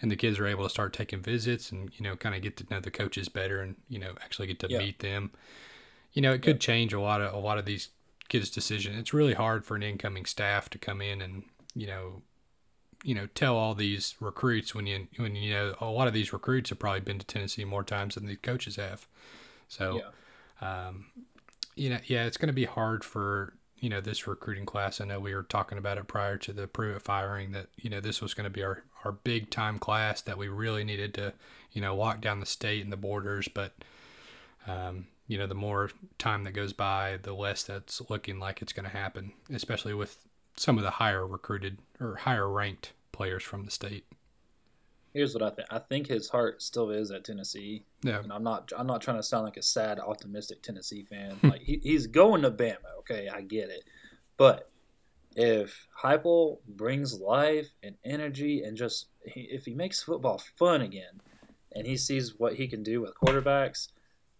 and 0.03 0.11
the 0.11 0.17
kids 0.17 0.39
are 0.39 0.47
able 0.47 0.65
to 0.65 0.71
start 0.71 0.93
taking 0.93 1.21
visits 1.23 1.71
and 1.73 1.91
you 1.97 2.03
know 2.03 2.17
kind 2.17 2.35
of 2.35 2.43
get 2.43 2.57
to 2.59 2.67
know 2.71 2.81
the 2.81 2.91
coaches 2.91 3.29
better 3.29 3.61
and 3.61 3.77
you 3.89 3.99
know 3.99 4.13
actually 4.23 4.47
get 4.49 4.59
to 4.61 4.69
Yeah. 4.69 4.79
meet 4.79 4.99
them. 4.99 5.31
You 6.13 6.23
know, 6.23 6.33
it 6.33 6.43
could 6.43 6.61
change 6.61 6.93
a 6.93 7.01
lot 7.01 7.21
of 7.21 7.33
a 7.35 7.39
lot 7.39 7.59
of 7.59 7.67
these 7.67 7.91
kids' 8.29 8.51
decision. 8.51 8.97
It's 8.99 9.15
really 9.15 9.35
hard 9.35 9.65
for 9.65 9.77
an 9.77 9.83
incoming 9.83 10.25
staff 10.25 10.69
to 10.71 10.79
come 10.79 11.01
in 11.01 11.21
and 11.23 11.45
you 11.75 11.87
know 11.87 12.23
you 13.05 13.15
know 13.15 13.27
tell 13.35 13.57
all 13.57 13.75
these 13.75 14.15
recruits 14.21 14.75
when 14.75 14.87
you 14.87 15.07
when 15.17 15.37
you 15.37 15.53
know 15.53 15.75
a 15.81 15.87
lot 15.87 16.09
of 16.09 16.15
these 16.15 16.33
recruits 16.33 16.71
have 16.71 16.79
probably 16.79 17.01
been 17.01 17.19
to 17.19 17.27
Tennessee 17.27 17.65
more 17.65 17.85
times 17.85 18.15
than 18.17 18.27
the 18.27 18.37
coaches 18.37 18.77
have. 18.77 19.07
So 19.69 20.03
Yeah. 20.61 20.87
um, 20.89 21.07
you 21.77 21.91
know, 21.91 21.99
yeah, 22.07 22.25
it's 22.25 22.39
going 22.39 22.47
to 22.49 22.53
be 22.55 22.65
hard 22.65 23.05
for 23.05 23.53
you 23.79 23.89
know 23.91 24.01
this 24.01 24.27
recruiting 24.27 24.67
class. 24.67 25.01
I 25.01 25.05
know 25.05 25.21
we 25.21 25.35
were 25.35 25.43
talking 25.43 25.79
about 25.79 25.99
it 25.99 26.07
prior 26.07 26.37
to 26.39 26.53
the 26.53 26.67
Pruitt 26.67 27.03
firing 27.03 27.53
that 27.53 27.67
you 27.77 27.91
know 27.91 28.01
this 28.01 28.21
was 28.21 28.35
going 28.35 28.45
to 28.45 28.51
be 28.51 28.63
our 28.63 28.85
our 29.05 29.13
big 29.13 29.51
time 29.51 29.79
class 29.79 30.21
that 30.23 30.39
we 30.39 30.49
really 30.49 30.85
needed 30.85 31.15
to 31.15 31.33
you 31.73 31.81
know 31.81 31.95
walk 31.95 32.21
down 32.21 32.41
the 32.41 32.47
state 32.47 32.83
and 32.83 32.93
the 32.93 32.97
borders, 32.97 33.49
but 33.49 33.73
um, 34.67 35.07
you 35.27 35.39
know 35.39 35.47
the 35.47 35.55
more 35.55 35.91
time 36.19 36.45
that 36.45 36.53
goes 36.53 36.73
by, 36.73 37.19
the 37.23 37.35
less 37.35 37.63
that's 37.63 38.03
looking 38.09 38.39
like 38.39 38.63
it's 38.63 38.73
going 38.73 38.89
to 38.89 38.97
happen, 38.97 39.33
especially 39.53 39.95
with 39.95 40.19
some 40.57 40.79
of 40.79 40.85
the 40.85 40.93
higher 40.93 41.27
recruited 41.27 41.79
or 42.01 42.17
higher 42.17 42.49
ranked 42.49 42.93
players 43.13 43.43
from 43.43 43.65
the 43.65 43.71
state. 43.71 44.07
Here's 45.17 45.33
what 45.33 45.43
I 45.43 45.49
think. 45.49 45.67
I 45.71 45.79
think 45.79 46.09
his 46.09 46.29
heart 46.29 46.61
still 46.61 46.91
is 46.91 47.11
at 47.11 47.25
Tennessee. 47.25 47.87
Yeah, 48.03 48.19
and 48.19 48.31
I'm 48.31 48.43
not 48.43 48.71
I'm 48.77 48.87
not 48.87 49.01
trying 49.01 49.17
to 49.17 49.23
sound 49.23 49.45
like 49.45 49.57
a 49.57 49.63
sad, 49.63 49.99
optimistic 49.99 50.63
Tennessee 50.63 51.05
fan. 51.05 51.39
Like 51.43 51.63
he, 51.63 51.81
he's 51.83 52.07
going 52.07 52.43
to 52.43 52.51
Bama, 52.51 52.99
okay, 52.99 53.27
I 53.33 53.41
get 53.41 53.71
it, 53.71 53.85
but 54.37 54.71
if 55.35 55.87
Heupel 56.03 56.59
brings 56.69 57.19
life 57.19 57.69
and 57.83 57.97
energy 58.05 58.63
and 58.63 58.77
just 58.77 59.07
he, 59.25 59.49
if 59.51 59.65
he 59.65 59.73
makes 59.73 60.03
football 60.03 60.43
fun 60.59 60.83
again, 60.83 61.23
and 61.75 61.87
he 61.87 61.97
sees 61.97 62.35
what 62.39 62.53
he 62.53 62.69
can 62.69 62.83
do 62.83 63.01
with 63.01 63.15
quarterbacks, 63.15 63.89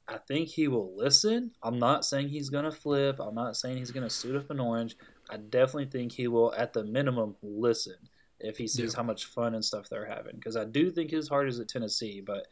I 0.07 0.19
think 0.19 0.49
he 0.49 0.69
will 0.69 0.95
listen. 0.95 1.53
I'm 1.63 1.79
not 1.79 2.05
saying 2.05 2.29
he's 2.29 2.51
gonna 2.51 2.71
flip. 2.71 3.19
I'm 3.19 3.35
not 3.35 3.57
saying 3.57 3.79
he's 3.79 3.93
gonna 3.93 4.11
suit 4.11 4.37
up 4.37 4.51
an 4.51 4.61
orange. 4.61 4.95
I 5.31 5.39
definitely 5.39 5.87
think 5.87 6.13
he 6.13 6.29
will, 6.29 6.53
at 6.55 6.75
the 6.75 6.85
minimum, 6.85 7.35
listen 7.43 7.97
if 8.41 8.57
he 8.59 8.67
sees 8.67 8.93
Yeah. 8.93 8.97
how 8.99 9.03
much 9.03 9.25
fun 9.27 9.55
and 9.55 9.65
stuff 9.65 9.89
they're 9.89 10.07
having. 10.07 10.35
Because 10.37 10.57
I 10.57 10.65
do 10.65 10.91
think 10.91 11.11
his 11.11 11.29
heart 11.29 11.49
is 11.49 11.59
at 11.61 11.69
Tennessee, 11.69 12.21
but 12.21 12.47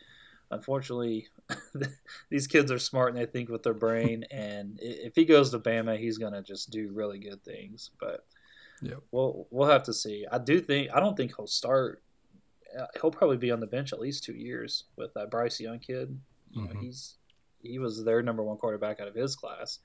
unfortunately, 0.51 1.29
these 2.31 2.47
kids 2.47 2.71
are 2.71 2.79
smart 2.79 3.11
and 3.13 3.19
they 3.19 3.27
think 3.27 3.49
with 3.49 3.63
their 3.63 3.75
brain. 3.75 4.25
and 4.31 4.79
if 4.83 5.15
he 5.15 5.25
goes 5.25 5.51
to 5.51 5.59
Bama, 5.59 5.99
he's 5.99 6.19
gonna 6.19 6.43
just 6.43 6.71
do 6.71 6.91
really 6.93 7.19
good 7.19 7.43
things. 7.45 7.91
But 8.01 8.27
Yep. 8.83 9.03
we'll 9.13 9.47
we'll 9.51 9.69
have 9.69 9.85
to 9.85 9.93
see. 9.95 10.27
I 10.31 10.39
do 10.39 10.61
think 10.61 10.91
I 10.93 11.01
don't 11.01 11.17
think 11.17 11.35
he'll 11.37 11.47
start. 11.47 12.03
uh, 12.79 12.87
He'll 13.01 13.11
probably 13.11 13.37
be 13.37 13.51
on 13.53 13.61
the 13.61 13.67
bench 13.69 13.93
at 13.93 14.01
least 14.01 14.25
two 14.25 14.35
years 14.35 14.85
with 14.97 15.15
that 15.15 15.31
Bryce 15.31 15.61
Young 15.61 15.79
kid. 15.79 16.19
You 16.51 16.63
know, 16.63 16.69
Mhm. 16.75 16.81
he's 16.83 17.17
he 17.63 17.79
was 17.79 18.05
their 18.05 18.21
number 18.23 18.43
one 18.43 18.59
quarterback 18.59 19.01
out 19.01 19.09
of 19.09 19.15
his 19.15 19.37
class. 19.37 19.79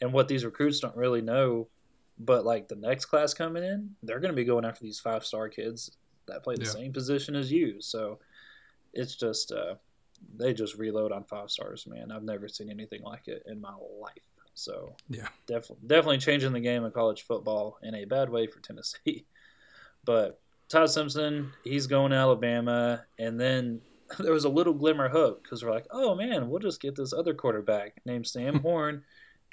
And 0.00 0.12
what 0.12 0.26
these 0.28 0.44
recruits 0.44 0.80
don't 0.80 0.96
really 0.96 1.22
know, 1.22 1.68
but 2.18 2.44
like 2.44 2.68
the 2.68 2.76
next 2.76 3.06
class 3.06 3.34
coming 3.34 3.64
in, 3.64 3.90
they're 4.02 4.20
going 4.20 4.32
to 4.32 4.36
be 4.36 4.44
going 4.44 4.64
after 4.64 4.84
these 4.84 5.00
five 5.00 5.24
star 5.24 5.48
kids 5.48 5.96
that 6.26 6.42
play 6.42 6.56
the 6.56 6.64
Yeah. 6.64 6.70
same 6.70 6.92
position 6.92 7.34
as 7.36 7.50
you. 7.52 7.80
So 7.80 8.18
it's 8.92 9.16
just 9.16 9.52
uh, 9.52 9.74
they 10.36 10.54
just 10.54 10.76
reload 10.76 11.12
on 11.12 11.24
five 11.24 11.50
stars, 11.50 11.86
man. 11.86 12.10
I've 12.12 12.22
never 12.22 12.48
seen 12.48 12.70
anything 12.70 13.02
like 13.02 13.26
it 13.28 13.42
in 13.46 13.60
my 13.60 13.74
life. 14.00 14.12
So 14.54 14.94
Yeah. 15.10 15.28
definitely 15.46 15.86
definitely 15.88 16.18
changing 16.18 16.52
the 16.52 16.60
game 16.60 16.84
of 16.84 16.94
college 16.94 17.22
football 17.22 17.78
in 17.82 17.94
a 17.94 18.04
bad 18.04 18.30
way 18.30 18.46
for 18.46 18.60
Tennessee. 18.60 19.26
But 20.06 20.38
Todd 20.68 20.90
Simpson, 20.90 21.52
he's 21.62 21.86
going 21.86 22.10
to 22.10 22.16
Alabama, 22.18 23.04
and 23.18 23.40
then 23.40 23.80
there 24.18 24.32
was 24.32 24.44
a 24.44 24.50
little 24.50 24.74
glimmer 24.74 25.08
hope 25.08 25.42
because 25.42 25.64
we're 25.64 25.70
like, 25.72 25.86
oh 25.90 26.14
man, 26.14 26.48
we'll 26.50 26.60
just 26.60 26.80
get 26.82 26.94
this 26.94 27.12
other 27.14 27.32
quarterback 27.34 28.00
named 28.04 28.26
Sam 28.26 28.58
Horn 28.62 29.02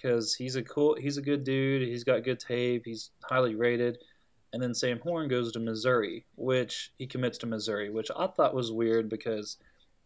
because 0.02 0.34
he's 0.34 0.56
a 0.56 0.64
cool, 0.64 0.96
he's 1.00 1.18
a 1.18 1.22
good 1.22 1.44
dude. 1.44 1.88
He's 1.88 2.04
got 2.04 2.24
good 2.24 2.40
tape. 2.40 2.84
He's 2.86 3.12
highly 3.24 3.56
rated. 3.56 3.98
And 4.54 4.62
then 4.62 4.74
Sam 4.74 5.00
Horn 5.00 5.30
goes 5.30 5.52
to 5.52 5.60
Missouri, 5.60 6.26
which 6.36 6.92
he 6.98 7.08
commits 7.08 7.38
to 7.40 7.46
Missouri, 7.46 7.90
which 7.90 8.10
I 8.16 8.28
thought 8.28 8.54
was 8.54 8.72
weird 8.72 9.10
because 9.10 9.58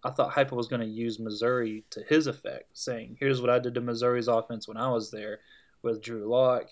I 0.03 0.11
thought 0.11 0.33
Heupel 0.33 0.51
was 0.51 0.67
going 0.67 0.81
to 0.81 0.87
use 0.87 1.19
Missouri 1.19 1.83
to 1.89 2.03
his 2.03 2.27
effect, 2.27 2.77
saying, 2.77 3.17
"Here's 3.19 3.41
what 3.41 3.49
I 3.49 3.57
did 3.57 3.73
to 3.75 3.81
Missouri's 3.81 4.27
offense 4.27 4.67
when 4.67 4.77
I 4.77 4.89
was 4.89 5.09
there 5.09 5.39
with 5.81 6.01
Drew 6.01 6.29
Lock." 6.29 6.65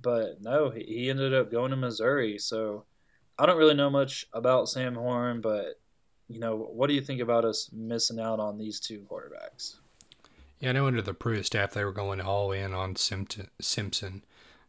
But 0.00 0.40
no, 0.40 0.70
he 0.70 1.10
ended 1.10 1.34
up 1.34 1.50
going 1.50 1.70
to 1.70 1.76
Missouri. 1.76 2.38
So 2.38 2.84
I 3.38 3.44
don't 3.44 3.58
really 3.58 3.74
know 3.74 3.90
much 3.90 4.26
about 4.32 4.70
Sam 4.70 4.94
Horn, 4.94 5.42
but 5.42 5.78
you 6.28 6.40
know, 6.40 6.56
what 6.56 6.86
do 6.86 6.94
you 6.94 7.02
think 7.02 7.20
about 7.20 7.44
us 7.44 7.68
missing 7.72 8.18
out 8.18 8.40
on 8.40 8.56
these 8.56 8.80
two 8.80 9.00
quarterbacks? 9.00 9.74
Yeah, 10.62 10.68
I 10.68 10.72
know 10.72 10.86
under 10.86 11.02
the 11.02 11.12
Pruitt 11.12 11.44
staff 11.44 11.72
they 11.72 11.84
were 11.84 11.92
going 11.92 12.20
all 12.20 12.52
in 12.52 12.72
on 12.72 12.94
Simpson. 12.94 13.48
Simpson. 13.60 14.22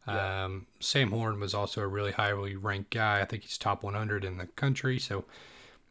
Yeah. 0.07 0.45
Um, 0.45 0.65
Sam 0.79 1.11
Horn 1.11 1.39
was 1.39 1.53
also 1.53 1.81
a 1.81 1.87
really 1.87 2.11
highly 2.11 2.55
ranked 2.55 2.89
guy. 2.89 3.21
I 3.21 3.25
think 3.25 3.43
he's 3.43 3.59
top 3.59 3.83
100 3.83 4.25
in 4.25 4.37
the 4.37 4.47
country. 4.47 4.97
So, 4.97 5.25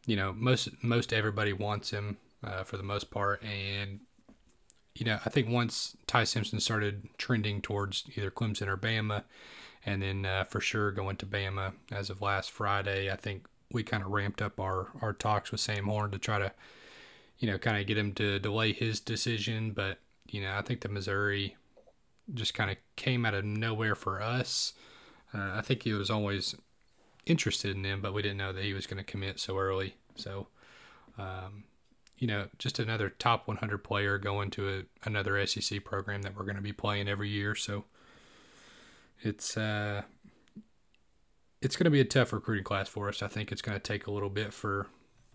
you 0.05 0.17
know, 0.17 0.33
most 0.33 0.83
most 0.83 1.13
everybody 1.13 1.53
wants 1.53 1.91
him 1.91 2.17
uh, 2.43 2.63
for 2.63 2.75
the 2.75 2.83
most 2.83 3.11
part. 3.11 3.41
And 3.43 4.01
you 4.93 5.05
know, 5.05 5.19
I 5.25 5.29
think 5.29 5.47
once 5.47 5.95
Ty 6.05 6.25
Simpson 6.25 6.59
started 6.59 7.07
trending 7.17 7.61
towards 7.61 8.03
either 8.17 8.29
Clemson 8.29 8.67
or 8.67 8.75
Bama, 8.75 9.23
and 9.85 10.01
then 10.01 10.25
uh, 10.25 10.43
for 10.43 10.59
sure 10.59 10.91
going 10.91 11.15
to 11.15 11.25
Bama 11.25 11.73
as 11.93 12.09
of 12.09 12.21
last 12.21 12.51
Friday, 12.51 13.09
I 13.09 13.15
think 13.15 13.45
we 13.71 13.83
kind 13.83 14.03
of 14.03 14.11
ramped 14.11 14.41
up 14.41 14.59
our 14.59 14.89
our 15.01 15.13
talks 15.13 15.49
with 15.49 15.61
Sam 15.61 15.85
Horn 15.85 16.11
to 16.11 16.19
try 16.19 16.39
to 16.39 16.51
you 17.39 17.47
know, 17.47 17.57
kind 17.57 17.77
of 17.77 17.87
get 17.87 17.97
him 17.97 18.13
to 18.13 18.39
delay 18.39 18.73
his 18.73 18.99
decision. 18.99 19.71
But, 19.71 19.99
you 20.29 20.41
know, 20.41 20.55
I 20.55 20.61
think 20.61 20.81
the 20.81 20.89
Missouri 20.89 21.55
just 22.33 22.53
kind 22.53 22.71
of 22.71 22.77
came 22.95 23.25
out 23.25 23.33
of 23.33 23.43
nowhere 23.45 23.95
for 23.95 24.21
us. 24.21 24.73
Uh, 25.33 25.51
I 25.55 25.61
think 25.61 25.83
he 25.83 25.93
was 25.93 26.09
always 26.09 26.55
interested 27.25 27.75
in 27.75 27.83
him, 27.83 28.01
but 28.01 28.13
we 28.13 28.21
didn't 28.21 28.37
know 28.37 28.53
that 28.53 28.63
he 28.63 28.73
was 28.73 28.87
going 28.87 28.97
to 28.97 29.03
commit 29.03 29.39
so 29.39 29.57
early. 29.57 29.95
So, 30.15 30.47
um, 31.17 31.63
you 32.17 32.27
know, 32.27 32.47
just 32.57 32.79
another 32.79 33.09
top 33.09 33.47
100 33.47 33.83
player 33.83 34.17
going 34.17 34.51
to 34.51 34.69
a, 34.69 34.83
another 35.03 35.45
SEC 35.45 35.83
program 35.83 36.21
that 36.21 36.35
we're 36.37 36.45
going 36.45 36.55
to 36.55 36.61
be 36.61 36.73
playing 36.73 37.07
every 37.07 37.29
year. 37.29 37.55
So 37.55 37.85
it's, 39.21 39.57
uh, 39.57 40.03
it's 41.61 41.75
going 41.75 41.85
to 41.85 41.91
be 41.91 42.01
a 42.01 42.05
tough 42.05 42.33
recruiting 42.33 42.63
class 42.63 42.89
for 42.89 43.09
us. 43.09 43.23
I 43.23 43.27
think 43.27 43.51
it's 43.51 43.61
going 43.61 43.77
to 43.77 43.83
take 43.83 44.05
a 44.07 44.11
little 44.11 44.29
bit 44.29 44.53
for 44.53 44.87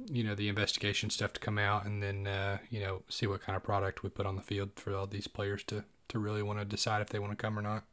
you 0.07 0.22
know 0.22 0.34
the 0.34 0.49
investigation 0.49 1.11
stuff 1.11 1.32
to 1.32 1.40
come 1.40 1.59
out 1.59 1.84
and 1.84 2.03
then 2.03 2.26
uh, 2.26 2.59
you 2.70 2.80
know 2.80 3.03
see 3.09 3.26
what 3.26 3.40
kind 3.40 3.57
of 3.57 3.62
product 3.62 4.03
we 4.03 4.09
put 4.09 4.26
on 4.26 4.36
the 4.36 4.42
field 4.42 4.70
for 4.76 4.94
all 4.94 5.07
these 5.07 5.26
players 5.26 5.64
to 5.64 5.84
to 6.09 6.18
really 6.18 6.42
want 6.42 6.59
to 6.59 6.64
decide 6.64 7.03
if 7.03 7.09
they 7.09 7.18
want 7.18 7.32
to 7.32 7.36
come 7.36 7.59
or 7.59 7.62
not 7.62 7.84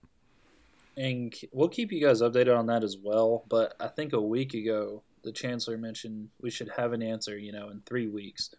and 0.97 1.33
we'll 1.51 1.69
keep 1.69 1.91
you 1.91 2.01
guys 2.01 2.21
updated 2.21 2.57
on 2.57 2.67
that 2.67 2.83
as 2.83 2.97
well. 2.97 3.43
But 3.49 3.75
I 3.79 3.87
think 3.87 4.13
a 4.13 4.21
week 4.21 4.53
ago, 4.53 5.03
the 5.23 5.31
chancellor 5.31 5.77
mentioned 5.77 6.29
we 6.41 6.49
should 6.49 6.71
have 6.77 6.93
an 6.93 7.01
answer, 7.01 7.37
you 7.37 7.51
know, 7.51 7.69
in 7.69 7.81
three 7.85 8.07
weeks. 8.07 8.53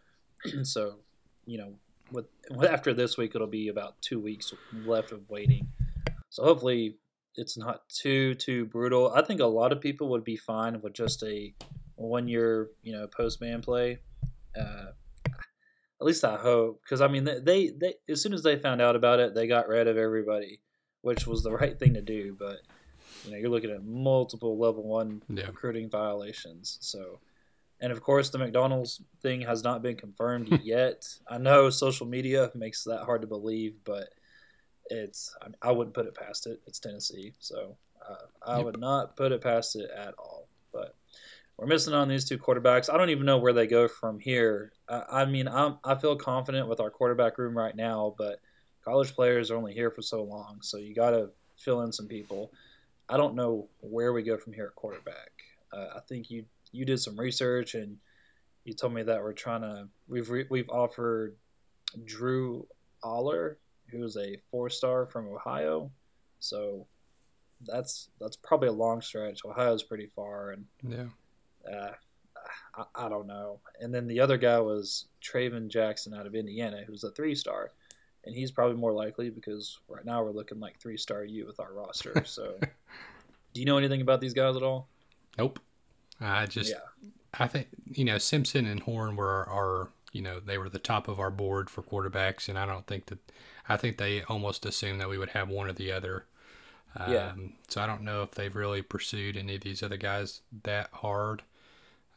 so, 0.62 0.96
you 1.46 1.58
know, 1.58 1.74
with 2.12 2.26
after 2.68 2.92
this 2.92 3.16
week, 3.16 3.34
it'll 3.34 3.46
be 3.46 3.68
about 3.68 4.00
two 4.00 4.20
weeks 4.20 4.52
left 4.84 5.12
of 5.12 5.28
waiting. 5.30 5.68
So 6.28 6.44
hopefully, 6.44 6.98
it's 7.36 7.56
not 7.56 7.88
too 7.88 8.34
too 8.34 8.66
brutal. 8.66 9.12
I 9.12 9.22
think 9.22 9.40
a 9.40 9.46
lot 9.46 9.72
of 9.72 9.80
people 9.80 10.08
would 10.10 10.24
be 10.24 10.36
fine 10.36 10.80
with 10.82 10.92
just 10.92 11.22
a 11.22 11.54
one 11.96 12.28
year, 12.28 12.70
you 12.82 12.92
know, 12.92 13.06
postman 13.06 13.62
play. 13.62 13.98
Uh, 14.58 14.86
at 15.98 16.06
least 16.06 16.24
I 16.24 16.36
hope, 16.36 16.80
because 16.82 17.00
I 17.00 17.08
mean, 17.08 17.24
they, 17.24 17.70
they 17.70 17.94
as 18.08 18.22
soon 18.22 18.34
as 18.34 18.42
they 18.42 18.56
found 18.58 18.82
out 18.82 18.96
about 18.96 19.18
it, 19.18 19.34
they 19.34 19.46
got 19.46 19.68
rid 19.68 19.88
of 19.88 19.96
everybody, 19.96 20.60
which 21.00 21.26
was 21.26 21.42
the 21.42 21.52
right 21.56 21.78
thing 21.78 21.94
to 21.94 22.02
do. 22.02 22.36
But 22.38 22.58
you 23.24 23.32
know, 23.32 23.38
you're 23.38 23.50
looking 23.50 23.70
at 23.70 23.84
multiple 23.84 24.58
level 24.58 24.86
one 24.86 25.22
yeah. 25.28 25.46
recruiting 25.46 25.88
violations. 25.88 26.78
So, 26.80 27.20
and 27.80 27.92
of 27.92 28.02
course, 28.02 28.28
the 28.28 28.38
McDonald's 28.38 29.02
thing 29.22 29.40
has 29.42 29.64
not 29.64 29.82
been 29.82 29.96
confirmed 29.96 30.60
yet. 30.62 31.06
I 31.28 31.38
know 31.38 31.70
social 31.70 32.06
media 32.06 32.50
makes 32.54 32.84
that 32.84 33.04
hard 33.04 33.22
to 33.22 33.26
believe, 33.26 33.78
but 33.84 34.08
it's 34.88 35.34
I, 35.42 35.70
I 35.70 35.72
wouldn't 35.72 35.94
put 35.94 36.06
it 36.06 36.14
past 36.14 36.46
it. 36.46 36.60
It's 36.66 36.78
Tennessee, 36.78 37.32
so 37.38 37.76
uh, 38.06 38.26
I 38.46 38.56
yep. 38.56 38.66
would 38.66 38.80
not 38.80 39.16
put 39.16 39.32
it 39.32 39.40
past 39.40 39.76
it 39.76 39.90
at 39.96 40.14
all. 40.18 40.48
But 40.72 40.94
we're 41.58 41.66
missing 41.66 41.94
on 41.94 42.08
these 42.08 42.24
two 42.24 42.38
quarterbacks. 42.38 42.92
I 42.92 42.98
don't 42.98 43.10
even 43.10 43.24
know 43.26 43.38
where 43.38 43.52
they 43.52 43.66
go 43.66 43.88
from 43.88 44.20
here. 44.20 44.72
I, 44.88 45.02
I 45.10 45.24
mean, 45.24 45.48
I'm, 45.48 45.78
I 45.84 45.94
feel 45.94 46.16
confident 46.16 46.68
with 46.68 46.80
our 46.80 46.90
quarterback 46.90 47.38
room 47.38 47.56
right 47.56 47.74
now, 47.74 48.14
but 48.18 48.40
college 48.84 49.14
players 49.14 49.50
are 49.50 49.56
only 49.56 49.72
here 49.72 49.90
for 49.90 50.02
so 50.02 50.22
long, 50.22 50.58
so 50.62 50.76
you 50.76 50.94
got 50.94 51.10
to 51.10 51.30
fill 51.56 51.82
in 51.82 51.92
some 51.92 52.06
people. 52.06 52.52
I 53.08 53.16
don't 53.16 53.34
know 53.34 53.68
where 53.80 54.12
we 54.12 54.22
go 54.22 54.36
from 54.36 54.52
here 54.52 54.66
at 54.66 54.74
quarterback. 54.74 55.30
Uh, 55.72 55.86
I 55.96 56.00
think 56.08 56.30
you 56.30 56.44
you 56.72 56.84
did 56.84 57.00
some 57.00 57.18
research 57.18 57.74
and 57.74 57.96
you 58.64 58.74
told 58.74 58.92
me 58.92 59.02
that 59.04 59.22
we're 59.22 59.32
trying 59.32 59.62
to 59.62 59.88
we've 60.08 60.28
re, 60.28 60.44
we've 60.50 60.68
offered 60.68 61.36
Drew 62.04 62.66
Allar, 63.04 63.56
who's 63.88 64.16
a 64.16 64.36
four 64.50 64.68
star 64.68 65.06
from 65.06 65.28
Ohio, 65.28 65.90
so 66.40 66.86
that's 67.64 68.10
that's 68.20 68.36
probably 68.36 68.68
a 68.68 68.72
long 68.72 69.00
stretch. 69.00 69.40
Ohio's 69.44 69.82
pretty 69.84 70.10
far, 70.14 70.50
and 70.50 70.64
yeah, 70.86 71.06
uh, 71.72 71.92
I, 72.76 73.06
I, 73.06 73.08
don't 73.08 73.26
know. 73.26 73.60
And 73.80 73.94
then 73.94 74.06
the 74.06 74.20
other 74.20 74.36
guy 74.36 74.58
was 74.60 75.06
Tayven 75.22 75.68
Jackson 75.68 76.14
out 76.14 76.26
of 76.26 76.34
Indiana, 76.34 76.82
who's 76.86 77.04
a 77.04 77.10
three 77.10 77.34
star. 77.34 77.72
And 78.24 78.34
he's 78.34 78.50
probably 78.50 78.76
more 78.76 78.92
likely 78.92 79.30
because 79.30 79.78
right 79.88 80.04
now 80.04 80.22
we're 80.22 80.32
looking 80.32 80.58
like 80.58 80.80
three 80.80 80.96
star 80.96 81.24
U 81.24 81.46
with 81.46 81.60
our 81.60 81.72
roster. 81.72 82.12
So, 82.26 82.58
do 83.52 83.60
you 83.60 83.66
know 83.66 83.78
anything 83.78 84.00
about 84.00 84.20
these 84.20 84.34
guys 84.34 84.56
at 84.56 84.62
all? 84.62 84.88
Nope. 85.38 85.60
I 86.20 86.46
just, 86.46 86.70
yeah. 86.70 87.10
I 87.38 87.46
think 87.46 87.68
you 87.92 88.04
know 88.04 88.18
Simpson 88.18 88.66
and 88.66 88.80
Horn 88.80 89.16
were 89.16 89.48
our, 89.48 89.88
you 90.12 90.22
know, 90.22 90.40
they 90.40 90.58
were 90.58 90.68
the 90.68 90.78
top 90.78 91.08
of 91.08 91.20
our 91.20 91.30
board 91.30 91.68
for 91.68 91.82
quarterbacks, 91.82 92.48
and 92.48 92.58
I 92.58 92.66
don't 92.66 92.86
think 92.86 93.06
that, 93.06 93.18
I 93.68 93.76
think 93.76 93.98
they 93.98 94.22
almost 94.22 94.64
assumed 94.64 95.00
that 95.00 95.08
we 95.08 95.18
would 95.18 95.30
have 95.30 95.48
one 95.48 95.68
or 95.68 95.72
the 95.72 95.92
other. 95.92 96.24
Um, 96.96 97.12
yeah. 97.12 97.32
So 97.68 97.82
I 97.82 97.86
don't 97.86 98.02
know 98.02 98.22
if 98.22 98.32
they've 98.32 98.54
really 98.54 98.82
pursued 98.82 99.36
any 99.36 99.56
of 99.56 99.60
these 99.60 99.82
other 99.82 99.98
guys 99.98 100.40
that 100.64 100.88
hard. 100.92 101.42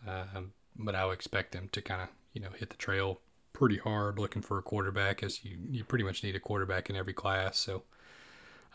Um, 0.08 0.54
but 0.76 0.96
I 0.96 1.06
would 1.06 1.14
expect 1.14 1.52
them 1.52 1.70
to 1.72 1.82
kind 1.82 2.02
of 2.02 2.10
you 2.34 2.42
know 2.42 2.50
hit 2.58 2.70
the 2.70 2.78
trail 2.78 3.20
pretty 3.54 3.78
hard 3.78 4.20
looking 4.20 4.42
for 4.42 4.58
a 4.58 4.62
quarterback, 4.62 5.24
as 5.24 5.44
you 5.44 5.58
you 5.70 5.84
pretty 5.84 6.04
much 6.04 6.24
need 6.24 6.36
a 6.36 6.40
quarterback 6.40 6.90
in 6.90 6.96
every 6.96 7.14
class. 7.14 7.58
So, 7.58 7.84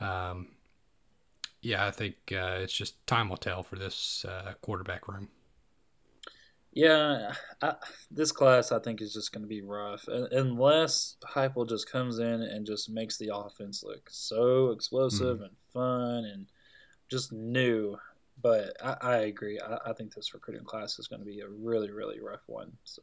um, 0.01 0.49
yeah, 1.63 1.87
I 1.87 1.91
think 1.91 2.17
uh, 2.33 2.59
it's 2.61 2.73
just 2.73 3.07
time 3.07 3.29
will 3.29 3.37
tell 3.37 3.63
for 3.63 3.77
this 3.77 4.25
uh, 4.29 4.53
quarterback 4.61 5.09
room. 5.09 5.29
Yeah, 6.73 7.33
I, 7.63 7.75
this 8.11 8.33
class 8.33 8.73
I 8.73 8.81
think 8.81 9.01
is 9.01 9.15
just 9.15 9.33
going 9.33 9.43
to 9.43 9.49
be 9.49 9.63
rough 9.63 10.09
unless 10.09 11.17
Heupel 11.25 11.69
just 11.69 11.91
comes 11.91 12.19
in 12.19 12.43
and 12.43 12.67
just 12.67 12.91
makes 12.91 13.17
the 13.17 13.31
offense 13.33 13.85
look 13.85 14.09
so 14.11 14.71
explosive 14.73 15.37
mm-hmm. 15.37 15.45
and 15.45 15.57
fun 15.73 16.25
and 16.25 16.47
just 17.09 17.33
new 17.33 17.97
but 18.41 18.77
I, 18.83 18.97
I 19.01 19.17
agree. 19.19 19.59
I, 19.61 19.91
I, 19.91 19.93
think 19.93 20.15
this 20.15 20.35
recruiting 20.35 20.65
class 20.65 20.99
is 20.99 21.09
going 21.09 21.21
to 21.21 21.27
be 21.27 21.41
a 21.41 21.49
really, 21.49 21.91
really 21.91 22.21
rough 22.21 22.43
one. 22.47 22.73
So 22.85 23.03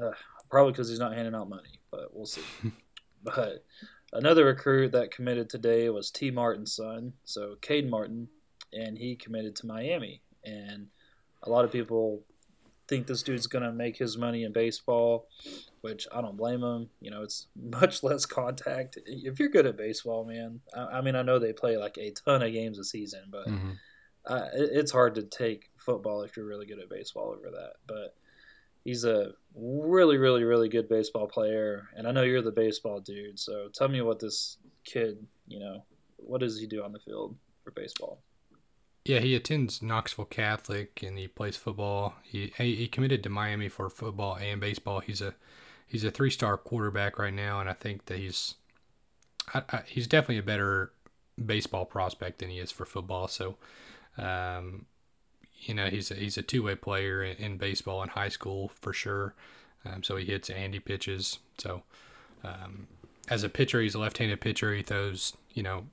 uh, 0.00 0.10
probably 0.50 0.72
because 0.72 0.88
he's 0.88 0.98
not 0.98 1.14
handing 1.14 1.34
out 1.34 1.48
money, 1.48 1.80
but 1.90 2.14
we'll 2.14 2.26
see. 2.26 2.42
but 3.22 3.64
another 4.12 4.46
recruit 4.46 4.92
that 4.92 5.10
committed 5.10 5.48
today 5.48 5.88
was 5.90 6.10
Tee 6.10 6.30
Martin's 6.30 6.74
son, 6.74 7.12
so 7.24 7.56
Cade 7.60 7.88
Martin, 7.88 8.28
and 8.72 8.98
he 8.98 9.16
committed 9.16 9.54
to 9.56 9.66
Miami. 9.66 10.22
And 10.44 10.88
a 11.42 11.50
lot 11.50 11.64
of 11.64 11.72
people 11.72 12.22
think 12.88 13.06
this 13.06 13.22
dude's 13.22 13.46
going 13.46 13.64
to 13.64 13.72
make 13.72 13.96
his 13.96 14.18
money 14.18 14.44
in 14.44 14.52
baseball, 14.52 15.28
which 15.80 16.06
I 16.12 16.20
don't 16.20 16.36
blame 16.36 16.62
him. 16.62 16.90
You 17.00 17.10
know, 17.10 17.22
it's 17.22 17.46
much 17.56 18.02
less 18.02 18.26
contact. 18.26 18.98
If 19.06 19.38
you're 19.38 19.48
good 19.48 19.66
at 19.66 19.76
baseball, 19.76 20.24
man, 20.24 20.60
I, 20.76 20.98
I 20.98 21.00
mean, 21.00 21.16
I 21.16 21.22
know 21.22 21.38
they 21.38 21.52
play 21.52 21.76
like 21.76 21.98
a 21.98 22.10
ton 22.10 22.42
of 22.42 22.52
games 22.52 22.78
a 22.78 22.84
season, 22.84 23.24
but 23.30 23.48
mm-hmm 23.48 23.72
uh, 24.26 24.46
it's 24.54 24.92
hard 24.92 25.14
to 25.16 25.22
take 25.22 25.70
football 25.76 26.22
if 26.22 26.36
you're 26.36 26.46
really 26.46 26.66
good 26.66 26.78
at 26.78 26.88
baseball 26.88 27.34
over 27.36 27.50
that. 27.50 27.74
But 27.86 28.14
he's 28.84 29.04
a 29.04 29.32
really, 29.54 30.16
really, 30.16 30.44
really 30.44 30.68
good 30.68 30.88
baseball 30.88 31.26
player, 31.26 31.88
and 31.96 32.06
I 32.06 32.12
know 32.12 32.22
you're 32.22 32.42
the 32.42 32.52
baseball 32.52 33.00
dude. 33.00 33.38
So 33.38 33.68
tell 33.74 33.88
me 33.88 34.00
what 34.00 34.20
this 34.20 34.58
kid, 34.84 35.26
you 35.46 35.58
know, 35.58 35.84
what 36.16 36.40
does 36.40 36.58
he 36.58 36.66
do 36.66 36.84
on 36.84 36.92
the 36.92 37.00
field 37.00 37.36
for 37.64 37.72
baseball? 37.72 38.22
Yeah, 39.04 39.18
he 39.18 39.34
attends 39.34 39.82
Knoxville 39.82 40.26
Catholic 40.26 41.02
and 41.02 41.18
he 41.18 41.26
plays 41.26 41.56
football. 41.56 42.14
He 42.22 42.52
he 42.56 42.86
committed 42.86 43.22
to 43.24 43.28
Miami 43.28 43.68
for 43.68 43.90
football 43.90 44.36
and 44.36 44.60
baseball. 44.60 45.00
He's 45.00 45.20
a 45.20 45.34
he's 45.86 46.04
a 46.04 46.10
three 46.10 46.30
star 46.30 46.56
quarterback 46.56 47.18
right 47.18 47.34
now, 47.34 47.60
and 47.60 47.68
I 47.68 47.72
think 47.72 48.06
that 48.06 48.18
he's 48.18 48.54
I, 49.52 49.62
I, 49.70 49.82
he's 49.86 50.06
definitely 50.06 50.38
a 50.38 50.42
better 50.42 50.92
baseball 51.44 51.84
prospect 51.84 52.38
than 52.38 52.50
he 52.50 52.58
is 52.58 52.70
for 52.70 52.84
football. 52.84 53.26
So 53.26 53.56
um, 54.18 54.86
you 55.62 55.74
know, 55.74 55.86
he's 55.86 56.10
a, 56.10 56.14
he's 56.14 56.36
a 56.36 56.42
two 56.42 56.62
way 56.62 56.74
player 56.74 57.22
in, 57.22 57.36
in, 57.36 57.56
baseball 57.56 58.02
in 58.02 58.10
high 58.10 58.28
school 58.28 58.68
for 58.80 58.92
sure. 58.92 59.34
Um, 59.84 60.02
so 60.02 60.16
he 60.16 60.26
hits 60.26 60.50
Andy 60.50 60.80
pitches. 60.80 61.38
So 61.58 61.82
um, 62.44 62.88
as 63.28 63.42
a 63.42 63.48
pitcher, 63.48 63.80
he's 63.80 63.94
a 63.94 63.98
left 63.98 64.18
handed 64.18 64.40
pitcher. 64.40 64.74
He 64.74 64.82
throws, 64.82 65.36
you 65.52 65.62
know, 65.62 65.86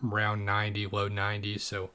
round 0.00 0.46
90, 0.46 0.86
low 0.86 1.08
90s. 1.08 1.60
So 1.60 1.90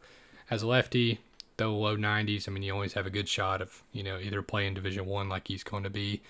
as 0.50 0.64
a 0.64 0.68
lefty, 0.68 1.20
though 1.58 1.76
low 1.76 1.98
90s, 1.98 2.48
I 2.48 2.52
mean, 2.52 2.64
you 2.64 2.74
always 2.74 2.94
have 2.94 3.06
a 3.06 3.12
good 3.12 3.28
shot 3.28 3.62
of, 3.62 3.84
you 3.92 4.04
know, 4.04 4.20
either 4.20 4.42
playing 4.42 4.74
Division 4.74 5.06
One 5.06 5.30
like 5.30 5.48
he's 5.48 5.64
going 5.64 5.84
to 5.84 5.90
be, 5.90 6.22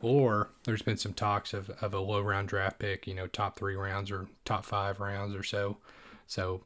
or 0.00 0.50
there's 0.64 0.82
been 0.82 0.96
some 0.96 1.14
talks 1.14 1.54
of, 1.54 1.70
of 1.80 1.94
a 1.94 2.00
low 2.00 2.20
round 2.20 2.48
draft 2.48 2.78
pick, 2.78 3.06
you 3.06 3.14
know, 3.14 3.26
top 3.26 3.56
three 3.56 3.76
rounds 3.76 4.10
or 4.10 4.26
top 4.44 4.64
five 4.64 5.00
rounds 5.00 5.34
or 5.34 5.42
so. 5.42 5.78
So 6.26 6.62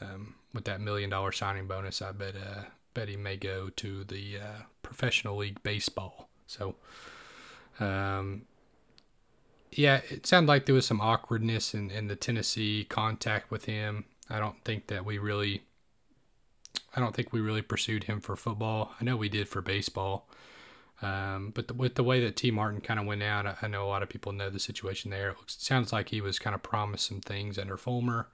um, 0.00 0.34
with 0.52 0.64
that 0.64 0.80
million 0.80 1.10
dollar 1.10 1.32
signing 1.32 1.66
bonus, 1.66 2.02
I 2.02 2.12
bet 2.12 2.34
uh, 2.36 2.62
bet 2.94 3.08
he 3.08 3.16
may 3.16 3.36
go 3.36 3.70
to 3.76 4.04
the 4.04 4.38
uh, 4.38 4.62
professional 4.82 5.36
league 5.36 5.62
baseball. 5.62 6.28
So, 6.46 6.74
um, 7.78 8.42
yeah, 9.70 10.00
it 10.08 10.26
sounded 10.26 10.48
like 10.48 10.66
there 10.66 10.74
was 10.74 10.86
some 10.86 11.00
awkwardness 11.00 11.74
in, 11.74 11.90
in 11.90 12.08
the 12.08 12.16
Tennessee 12.16 12.84
contact 12.88 13.50
with 13.50 13.66
him. 13.66 14.04
I 14.30 14.38
don't 14.38 14.62
think 14.64 14.88
that 14.88 15.04
we 15.04 15.18
really, 15.18 15.62
I 16.98 17.00
don't 17.00 17.14
think 17.14 17.32
we 17.32 17.40
really 17.40 17.62
pursued 17.62 18.04
him 18.04 18.20
for 18.20 18.34
football. 18.34 18.92
I 19.00 19.04
know 19.04 19.16
we 19.16 19.28
did 19.28 19.48
for 19.48 19.62
baseball. 19.62 20.28
Um, 21.00 21.52
but 21.54 21.68
the, 21.68 21.74
with 21.74 21.94
the 21.94 22.02
way 22.02 22.18
that 22.24 22.34
Tee 22.34 22.50
Martin 22.50 22.80
kind 22.80 22.98
of 22.98 23.06
went 23.06 23.22
out, 23.22 23.46
I, 23.46 23.54
I, 23.62 23.68
know 23.68 23.84
a 23.84 23.86
lot 23.86 24.02
of 24.02 24.08
people 24.08 24.32
know 24.32 24.50
the 24.50 24.58
situation 24.58 25.12
there. 25.12 25.30
It, 25.30 25.36
looks, 25.36 25.56
sounds 25.60 25.92
like 25.92 26.08
he 26.08 26.20
was 26.20 26.40
kind 26.40 26.56
of 26.56 26.62
promised 26.64 27.06
some 27.06 27.20
things 27.20 27.56
under 27.56 27.76
Fulmer 27.76 28.26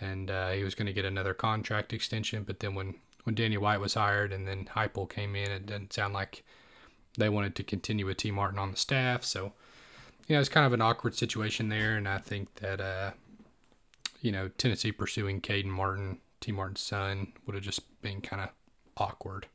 and 0.00 0.30
uh, 0.30 0.52
he 0.52 0.64
was 0.64 0.74
going 0.74 0.86
to 0.86 0.94
get 0.94 1.04
another 1.04 1.34
contract 1.34 1.92
extension. 1.92 2.42
But 2.42 2.60
then 2.60 2.74
when 2.74 2.94
when 3.24 3.34
Danny 3.34 3.58
White 3.58 3.80
was 3.80 3.92
hired 3.92 4.32
and 4.32 4.48
then 4.48 4.64
Heupel 4.74 5.10
came 5.10 5.36
in, 5.36 5.50
it 5.50 5.66
didn't 5.66 5.92
sound 5.92 6.14
like 6.14 6.42
they 7.18 7.28
wanted 7.28 7.54
to 7.56 7.62
continue 7.62 8.06
with 8.06 8.16
Tee 8.16 8.30
Martin 8.30 8.58
on 8.58 8.70
the 8.70 8.78
staff. 8.78 9.24
So 9.24 9.52
you 10.26 10.36
know 10.36 10.40
it's 10.40 10.48
kind 10.48 10.64
of 10.64 10.72
an 10.72 10.80
awkward 10.80 11.14
situation 11.14 11.68
there, 11.68 11.96
and 11.96 12.08
I 12.08 12.16
think 12.16 12.54
that 12.56 12.80
uh, 12.80 13.10
you 14.22 14.32
know 14.32 14.48
Tennessee 14.56 14.90
pursuing 14.90 15.42
Caden 15.42 15.66
Martin, 15.66 16.18
Tee 16.40 16.52
Martin's 16.52 16.80
son, 16.80 17.32
would 17.46 17.54
have 17.54 17.64
just 17.64 18.00
been 18.02 18.20
kind 18.20 18.42
of 18.42 18.50
awkward. 18.96 19.46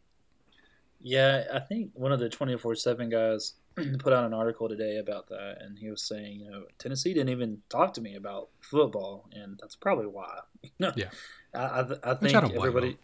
Yeah, 1.01 1.43
I 1.53 1.59
think 1.59 1.91
one 1.93 2.11
of 2.11 2.19
the 2.19 2.29
twenty 2.29 2.57
four 2.57 2.75
seven 2.75 3.09
guys 3.09 3.53
put 3.99 4.13
out 4.13 4.25
an 4.25 4.33
article 4.33 4.69
today 4.69 4.97
about 4.97 5.27
that, 5.29 5.57
and 5.61 5.77
he 5.77 5.89
was 5.89 6.01
saying, 6.01 6.39
you 6.39 6.49
know, 6.49 6.63
Tennessee 6.79 7.13
didn't 7.13 7.29
even 7.29 7.61
talk 7.69 7.93
to 7.95 8.01
me 8.01 8.15
about 8.15 8.49
football, 8.61 9.27
and 9.33 9.59
that's 9.59 9.75
probably 9.75 10.07
why. 10.07 10.39
yeah, 10.79 11.09
I, 11.53 11.59
I, 11.59 11.85
I 12.03 12.13
think 12.15 12.35
I 12.35 12.49
everybody. 12.55 12.97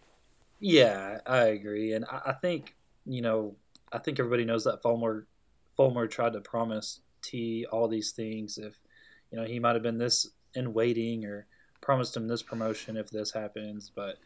Yeah, 0.60 1.18
I 1.26 1.44
agree, 1.46 1.92
and 1.92 2.04
I, 2.06 2.20
I, 2.26 2.32
think 2.32 2.74
you 3.04 3.20
know, 3.20 3.56
I 3.92 3.98
think 3.98 4.18
everybody 4.18 4.44
knows 4.44 4.64
that 4.64 4.82
Fulmer, 4.82 5.26
Fulmer 5.76 6.06
tried 6.06 6.32
to 6.32 6.40
promise 6.40 7.00
Tee 7.20 7.66
all 7.70 7.88
these 7.88 8.12
things. 8.12 8.58
If 8.58 8.74
you 9.30 9.38
know, 9.38 9.44
he 9.44 9.58
might 9.58 9.74
have 9.74 9.82
been 9.82 9.98
this 9.98 10.28
in 10.54 10.72
waiting, 10.72 11.24
or 11.26 11.46
promised 11.82 12.16
him 12.16 12.28
this 12.28 12.42
promotion 12.42 12.96
if 12.96 13.10
this 13.10 13.32
happens, 13.32 13.90
but 13.94 14.16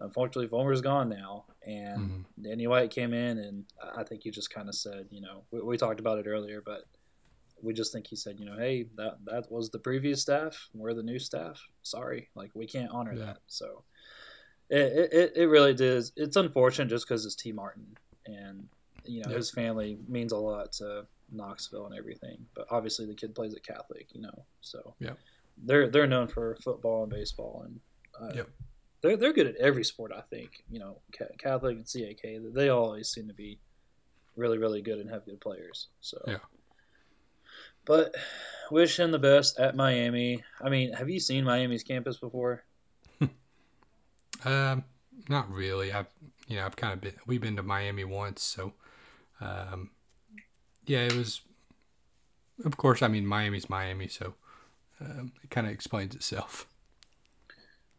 unfortunately, 0.00 0.48
Fulmer's 0.48 0.82
gone 0.82 1.08
now, 1.08 1.44
and 1.66 1.98
mm-hmm. 1.98 2.42
Danny 2.42 2.66
White 2.66 2.90
came 2.90 3.14
in, 3.14 3.38
and 3.38 3.64
I 3.96 4.02
think 4.02 4.22
he 4.24 4.30
just 4.30 4.52
kind 4.52 4.68
of 4.68 4.74
said, 4.74 5.06
you 5.10 5.22
know, 5.22 5.44
we, 5.50 5.62
we, 5.62 5.76
talked 5.78 6.00
about 6.00 6.18
it 6.18 6.26
earlier, 6.26 6.62
but 6.64 6.84
we 7.62 7.72
just 7.72 7.92
think 7.92 8.06
he 8.06 8.16
said, 8.16 8.38
you 8.38 8.44
know, 8.44 8.56
hey, 8.58 8.86
that 8.96 9.18
that 9.24 9.50
was 9.50 9.70
the 9.70 9.78
previous 9.78 10.20
staff, 10.20 10.68
we're 10.74 10.92
the 10.92 11.02
new 11.02 11.18
staff. 11.18 11.60
Sorry, 11.82 12.28
like 12.34 12.50
we 12.54 12.66
can't 12.66 12.90
honor 12.90 13.14
yeah. 13.14 13.24
that. 13.24 13.38
So 13.46 13.84
it, 14.68 15.12
it 15.12 15.32
it 15.36 15.46
really 15.46 15.74
does. 15.74 16.12
It's 16.16 16.36
unfortunate 16.36 16.88
just 16.88 17.08
because 17.08 17.24
it's 17.24 17.36
Tee 17.36 17.52
Martin, 17.52 17.96
and 18.26 18.68
you 19.04 19.22
know 19.22 19.34
his 19.34 19.50
family 19.50 19.98
means 20.08 20.32
a 20.32 20.36
lot 20.36 20.72
to 20.72 21.06
Knoxville 21.32 21.86
and 21.86 21.94
everything. 21.96 22.44
But 22.54 22.66
obviously, 22.70 23.06
the 23.06 23.14
kid 23.14 23.34
plays 23.34 23.54
at 23.54 23.64
Catholic, 23.64 24.08
you 24.12 24.20
know, 24.20 24.44
so 24.60 24.94
yeah, 24.98 25.14
they're 25.62 25.88
they're 25.88 26.06
known 26.06 26.28
for 26.28 26.56
football 26.56 27.02
and 27.02 27.12
baseball, 27.12 27.64
and 27.66 27.80
uh, 28.20 28.34
yep 28.34 28.48
they're 29.06 29.16
they're 29.16 29.32
good 29.32 29.46
at 29.46 29.56
every 29.56 29.84
sport. 29.84 30.12
I 30.16 30.22
think 30.22 30.64
you 30.70 30.78
know 30.78 30.98
Catholic 31.38 31.76
and 31.76 31.86
CAK. 31.86 32.54
They 32.54 32.68
always 32.68 33.08
seem 33.08 33.28
to 33.28 33.34
be 33.34 33.58
really 34.36 34.58
really 34.58 34.82
good 34.82 34.98
and 34.98 35.10
have 35.10 35.24
good 35.24 35.40
players. 35.40 35.88
So 36.00 36.18
yeah. 36.26 36.38
But 37.84 38.14
wish 38.70 38.98
him 38.98 39.12
the 39.12 39.18
best 39.18 39.60
at 39.60 39.76
Miami. 39.76 40.42
I 40.60 40.68
mean, 40.68 40.92
have 40.94 41.08
you 41.08 41.20
seen 41.20 41.44
Miami's 41.44 41.84
campus 41.84 42.16
before? 42.16 42.64
um, 44.44 44.82
not 45.28 45.48
really. 45.50 45.92
I've 45.92 46.08
you 46.48 46.56
know 46.56 46.66
I've 46.66 46.76
kind 46.76 46.94
of 46.94 47.00
been. 47.00 47.14
We've 47.26 47.40
been 47.40 47.56
to 47.56 47.62
Miami 47.62 48.04
once, 48.04 48.42
so 48.42 48.72
um, 49.40 49.90
yeah, 50.86 51.00
it 51.00 51.14
was. 51.14 51.42
Of 52.64 52.78
course, 52.78 53.02
I 53.02 53.08
mean 53.08 53.26
Miami's 53.26 53.68
Miami, 53.68 54.08
so 54.08 54.34
um, 55.00 55.32
it 55.42 55.50
kind 55.50 55.66
of 55.66 55.72
explains 55.72 56.14
itself. 56.14 56.66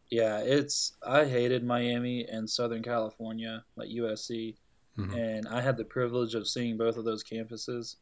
Yeah, 0.10 0.40
it's 0.40 0.94
I 1.06 1.26
hated 1.26 1.64
Miami 1.66 2.26
and 2.26 2.50
Southern 2.50 2.82
California, 2.82 3.64
like 3.76 3.90
USC, 3.90 4.56
mm-hmm. 4.98 5.14
and 5.14 5.48
I 5.48 5.62
had 5.62 5.78
the 5.78 5.84
privilege 5.84 6.34
of 6.34 6.48
seeing 6.48 6.78
both 6.78 6.98
of 6.98 7.06
those 7.06 7.24
campuses. 7.24 7.98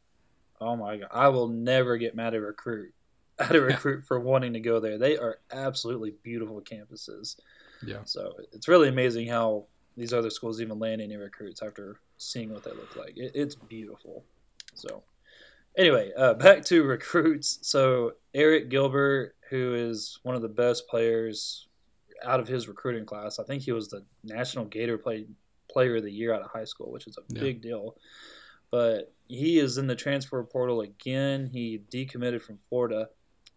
Oh 0.61 0.75
my 0.75 0.97
god, 0.97 1.09
I 1.11 1.29
will 1.29 1.47
never 1.47 1.97
get 1.97 2.15
mad 2.15 2.33
at 2.33 2.39
a 2.39 2.41
recruit 2.41 2.93
at 3.39 3.55
a 3.55 3.61
recruit 3.61 4.03
for 4.03 4.19
wanting 4.19 4.53
to 4.53 4.59
go 4.59 4.79
there. 4.79 4.97
They 4.97 5.17
are 5.17 5.39
absolutely 5.51 6.13
beautiful 6.23 6.61
campuses. 6.61 7.37
Yeah. 7.85 8.03
So 8.05 8.33
it's 8.53 8.67
really 8.67 8.87
amazing 8.87 9.27
how 9.27 9.65
these 9.97 10.13
other 10.13 10.29
schools 10.29 10.61
even 10.61 10.79
land 10.79 11.01
any 11.01 11.17
recruits 11.17 11.61
after 11.61 11.97
seeing 12.17 12.53
what 12.53 12.63
they 12.63 12.71
look 12.71 12.95
like. 12.95 13.17
It, 13.17 13.31
it's 13.33 13.55
beautiful. 13.55 14.23
So 14.73 15.03
anyway, 15.77 16.11
uh, 16.17 16.33
back 16.33 16.63
to 16.65 16.83
recruits. 16.87 17.59
So 17.61 18.13
Arik 18.33 18.69
Gilbert, 18.69 19.35
who 19.49 19.73
is 19.73 20.19
one 20.23 20.35
of 20.35 20.41
the 20.41 20.49
best 20.49 20.87
players 20.87 21.67
out 22.23 22.39
of 22.39 22.47
his 22.47 22.67
recruiting 22.67 23.05
class. 23.05 23.39
I 23.39 23.43
think 23.43 23.61
he 23.61 23.71
was 23.71 23.89
the 23.89 24.03
National 24.23 24.65
Gator 24.65 24.97
Play 24.97 25.25
Player 25.69 25.97
of 25.97 26.03
the 26.03 26.11
Year 26.11 26.33
out 26.33 26.41
of 26.41 26.51
high 26.51 26.65
school, 26.65 26.91
which 26.91 27.07
is 27.07 27.17
a 27.17 27.21
yeah. 27.33 27.41
big 27.41 27.61
deal. 27.61 27.95
But 28.71 29.13
he 29.27 29.59
is 29.59 29.77
in 29.77 29.87
the 29.87 29.95
transfer 29.95 30.41
portal 30.43 30.81
again. 30.81 31.49
He 31.51 31.81
decommitted 31.91 32.41
from 32.41 32.57
Florida, 32.57 33.09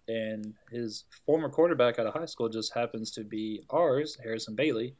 and 0.07 0.55
his 0.71 1.05
former 1.27 1.49
quarterback 1.49 1.99
out 1.99 2.07
of 2.07 2.15
high 2.15 2.27
school 2.27 2.49
just 2.49 2.75
happens 2.75 3.11
to 3.13 3.25
be 3.25 3.63
ours, 3.71 4.17
Harrison 4.23 4.55
Bailey, 4.55 4.95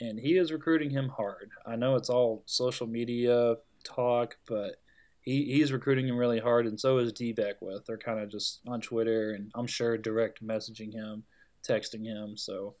and 0.00 0.18
he 0.18 0.36
is 0.36 0.52
recruiting 0.52 0.90
him 0.90 1.08
hard. 1.08 1.50
I 1.66 1.76
know 1.76 1.96
it's 1.96 2.10
all 2.10 2.42
social 2.46 2.86
media 2.86 3.56
talk, 3.84 4.36
but 4.46 4.76
he, 5.22 5.44
he's 5.44 5.72
recruiting 5.72 6.08
him 6.08 6.16
really 6.16 6.40
hard, 6.40 6.66
and 6.66 6.78
so 6.80 6.98
is 6.98 7.12
Dee 7.12 7.32
Beckwith. 7.32 7.84
They're 7.86 7.98
kind 7.98 8.20
of 8.20 8.30
just 8.30 8.60
on 8.66 8.80
Twitter, 8.80 9.32
and 9.32 9.50
I'm 9.54 9.66
sure 9.66 9.98
direct 9.98 10.44
messaging 10.44 10.92
him, 10.92 11.24
texting 11.66 12.04
him. 12.04 12.36
So 12.36 12.74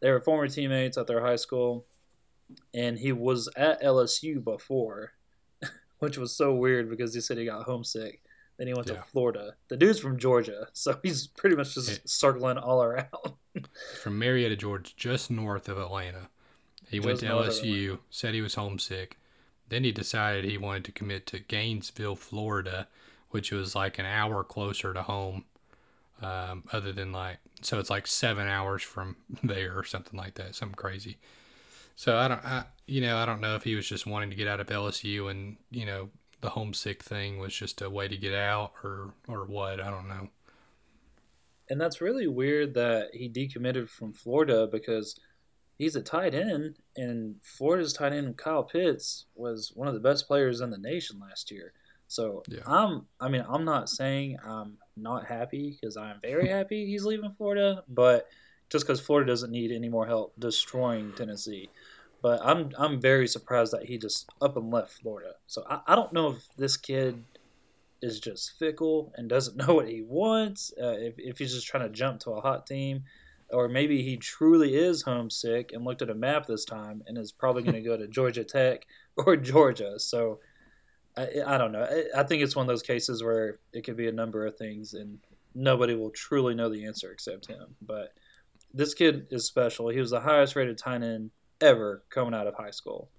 they 0.00 0.10
were 0.10 0.20
former 0.20 0.48
teammates 0.48 0.96
at 0.96 1.06
their 1.06 1.20
high 1.20 1.36
school, 1.36 1.86
and 2.72 2.98
he 2.98 3.12
was 3.12 3.48
at 3.56 3.82
LSU 3.82 4.42
before, 4.42 5.12
which 5.98 6.18
was 6.18 6.36
so 6.36 6.54
weird 6.54 6.88
because 6.88 7.14
he 7.14 7.20
said 7.20 7.38
he 7.38 7.44
got 7.44 7.64
homesick. 7.64 8.20
Then 8.58 8.68
he 8.68 8.74
went 8.74 8.88
yeah. 8.88 8.96
to 8.96 9.02
Florida. 9.02 9.54
The 9.68 9.76
dude's 9.76 9.98
from 9.98 10.18
Georgia, 10.18 10.68
so 10.72 10.98
he's 11.02 11.26
pretty 11.26 11.56
much 11.56 11.74
just 11.74 11.90
it, 11.90 12.08
circling 12.08 12.58
all 12.58 12.82
around. 12.82 13.08
from 14.02 14.18
Marietta, 14.18 14.56
Georgia, 14.56 14.92
just 14.96 15.30
north 15.30 15.68
of 15.68 15.78
Atlanta. 15.78 16.28
He 16.88 16.98
just 16.98 17.06
went 17.06 17.20
to 17.20 17.26
LSU, 17.26 17.98
said 18.10 18.34
he 18.34 18.42
was 18.42 18.54
homesick. 18.54 19.18
Then 19.72 19.84
he 19.84 19.92
decided 19.92 20.44
he 20.44 20.58
wanted 20.58 20.84
to 20.84 20.92
commit 20.92 21.26
to 21.28 21.38
Gainesville, 21.38 22.16
Florida, 22.16 22.88
which 23.30 23.50
was 23.50 23.74
like 23.74 23.98
an 23.98 24.04
hour 24.04 24.44
closer 24.44 24.92
to 24.92 25.02
home 25.02 25.46
um, 26.20 26.64
other 26.72 26.92
than 26.92 27.10
like 27.10 27.38
so 27.62 27.78
it's 27.78 27.88
like 27.88 28.06
seven 28.06 28.46
hours 28.46 28.82
from 28.82 29.16
there 29.42 29.72
or 29.74 29.82
something 29.82 30.18
like 30.18 30.34
that, 30.34 30.54
something 30.54 30.74
crazy. 30.74 31.16
So 31.96 32.18
I 32.18 32.28
don't, 32.28 32.44
I 32.44 32.64
you 32.86 33.00
know, 33.00 33.16
I 33.16 33.24
don't 33.24 33.40
know 33.40 33.54
if 33.54 33.64
he 33.64 33.74
was 33.74 33.88
just 33.88 34.06
wanting 34.06 34.28
to 34.28 34.36
get 34.36 34.46
out 34.46 34.60
of 34.60 34.66
LSU 34.66 35.30
and 35.30 35.56
you 35.70 35.86
know 35.86 36.10
the 36.42 36.50
homesick 36.50 37.02
thing 37.02 37.38
was 37.38 37.54
just 37.54 37.80
a 37.80 37.88
way 37.88 38.08
to 38.08 38.16
get 38.18 38.34
out 38.34 38.72
or 38.84 39.14
or 39.26 39.46
what. 39.46 39.80
I 39.80 39.90
don't 39.90 40.06
know. 40.06 40.28
And 41.70 41.80
that's 41.80 42.02
really 42.02 42.26
weird 42.26 42.74
that 42.74 43.14
he 43.14 43.30
decommitted 43.30 43.88
from 43.88 44.12
Florida 44.12 44.68
because 44.70 45.18
he's 45.78 45.96
a 45.96 46.02
tight 46.02 46.34
end, 46.34 46.76
and 46.96 47.36
Florida's 47.42 47.92
tight 47.92 48.12
end 48.12 48.36
Kyle 48.36 48.62
Pitts 48.62 49.26
was 49.34 49.72
one 49.74 49.88
of 49.88 49.94
the 49.94 50.00
best 50.00 50.26
players 50.26 50.60
in 50.60 50.70
the 50.70 50.78
nation 50.78 51.18
last 51.20 51.50
year. 51.50 51.72
So 52.08 52.42
yeah. 52.46 52.60
I'm, 52.66 53.06
I 53.20 53.28
mean, 53.28 53.44
I'm 53.48 53.64
not 53.64 53.88
saying 53.88 54.38
I'm 54.44 54.76
not 54.96 55.26
happy 55.26 55.78
because 55.80 55.96
I'm 55.96 56.20
very 56.20 56.48
happy 56.56 56.86
he's 56.86 57.04
leaving 57.04 57.30
Florida, 57.30 57.84
but 57.88 58.28
just 58.68 58.86
because 58.86 59.00
Florida 59.00 59.30
doesn't 59.30 59.50
need 59.50 59.72
any 59.72 59.88
more 59.88 60.06
help 60.06 60.32
destroying 60.38 61.12
Tennessee. 61.16 61.68
But 62.22 62.40
I'm 62.44 62.70
I'm 62.78 63.00
very 63.00 63.26
surprised 63.26 63.72
that 63.72 63.84
he 63.84 63.98
just 63.98 64.30
up 64.40 64.56
and 64.56 64.70
left 64.70 64.92
Florida. 64.92 65.32
So 65.46 65.64
I, 65.68 65.80
I 65.88 65.96
don't 65.96 66.12
know 66.12 66.28
if 66.30 66.48
this 66.56 66.76
kid 66.76 67.24
is 68.00 68.20
just 68.20 68.58
fickle 68.58 69.12
and 69.16 69.28
doesn't 69.28 69.56
know 69.66 69.74
what 69.74 69.88
he 69.88 70.02
wants. 70.02 70.72
Uh, 70.80 70.96
if 70.98 71.14
if 71.18 71.38
he's 71.38 71.54
just 71.54 71.66
trying 71.66 71.84
to 71.84 71.90
jump 71.90 72.20
to 72.20 72.32
a 72.32 72.40
hot 72.40 72.66
team, 72.66 73.04
or 73.52 73.68
maybe 73.68 74.02
he 74.02 74.16
truly 74.16 74.74
is 74.74 75.02
homesick 75.02 75.72
and 75.72 75.84
looked 75.84 76.02
at 76.02 76.10
a 76.10 76.14
map 76.14 76.46
this 76.46 76.64
time 76.64 77.02
and 77.06 77.18
is 77.18 77.32
probably 77.32 77.62
going 77.62 77.74
to 77.74 77.82
go 77.82 77.96
to 77.96 78.08
Georgia 78.08 78.44
Tech 78.44 78.86
or 79.16 79.36
Georgia. 79.36 79.98
So 79.98 80.40
I, 81.16 81.28
I 81.46 81.58
don't 81.58 81.72
know. 81.72 81.84
I, 81.84 82.20
I 82.20 82.22
think 82.24 82.42
it's 82.42 82.56
one 82.56 82.64
of 82.64 82.68
those 82.68 82.82
cases 82.82 83.22
where 83.22 83.58
it 83.72 83.84
could 83.84 83.96
be 83.96 84.08
a 84.08 84.12
number 84.12 84.46
of 84.46 84.56
things, 84.56 84.94
and 84.94 85.18
nobody 85.54 85.94
will 85.94 86.10
truly 86.10 86.54
know 86.54 86.70
the 86.70 86.86
answer 86.86 87.12
except 87.12 87.46
him. 87.46 87.76
But 87.82 88.14
this 88.72 88.94
kid 88.94 89.26
is 89.30 89.46
special. 89.46 89.88
He 89.88 90.00
was 90.00 90.10
the 90.10 90.20
highest 90.20 90.56
rated 90.56 90.78
tight 90.78 91.02
end 91.02 91.30
ever 91.60 92.02
coming 92.10 92.34
out 92.34 92.46
of 92.46 92.54
high 92.54 92.70
school, 92.70 93.10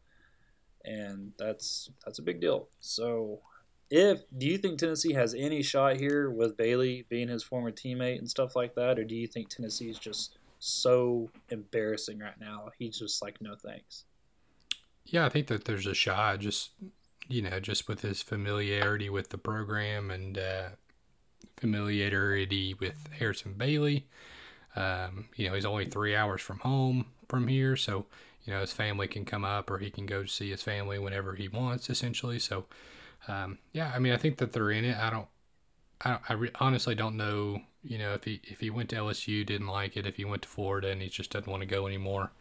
and 0.84 1.32
that's 1.38 1.92
that's 2.04 2.20
a 2.20 2.24
big 2.24 2.42
deal. 2.42 2.70
So, 2.80 3.42
if 3.90 4.22
do 4.38 4.48
you 4.48 4.58
think 4.58 4.80
Tennessee 4.80 5.14
has 5.14 5.34
any 5.34 5.62
shot 5.62 5.98
here 5.98 6.30
with 6.30 6.58
Bailey 6.58 7.06
being 7.10 7.28
his 7.28 7.44
former 7.44 7.72
teammate 7.72 8.20
and 8.20 8.30
stuff 8.30 8.56
like 8.56 8.76
that, 8.76 9.00
or 9.00 9.04
do 9.04 9.16
you 9.16 9.28
think 9.28 9.50
Tennessee 9.50 9.90
is 9.90 10.00
just 10.00 10.38
so 10.60 11.30
embarrassing 11.50 12.20
right 12.20 12.40
now? 12.40 12.70
He's 12.78 12.98
just 12.98 13.22
like, 13.22 13.42
no 13.42 13.56
thanks. 13.56 14.06
Yeah, 15.06 15.26
I 15.26 15.30
think 15.30 15.48
that 15.48 15.66
there's 15.66 15.86
a 15.86 15.94
shot. 15.94 16.40
Just 16.40 16.72
you 17.28 17.42
know, 17.42 17.60
just 17.60 17.88
with 17.88 18.02
his 18.02 18.22
familiarity 18.22 19.10
with 19.10 19.30
the 19.30 19.38
program 19.38 20.12
and 20.12 20.38
uh, 20.38 20.70
familiarity 21.58 22.74
with 22.74 23.10
Harrison 23.18 23.54
Bailey. 23.54 24.08
Um, 24.76 25.30
you 25.36 25.48
know, 25.48 25.56
he's 25.56 25.66
only 25.66 25.86
three 25.86 26.16
hours 26.16 26.42
from 26.42 26.60
home 26.60 27.06
from 27.28 27.48
here, 27.48 27.76
so 27.76 28.06
you 28.44 28.54
know 28.54 28.62
his 28.62 28.74
family 28.74 29.08
can 29.08 29.24
come 29.24 29.46
up 29.46 29.70
or 29.70 29.78
he 29.78 29.90
can 29.90 30.06
go 30.06 30.26
see 30.26 30.50
his 30.50 30.64
family 30.64 31.00
whenever 31.00 31.36
he 31.36 31.48
wants, 31.48 31.90
essentially. 31.90 32.40
So, 32.40 32.66
um, 33.28 33.58
yeah, 33.72 33.92
I 33.94 34.00
mean, 34.00 34.14
I 34.14 34.18
think 34.18 34.38
that 34.38 34.54
they're 34.54 34.72
in 34.72 34.86
it. 34.86 34.98
I 34.98 35.10
don't, 35.10 35.28
I, 36.02 36.10
don't, 36.12 36.22
I 36.30 36.34
re- 36.34 36.52
honestly 36.60 36.96
don't 36.96 37.18
know. 37.18 37.62
You 37.84 37.98
know, 37.98 38.14
if 38.14 38.24
he 38.24 38.42
if 38.44 38.60
he 38.60 38.70
went 38.70 38.90
to 38.90 38.96
LSU, 38.96 39.46
didn't 39.46 39.68
like 39.68 39.98
it. 39.98 40.06
If 40.06 40.16
he 40.16 40.26
went 40.26 40.44
to 40.44 40.48
Florida 40.48 40.90
and 40.90 41.02
he 41.02 41.10
just 41.10 41.32
doesn't 41.32 41.52
want 41.52 41.62
to 41.62 41.68
go 41.68 41.86
anymore, 41.86 42.32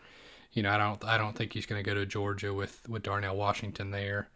you 0.53 0.62
know, 0.62 0.70
I 0.70 0.78
don't 0.78 1.05
I 1.05 1.18
don't 1.18 1.37
think 1.37 1.53
he's 1.53 1.66
going 1.66 1.83
to 1.83 1.89
go 1.89 1.95
to 1.95 2.07
Georgia 2.07 2.53
with 2.55 2.89
with 2.89 3.03
Darnell 3.03 3.37
Washington 3.37 3.91
there 3.91 4.28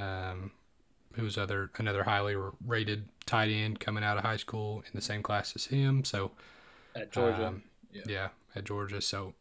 um, 0.00 0.50
who's 1.14 1.36
other 1.36 1.70
another 1.76 2.04
highly 2.04 2.36
rated 2.66 3.08
tight 3.26 3.50
end 3.50 3.80
coming 3.80 4.04
out 4.04 4.16
of 4.16 4.24
high 4.24 4.36
school 4.36 4.82
in 4.86 4.90
the 4.94 5.00
same 5.00 5.22
class 5.22 5.54
as 5.54 5.66
him. 5.66 6.04
So 6.04 6.32
at 6.94 7.12
Georgia, 7.12 7.48
um, 7.48 7.62
yeah. 7.92 8.02
yeah, 8.06 8.28
at 8.54 8.64
Georgia. 8.64 9.00
So 9.00 9.34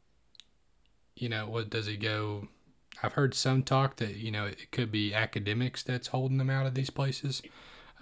you 1.15 1.29
know, 1.29 1.47
what 1.47 1.69
does 1.69 1.85
he 1.85 1.97
go? 1.97 2.47
I've 3.01 3.13
heard 3.13 3.33
some 3.33 3.63
talk 3.63 3.97
that 3.97 4.15
you 4.15 4.31
know 4.31 4.45
it 4.45 4.71
could 4.71 4.91
be 4.91 5.13
academics 5.13 5.83
that's 5.83 6.07
holding 6.07 6.39
him 6.39 6.49
out 6.49 6.65
of 6.65 6.75
these 6.75 6.89
places, 6.89 7.41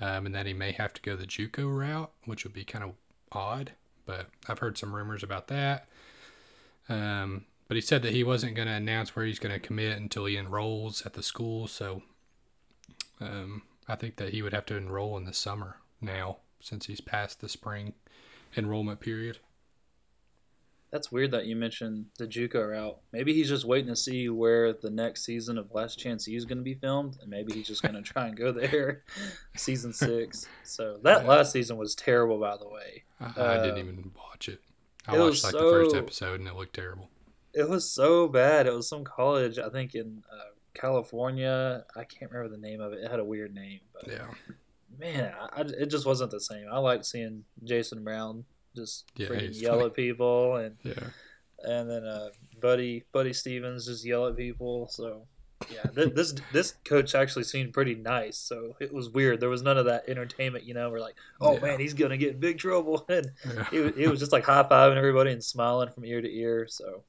um, 0.01 0.25
and 0.25 0.35
that 0.35 0.45
he 0.45 0.53
may 0.53 0.71
have 0.71 0.93
to 0.93 1.01
go 1.01 1.15
the 1.15 1.27
JUCO 1.27 1.77
route, 1.77 2.11
which 2.25 2.43
would 2.43 2.53
be 2.53 2.63
kind 2.63 2.83
of 2.83 2.91
odd. 3.31 3.73
But 4.05 4.27
I've 4.47 4.59
heard 4.59 4.77
some 4.77 4.95
rumors 4.95 5.23
about 5.23 5.47
that. 5.47 5.87
Um, 6.89 7.45
but 7.67 7.75
he 7.75 7.81
said 7.81 8.01
that 8.03 8.13
he 8.13 8.23
wasn't 8.23 8.55
going 8.55 8.67
to 8.67 8.73
announce 8.73 9.15
where 9.15 9.25
he's 9.25 9.39
going 9.39 9.53
to 9.53 9.59
commit 9.59 9.97
until 9.97 10.25
he 10.25 10.37
enrolls 10.37 11.05
at 11.05 11.13
the 11.13 11.23
school. 11.23 11.67
So 11.67 12.01
um, 13.19 13.63
I 13.87 13.95
think 13.95 14.15
that 14.17 14.29
he 14.29 14.41
would 14.41 14.53
have 14.53 14.65
to 14.67 14.77
enroll 14.77 15.17
in 15.17 15.25
the 15.25 15.33
summer 15.33 15.77
now 15.99 16.37
since 16.59 16.85
he's 16.85 17.01
past 17.01 17.41
the 17.41 17.49
spring 17.49 17.93
enrollment 18.55 18.99
period. 18.99 19.39
That's 20.91 21.11
weird 21.11 21.31
that 21.31 21.45
you 21.47 21.55
mentioned 21.57 22.05
the 22.17 22.25
JUCO 22.27 22.71
route. 22.71 22.97
Maybe 23.11 23.33
he's 23.33 23.49
just 23.49 23.65
waiting 23.65 23.89
to 23.89 23.95
see 23.95 24.29
where 24.29 24.71
the 24.71 24.89
next 24.89 25.25
season 25.25 25.57
of 25.57 25.73
Last 25.73 25.99
Chance 25.99 26.27
U 26.27 26.37
is 26.37 26.45
going 26.45 26.59
to 26.59 26.63
be 26.63 26.75
filmed, 26.75 27.17
and 27.21 27.29
maybe 27.29 27.51
he's 27.53 27.67
just 27.67 27.81
going 27.83 27.95
to 27.95 28.01
try 28.01 28.27
and 28.27 28.37
go 28.37 28.51
there, 28.53 29.03
season 29.57 29.91
six. 29.91 30.47
So 30.63 30.97
that 31.03 31.25
last 31.25 31.51
season 31.51 31.75
was 31.77 31.93
terrible, 31.93 32.39
by 32.39 32.55
the 32.55 32.69
way. 32.69 33.03
I, 33.19 33.25
I 33.41 33.57
didn't 33.63 33.79
even 33.79 34.11
watch 34.15 34.47
it. 34.47 34.61
I 35.07 35.15
it 35.15 35.19
watched 35.19 35.43
like 35.43 35.53
the 35.53 35.59
first 35.59 35.95
episode 35.95 36.39
and 36.39 36.47
it 36.47 36.55
looked 36.55 36.75
terrible. 36.75 37.09
It 37.53 37.67
was 37.67 37.89
so 37.89 38.27
bad. 38.27 38.67
It 38.67 38.73
was 38.73 38.87
some 38.87 39.03
college, 39.03 39.57
I 39.59 39.69
think 39.69 39.93
in 39.95 40.23
uh, 40.31 40.51
California. 40.73 41.83
I 41.95 42.03
can't 42.03 42.31
remember 42.31 42.55
the 42.55 42.61
name 42.61 42.81
of 42.81 42.93
it. 42.93 42.99
It 43.03 43.11
had 43.11 43.19
a 43.19 43.25
weird 43.25 43.53
name, 43.53 43.79
but 43.93 44.07
Yeah, 44.07 44.27
man, 44.99 45.33
I, 45.39 45.61
I- 45.61 45.65
it 45.79 45.87
just 45.87 46.05
wasn't 46.05 46.31
the 46.31 46.39
same. 46.39 46.65
I 46.71 46.77
like 46.79 47.03
seeing 47.03 47.43
Jason 47.63 48.03
Brown 48.03 48.45
just 48.77 49.05
Yeah, 49.15 49.27
freaking 49.27 49.59
yell 49.61 49.73
funny. 49.75 49.85
at 49.87 49.93
people 49.95 50.55
and 50.57 50.75
yeah. 50.83 50.93
and 51.63 51.89
then 51.89 52.05
uh, 52.05 52.29
Buddy 52.61 53.03
Buddy 53.11 53.33
Stephens 53.33 53.85
just 53.85 54.05
yell 54.05 54.27
at 54.27 54.37
people. 54.37 54.87
So 54.89 55.25
yeah, 55.73 55.83
th- 55.93 56.13
this 56.15 56.33
this 56.53 56.75
coach 56.85 57.15
actually 57.15 57.43
seemed 57.43 57.73
pretty 57.73 57.95
nice. 57.95 58.37
So 58.37 58.75
it 58.79 58.93
was 58.93 59.09
weird. 59.09 59.39
There 59.39 59.49
was 59.49 59.63
none 59.63 59.77
of 59.77 59.85
that 59.85 60.07
entertainment. 60.07 60.63
You 60.65 60.75
know, 60.75 60.89
we're 60.89 60.99
like, 60.99 61.15
oh 61.41 61.55
Yeah. 61.55 61.59
man, 61.61 61.79
he's 61.79 61.93
gonna 61.95 62.15
get 62.17 62.33
in 62.35 62.39
big 62.39 62.57
trouble, 62.59 63.05
and 63.09 63.31
yeah. 63.45 63.63
he, 63.71 63.79
wa- 63.81 63.91
he 63.91 64.07
was 64.07 64.19
just 64.19 64.31
like 64.31 64.45
high 64.45 64.63
fiving 64.63 64.97
everybody 64.97 65.31
and 65.31 65.43
smiling 65.43 65.89
from 65.89 66.05
ear 66.05 66.21
to 66.21 66.31
ear. 66.31 66.67
So 66.69 67.03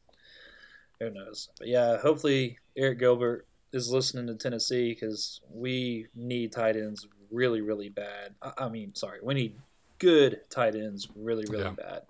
who 1.01 1.11
knows? 1.11 1.51
But 1.59 1.69
yeah, 1.69 1.99
hopefully 1.99 2.59
Arik 2.77 2.99
Gilbert 2.99 3.47
is 3.73 3.91
listening 3.91 4.27
to 4.29 4.35
Tennessee 4.35 4.95
because 4.95 5.41
we 5.53 6.07
need 6.15 6.51
tight 6.53 6.75
ends 6.77 7.07
really, 7.31 7.61
really 7.61 7.91
bad. 7.91 8.35
I, 8.43 8.53
I 8.65 8.69
mean, 8.71 8.95
sorry, 8.95 9.19
we 9.23 9.35
need 9.35 9.57
good 9.99 10.41
tight 10.51 10.75
ends 10.75 11.09
really, 11.15 11.45
really 11.49 11.65
Yeah. 11.65 11.71
bad. 11.73 12.03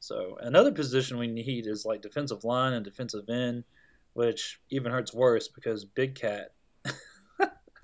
So 0.00 0.36
another 0.40 0.70
position 0.72 1.18
we 1.18 1.26
need 1.28 1.66
is 1.66 1.84
like 1.86 2.02
defensive 2.02 2.44
line 2.44 2.72
and 2.74 2.84
defensive 2.84 3.28
end, 3.28 3.64
which 4.12 4.60
even 4.70 4.92
hurts 4.92 5.14
worse 5.14 5.48
because 5.48 5.84
Big 5.84 6.14
Cat. 6.14 6.52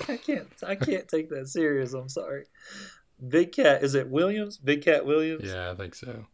I 0.09 0.17
can't. 0.17 0.49
I 0.67 0.75
can't 0.75 1.09
take 1.09 1.29
that 1.31 1.49
serious. 1.49 1.93
I'm 1.95 2.09
sorry. 2.09 2.45
Big 3.29 3.53
Cat 3.53 3.83
is 3.83 3.95
it 3.95 4.09
Williams? 4.09 4.57
Big 4.59 4.83
Cat 4.83 5.05
Williams. 5.07 5.45
Yeah, 5.45 5.71
I 5.71 5.75
think 5.75 5.95
so. 5.95 6.27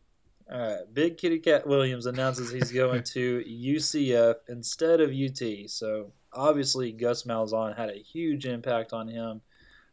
All 0.52 0.60
right, 0.60 0.78
Big 0.94 1.18
Kitty 1.18 1.40
Cat 1.40 1.66
Williams 1.66 2.06
announces 2.06 2.52
he's 2.52 2.70
going 2.70 3.02
to 3.02 3.42
UCF 3.44 4.34
instead 4.48 5.00
of 5.00 5.10
UT. 5.10 5.68
So 5.68 6.12
obviously, 6.32 6.92
Gus 6.92 7.24
Malzahn 7.24 7.76
had 7.76 7.90
a 7.90 7.98
huge 7.98 8.46
impact 8.46 8.92
on 8.92 9.08
him. 9.08 9.40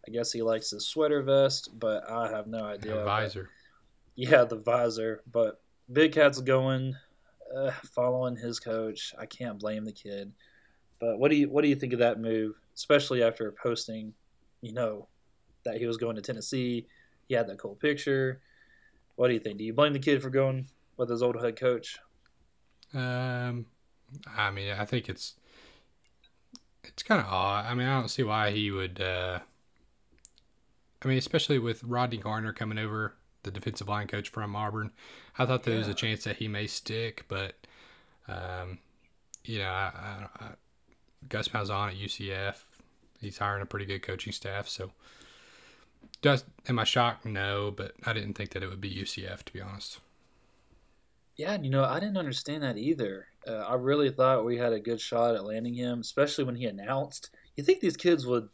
I 0.08 0.12
guess 0.12 0.32
he 0.32 0.42
likes 0.42 0.72
his 0.72 0.86
sweater 0.86 1.22
vest, 1.22 1.70
but 1.80 2.10
I 2.10 2.30
have 2.30 2.48
no 2.48 2.64
idea. 2.64 2.98
Yeah, 2.98 3.04
visor. 3.04 3.50
Yeah, 4.16 4.44
the 4.44 4.58
visor. 4.58 5.24
But 5.32 5.62
Big 5.92 6.14
Cat's 6.14 6.42
going, 6.42 6.96
uh, 7.56 7.72
following 7.72 8.36
his 8.36 8.60
coach. 8.60 9.14
I 9.18 9.26
can't 9.26 9.60
blame 9.60 9.86
the 9.86 9.92
kid. 9.92 10.32
But 11.00 11.20
what 11.20 11.32
do 11.32 11.38
you 11.38 11.50
what 11.50 11.62
do 11.62 11.68
you 11.68 11.76
think 11.76 11.94
of 11.94 12.00
that 12.00 12.20
move, 12.20 12.56
especially 12.76 13.24
after 13.24 13.52
posting, 13.52 14.14
you 14.62 14.74
know, 14.74 15.08
that 15.64 15.78
he 15.78 15.86
was 15.86 15.98
going 15.98 16.16
to 16.16 16.22
Tennessee? 16.22 16.88
He 17.28 17.36
had 17.36 17.48
that 17.48 17.60
cool 17.60 17.76
picture. 17.76 18.42
What 19.16 19.28
do 19.28 19.34
you 19.34 19.40
think? 19.40 19.58
Do 19.58 19.64
you 19.64 19.74
blame 19.74 19.94
the 19.94 20.00
kid 20.00 20.22
for 20.22 20.30
going 20.30 20.68
with 20.98 21.10
his 21.10 21.22
old 21.22 21.42
head 21.42 21.56
coach? 21.58 22.00
Um, 22.94 23.66
I 24.38 24.52
mean, 24.52 24.74
I 24.74 24.86
think 24.86 25.10
it's 25.10 25.36
it's 26.84 27.04
kind 27.04 27.22
of 27.22 27.28
odd. 27.28 27.66
I 27.66 27.74
mean, 27.74 27.88
I 27.88 28.00
don't 28.00 28.10
see 28.10 28.24
why 28.24 28.52
he 28.52 28.72
would. 28.72 29.02
Uh, 29.02 29.40
I 31.04 31.08
mean, 31.08 31.18
especially 31.18 31.60
with 31.60 31.84
Rodney 31.84 32.18
Garner 32.18 32.54
coming 32.54 32.78
over, 32.78 33.16
the 33.44 33.52
defensive 33.52 33.90
line 33.90 34.08
coach 34.08 34.30
from 34.30 34.56
Auburn, 34.56 34.92
I 35.38 35.46
thought 35.46 35.64
there 35.64 35.78
was 35.78 35.90
a 35.90 35.94
chance 35.94 36.24
that 36.24 36.38
he 36.38 36.48
may 36.48 36.68
stick, 36.68 37.26
but 37.28 37.56
um, 38.28 38.80
you 39.44 39.60
know, 39.60 39.70
I, 39.70 39.92
I, 39.96 40.28
I, 40.40 40.48
Gus 41.28 41.50
Malzahn 41.50 41.90
at 41.90 41.96
UCF, 41.96 42.64
he's 43.20 43.38
hiring 43.38 43.62
a 43.62 43.66
pretty 43.66 43.86
good 43.86 44.02
coaching 44.02 44.32
staff. 44.32 44.68
So, 44.68 44.92
does 46.22 46.46
am 46.68 46.80
I 46.80 46.86
shocked? 46.86 47.26
No, 47.26 47.74
but 47.76 47.94
I 48.06 48.14
didn't 48.14 48.34
think 48.34 48.52
that 48.52 48.64
it 48.64 48.70
would 48.70 48.82
be 48.82 48.94
UCF 48.94 49.44
to 49.44 49.54
be 49.54 49.62
honest. 49.62 50.00
Yeah, 51.36 51.54
and 51.54 51.66
you 51.66 51.72
know, 51.72 51.84
I 51.84 52.00
didn't 52.00 52.18
understand 52.18 52.64
that 52.64 52.78
either. 52.78 53.28
Uh, 53.48 53.56
I 53.56 53.76
really 53.76 54.10
thought 54.10 54.46
we 54.46 54.58
had 54.58 54.72
a 54.72 54.80
good 54.80 55.02
shot 55.02 55.36
at 55.36 55.44
landing 55.44 55.74
him, 55.74 56.00
especially 56.00 56.44
when 56.44 56.56
he 56.56 56.66
announced. 56.66 57.30
You 57.56 57.64
think 57.64 57.82
these 57.82 57.98
kids 57.98 58.26
would 58.26 58.50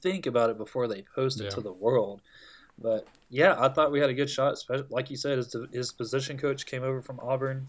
think 0.00 0.26
about 0.26 0.50
it 0.50 0.56
before 0.58 0.88
they 0.88 1.02
post 1.14 1.40
it 1.40 1.44
Yeah. 1.44 1.50
to 1.50 1.60
the 1.60 1.72
world. 1.72 2.20
But 2.78 3.06
yeah, 3.30 3.54
I 3.58 3.68
thought 3.68 3.92
we 3.92 4.00
had 4.00 4.10
a 4.10 4.14
good 4.14 4.30
shot. 4.30 4.56
Like 4.90 5.10
you 5.10 5.16
said, 5.16 5.36
his, 5.38 5.54
his 5.72 5.92
position 5.92 6.38
coach 6.38 6.66
came 6.66 6.82
over 6.82 7.02
from 7.02 7.20
Auburn. 7.20 7.68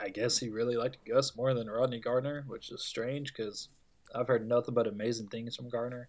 I 0.00 0.08
guess 0.10 0.38
he 0.38 0.48
really 0.48 0.76
liked 0.76 0.98
Gus 1.06 1.34
more 1.36 1.54
than 1.54 1.70
Rodney 1.70 2.00
Garner, 2.00 2.44
which 2.48 2.70
is 2.70 2.82
strange 2.82 3.32
because 3.32 3.68
I've 4.14 4.28
heard 4.28 4.46
nothing 4.46 4.74
but 4.74 4.86
amazing 4.86 5.28
things 5.28 5.56
from 5.56 5.68
Garner. 5.68 6.08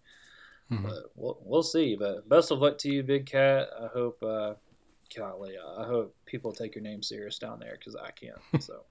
Mhm. 0.70 0.82
But 0.82 1.12
we'll, 1.16 1.38
we'll 1.42 1.62
see. 1.62 1.96
But 1.96 2.28
best 2.28 2.50
of 2.50 2.58
luck 2.58 2.76
to 2.78 2.90
you, 2.92 3.02
Big 3.02 3.24
Cat. 3.24 3.68
I 3.80 3.86
hope, 3.86 4.22
uh, 4.22 4.54
golly, 5.16 5.54
I 5.56 5.84
hope 5.84 6.14
people 6.26 6.52
take 6.52 6.74
your 6.74 6.82
name 6.82 7.02
serious 7.02 7.38
down 7.38 7.60
there 7.60 7.76
because 7.78 7.96
I 7.96 8.10
can't. 8.10 8.62
So, 8.62 8.82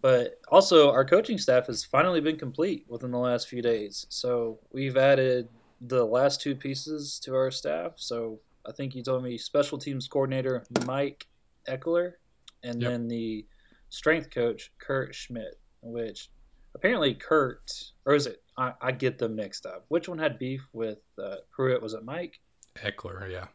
but 0.00 0.40
also 0.48 0.90
our 0.90 1.04
coaching 1.04 1.38
staff 1.38 1.66
has 1.66 1.84
finally 1.84 2.20
been 2.20 2.36
complete 2.36 2.84
within 2.88 3.10
the 3.10 3.18
last 3.18 3.48
few 3.48 3.62
days. 3.62 4.06
So 4.08 4.58
we've 4.72 4.96
added 4.96 5.48
the 5.80 6.04
last 6.04 6.40
two 6.40 6.54
pieces 6.54 7.20
to 7.24 7.34
our 7.34 7.50
staff. 7.50 7.92
So 7.96 8.40
I 8.66 8.72
think 8.72 8.94
you 8.94 9.02
told 9.02 9.22
me 9.22 9.38
special 9.38 9.78
teams 9.78 10.08
coordinator 10.08 10.64
Mike 10.86 11.26
Ekeler, 11.68 12.14
and 12.62 12.80
Yep. 12.82 12.90
then 12.90 13.08
the 13.08 13.46
strength 13.90 14.30
coach 14.30 14.72
Kurt 14.78 15.14
Schmidt, 15.14 15.58
which 15.82 16.30
apparently 16.74 17.14
Kurt 17.14 17.70
or 18.04 18.14
is 18.14 18.26
it? 18.26 18.42
I, 18.56 18.72
I 18.80 18.92
get 18.92 19.18
them 19.18 19.36
mixed 19.36 19.66
up. 19.66 19.84
Which 19.88 20.08
one 20.08 20.18
had 20.18 20.38
beef 20.38 20.68
with 20.72 21.00
uh, 21.22 21.36
Pruitt? 21.50 21.80
Was 21.80 21.94
it 21.94 22.04
Mike? 22.04 22.40
Ekeler, 22.76 23.30
yeah. 23.30 23.46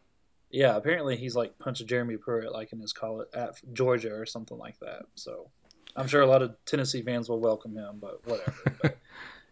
Yeah, 0.49 0.75
apparently 0.77 1.17
he's 1.17 1.35
like 1.35 1.57
punched 1.59 1.85
Jeremy 1.87 2.15
Pruitt 2.15 2.51
like 2.53 2.71
in 2.73 2.79
his 2.79 2.93
college 2.93 3.27
at 3.33 3.55
Georgia 3.73 4.13
or 4.13 4.25
something 4.25 4.57
like 4.57 4.79
that. 4.79 5.03
So 5.15 5.49
I'm 5.95 6.07
sure 6.07 6.21
a 6.21 6.27
lot 6.27 6.41
of 6.41 6.55
Tennessee 6.65 7.01
fans 7.01 7.29
will 7.29 7.39
welcome 7.39 7.75
him, 7.75 7.99
but 7.99 8.25
whatever. 8.25 8.55
but 8.81 8.97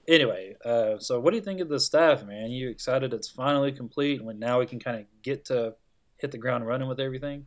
anyway, 0.08 0.56
uh, 0.66 0.98
so 1.00 1.20
what 1.20 1.32
do 1.32 1.38
you 1.38 1.44
think 1.44 1.60
of 1.60 1.70
the 1.70 1.80
staff, 1.80 2.24
man? 2.26 2.52
You 2.52 2.70
excited 2.70 3.14
it's 3.14 3.30
finally 3.30 3.72
complete 3.72 4.20
and 4.20 4.28
when 4.28 4.40
now 4.40 4.60
we 4.60 4.66
can 4.66 4.80
kind 4.80 5.00
of 5.00 5.06
get 5.22 5.46
to 5.46 5.76
hit 6.18 6.32
the 6.32 6.38
ground 6.38 6.66
running 6.66 6.88
with 6.88 7.00
everything? 7.00 7.46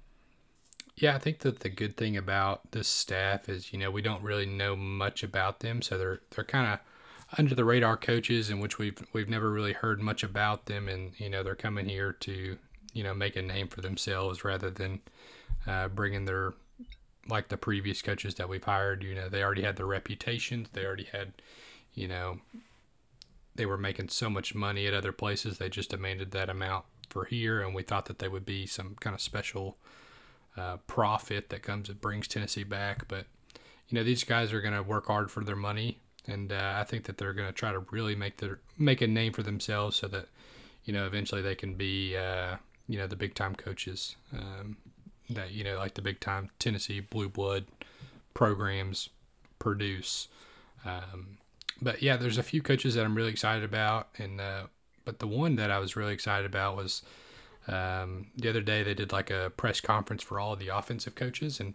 Yeah, 0.96 1.16
I 1.16 1.18
think 1.18 1.40
that 1.40 1.60
the 1.60 1.70
good 1.70 1.96
thing 1.96 2.16
about 2.16 2.70
this 2.70 2.86
staff 2.86 3.48
is, 3.48 3.72
you 3.72 3.78
know, 3.78 3.90
we 3.90 4.02
don't 4.02 4.22
really 4.22 4.46
know 4.46 4.76
much 4.76 5.24
about 5.24 5.60
them, 5.60 5.82
so 5.82 5.98
they're 5.98 6.20
they're 6.30 6.44
kind 6.44 6.72
of 6.72 6.78
under 7.36 7.54
the 7.54 7.64
radar 7.64 7.96
coaches, 7.96 8.48
in 8.48 8.60
which 8.60 8.78
we've 8.78 9.04
we've 9.12 9.28
never 9.28 9.50
really 9.50 9.72
heard 9.72 10.00
much 10.00 10.22
about 10.22 10.66
them, 10.66 10.88
and 10.88 11.18
you 11.18 11.28
know 11.28 11.42
they're 11.42 11.56
coming 11.56 11.88
here 11.88 12.12
to 12.12 12.56
you 12.92 13.02
know 13.02 13.12
make 13.12 13.34
a 13.34 13.42
name 13.42 13.66
for 13.66 13.80
themselves 13.80 14.44
rather 14.44 14.70
than 14.70 15.00
uh, 15.66 15.88
bringing 15.88 16.26
their 16.26 16.54
like 17.28 17.48
the 17.48 17.56
previous 17.56 18.02
coaches 18.02 18.34
that 18.36 18.48
we've 18.48 18.64
hired. 18.64 19.02
You 19.02 19.14
know, 19.14 19.28
they 19.28 19.42
already 19.42 19.62
had 19.62 19.76
their 19.76 19.86
reputations, 19.86 20.68
they 20.72 20.84
already 20.84 21.08
had, 21.10 21.32
you 21.94 22.08
know, 22.08 22.40
they 23.54 23.66
were 23.66 23.78
making 23.78 24.08
so 24.08 24.28
much 24.28 24.54
money 24.54 24.86
at 24.86 24.94
other 24.94 25.12
places, 25.12 25.58
they 25.58 25.68
just 25.68 25.90
demanded 25.90 26.32
that 26.32 26.50
amount 26.50 26.84
for 27.08 27.24
here, 27.24 27.60
and 27.60 27.74
we 27.74 27.82
thought 27.82 28.06
that 28.06 28.18
they 28.18 28.28
would 28.28 28.44
be 28.44 28.66
some 28.66 28.96
kind 29.00 29.14
of 29.14 29.20
special 29.20 29.76
uh, 30.56 30.78
profit 30.86 31.50
that 31.50 31.62
comes 31.62 31.88
that 31.88 32.00
brings 32.00 32.28
Tennessee 32.28 32.64
back. 32.64 33.06
But 33.08 33.26
you 33.88 33.96
know 33.96 34.04
these 34.04 34.24
guys 34.24 34.52
are 34.52 34.60
going 34.60 34.74
to 34.74 34.82
work 34.82 35.06
hard 35.06 35.30
for 35.30 35.44
their 35.44 35.56
money, 35.56 35.98
and 36.26 36.52
uh, 36.52 36.74
I 36.76 36.84
think 36.84 37.04
that 37.04 37.18
they're 37.18 37.32
going 37.32 37.48
to 37.48 37.52
try 37.52 37.72
to 37.72 37.80
really 37.90 38.14
make 38.14 38.38
their 38.38 38.60
make 38.78 39.00
a 39.00 39.06
name 39.06 39.32
for 39.32 39.42
themselves 39.42 39.96
so 39.96 40.08
that 40.08 40.26
you 40.84 40.92
know 40.92 41.06
eventually 41.06 41.42
they 41.42 41.54
can 41.54 41.74
be 41.74 42.16
uh, 42.16 42.56
you 42.88 42.98
know 42.98 43.06
the 43.06 43.16
big 43.16 43.34
time 43.34 43.54
coaches 43.54 44.16
um, 44.32 44.76
that 45.30 45.52
you 45.52 45.64
know 45.64 45.76
like 45.76 45.94
the 45.94 46.02
big 46.02 46.20
time 46.20 46.50
Tennessee 46.58 47.00
blue 47.00 47.28
blood 47.28 47.66
programs 48.34 49.08
produce. 49.58 50.28
Um, 50.84 51.38
but 51.80 52.02
yeah, 52.02 52.16
there's 52.16 52.38
a 52.38 52.42
few 52.42 52.62
coaches 52.62 52.94
that 52.94 53.04
I'm 53.04 53.14
really 53.14 53.30
excited 53.30 53.64
about, 53.64 54.08
and 54.18 54.40
uh, 54.40 54.64
but 55.04 55.18
the 55.18 55.26
one 55.26 55.56
that 55.56 55.70
I 55.70 55.78
was 55.78 55.96
really 55.96 56.12
excited 56.12 56.46
about 56.46 56.76
was 56.76 57.02
um, 57.66 58.26
the 58.36 58.48
other 58.48 58.60
day 58.60 58.82
they 58.82 58.94
did 58.94 59.12
like 59.12 59.30
a 59.30 59.52
press 59.56 59.80
conference 59.80 60.22
for 60.22 60.38
all 60.38 60.52
of 60.52 60.58
the 60.58 60.68
offensive 60.68 61.14
coaches, 61.14 61.60
and 61.60 61.74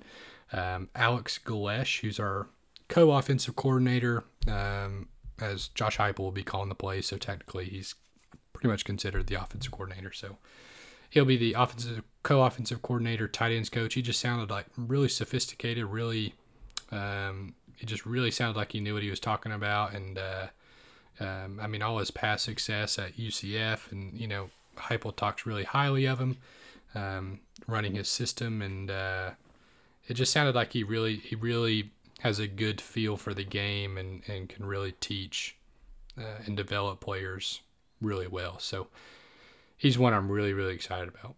um, 0.54 0.90
Alex 0.96 1.40
Golesh, 1.44 2.02
who's 2.02 2.20
our 2.20 2.48
co-offensive 2.88 3.56
coordinator, 3.56 4.24
um, 4.48 5.08
as 5.40 5.68
Josh 5.70 5.98
Heupel 5.98 6.20
will 6.20 6.32
be 6.32 6.44
calling 6.44 6.70
the 6.70 6.76
plays, 6.76 7.08
so 7.08 7.18
technically 7.18 7.66
he's 7.66 7.96
pretty 8.54 8.68
much 8.68 8.84
considered 8.84 9.28
the 9.28 9.42
offensive 9.42 9.72
coordinator. 9.72 10.12
So 10.12 10.38
he'll 11.10 11.26
be 11.26 11.38
the 11.38 11.54
offensive 11.54 12.04
co-offensive 12.24 12.82
coordinator, 12.82 13.28
tight 13.28 13.52
ends 13.54 13.70
coach. 13.70 13.94
He 13.94 14.02
just 14.02 14.20
sounded 14.20 14.50
like 14.50 14.66
really 14.78 15.08
sophisticated, 15.08 15.86
really. 15.86 16.34
Um, 16.92 17.56
it 17.80 17.86
just 17.86 18.06
really 18.06 18.32
sounded 18.32 18.58
like 18.58 18.74
he 18.74 18.80
knew 18.80 18.94
what 18.94 19.04
he 19.04 19.10
was 19.10 19.20
talking 19.20 19.52
about, 19.52 19.94
and 19.94 20.18
uh, 20.18 20.48
um, 21.20 21.60
I 21.62 21.68
mean, 21.68 21.82
all 21.82 22.00
his 22.00 22.12
past 22.12 22.46
success 22.46 23.00
at 23.00 23.18
UCF, 23.18 23.92
and 23.92 24.14
you 24.20 24.28
know, 24.28 24.50
Heupel 24.78 25.16
talks 25.16 25.46
really 25.46 25.64
highly 25.64 26.06
of 26.06 26.20
him, 26.20 26.38
um, 26.96 27.40
running 27.68 27.96
his 27.96 28.10
system, 28.10 28.62
and 28.62 28.92
uh, 28.92 29.32
it 30.08 30.16
just 30.16 30.34
sounded 30.34 30.56
like 30.56 30.74
he 30.74 30.84
really 30.84 31.18
he 31.18 31.36
really 31.36 31.92
has 32.20 32.40
a 32.40 32.48
good 32.48 32.82
feel 32.82 33.16
for 33.16 33.34
the 33.34 33.46
game 33.46 33.98
and 33.98 34.24
and 34.28 34.50
can 34.50 34.66
really 34.66 34.94
teach 35.00 35.56
uh, 36.18 36.44
and 36.46 36.58
develop 36.58 37.00
players 37.00 37.62
really 38.02 38.28
well. 38.28 38.60
So 38.60 38.88
he's 39.80 39.98
one 39.98 40.14
I'm 40.14 40.32
really 40.32 40.54
really 40.54 40.76
excited 40.76 41.08
about. 41.10 41.36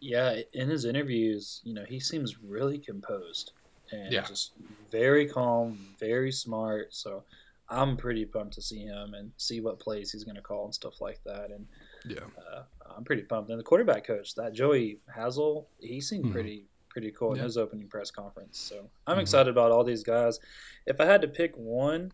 Yeah, 0.00 0.36
in 0.54 0.68
his 0.68 0.84
interviews, 0.84 1.60
you 1.64 1.74
know, 1.74 1.84
he 1.84 1.98
seems 1.98 2.38
really 2.40 2.78
composed 2.78 3.50
and 3.90 4.12
Yeah. 4.12 4.22
just 4.22 4.52
very 4.92 5.26
calm, 5.28 5.96
very 5.98 6.30
smart. 6.30 6.94
So 6.94 7.24
I'm 7.68 7.96
pretty 7.96 8.24
pumped 8.24 8.54
to 8.54 8.62
see 8.62 8.84
him 8.84 9.14
and 9.14 9.32
see 9.38 9.60
what 9.60 9.80
plays 9.80 10.12
he's 10.12 10.22
going 10.22 10.36
to 10.36 10.40
call 10.42 10.66
and 10.66 10.74
stuff 10.74 11.00
like 11.00 11.20
that. 11.24 11.50
And 11.50 11.66
Yeah. 12.06 12.26
uh, 12.38 12.62
I'm 12.96 13.02
pretty 13.04 13.22
pumped. 13.22 13.50
And 13.50 13.58
the 13.58 13.64
quarterback 13.64 14.04
coach, 14.04 14.36
that 14.36 14.52
Joey 14.52 15.00
Halzle, 15.14 15.66
he 15.80 16.00
seemed 16.00 16.26
Mhm. 16.26 16.32
pretty 16.32 16.68
pretty 16.90 17.12
cool 17.12 17.34
in 17.34 17.38
his 17.44 17.56
opening 17.58 17.86
press 17.88 18.10
conference. 18.10 18.58
So 18.58 18.90
I'm 19.06 19.18
Mhm. 19.18 19.22
excited 19.22 19.50
about 19.50 19.70
all 19.72 19.84
these 19.84 20.02
guys. 20.02 20.40
If 20.86 21.00
I 21.00 21.04
had 21.04 21.20
to 21.22 21.28
pick 21.28 21.56
one, 21.56 22.10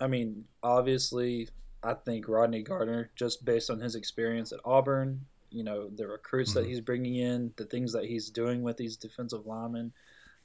I 0.00 0.06
mean, 0.06 0.46
obviously, 0.62 1.48
I 1.82 1.94
think 1.94 2.28
Rodney 2.28 2.62
Garner, 2.62 3.10
just 3.16 3.44
based 3.44 3.70
on 3.70 3.80
his 3.80 3.94
experience 3.94 4.52
at 4.52 4.60
Auburn, 4.64 5.24
you 5.50 5.64
know, 5.64 5.88
the 5.88 6.06
recruits 6.06 6.52
that 6.54 6.64
Mhm. 6.64 6.68
he's 6.68 6.80
bringing 6.80 7.14
in, 7.16 7.52
the 7.56 7.64
things 7.64 7.92
that 7.92 8.04
he's 8.04 8.30
doing 8.30 8.62
with 8.62 8.76
these 8.76 8.96
defensive 8.96 9.46
linemen. 9.46 9.92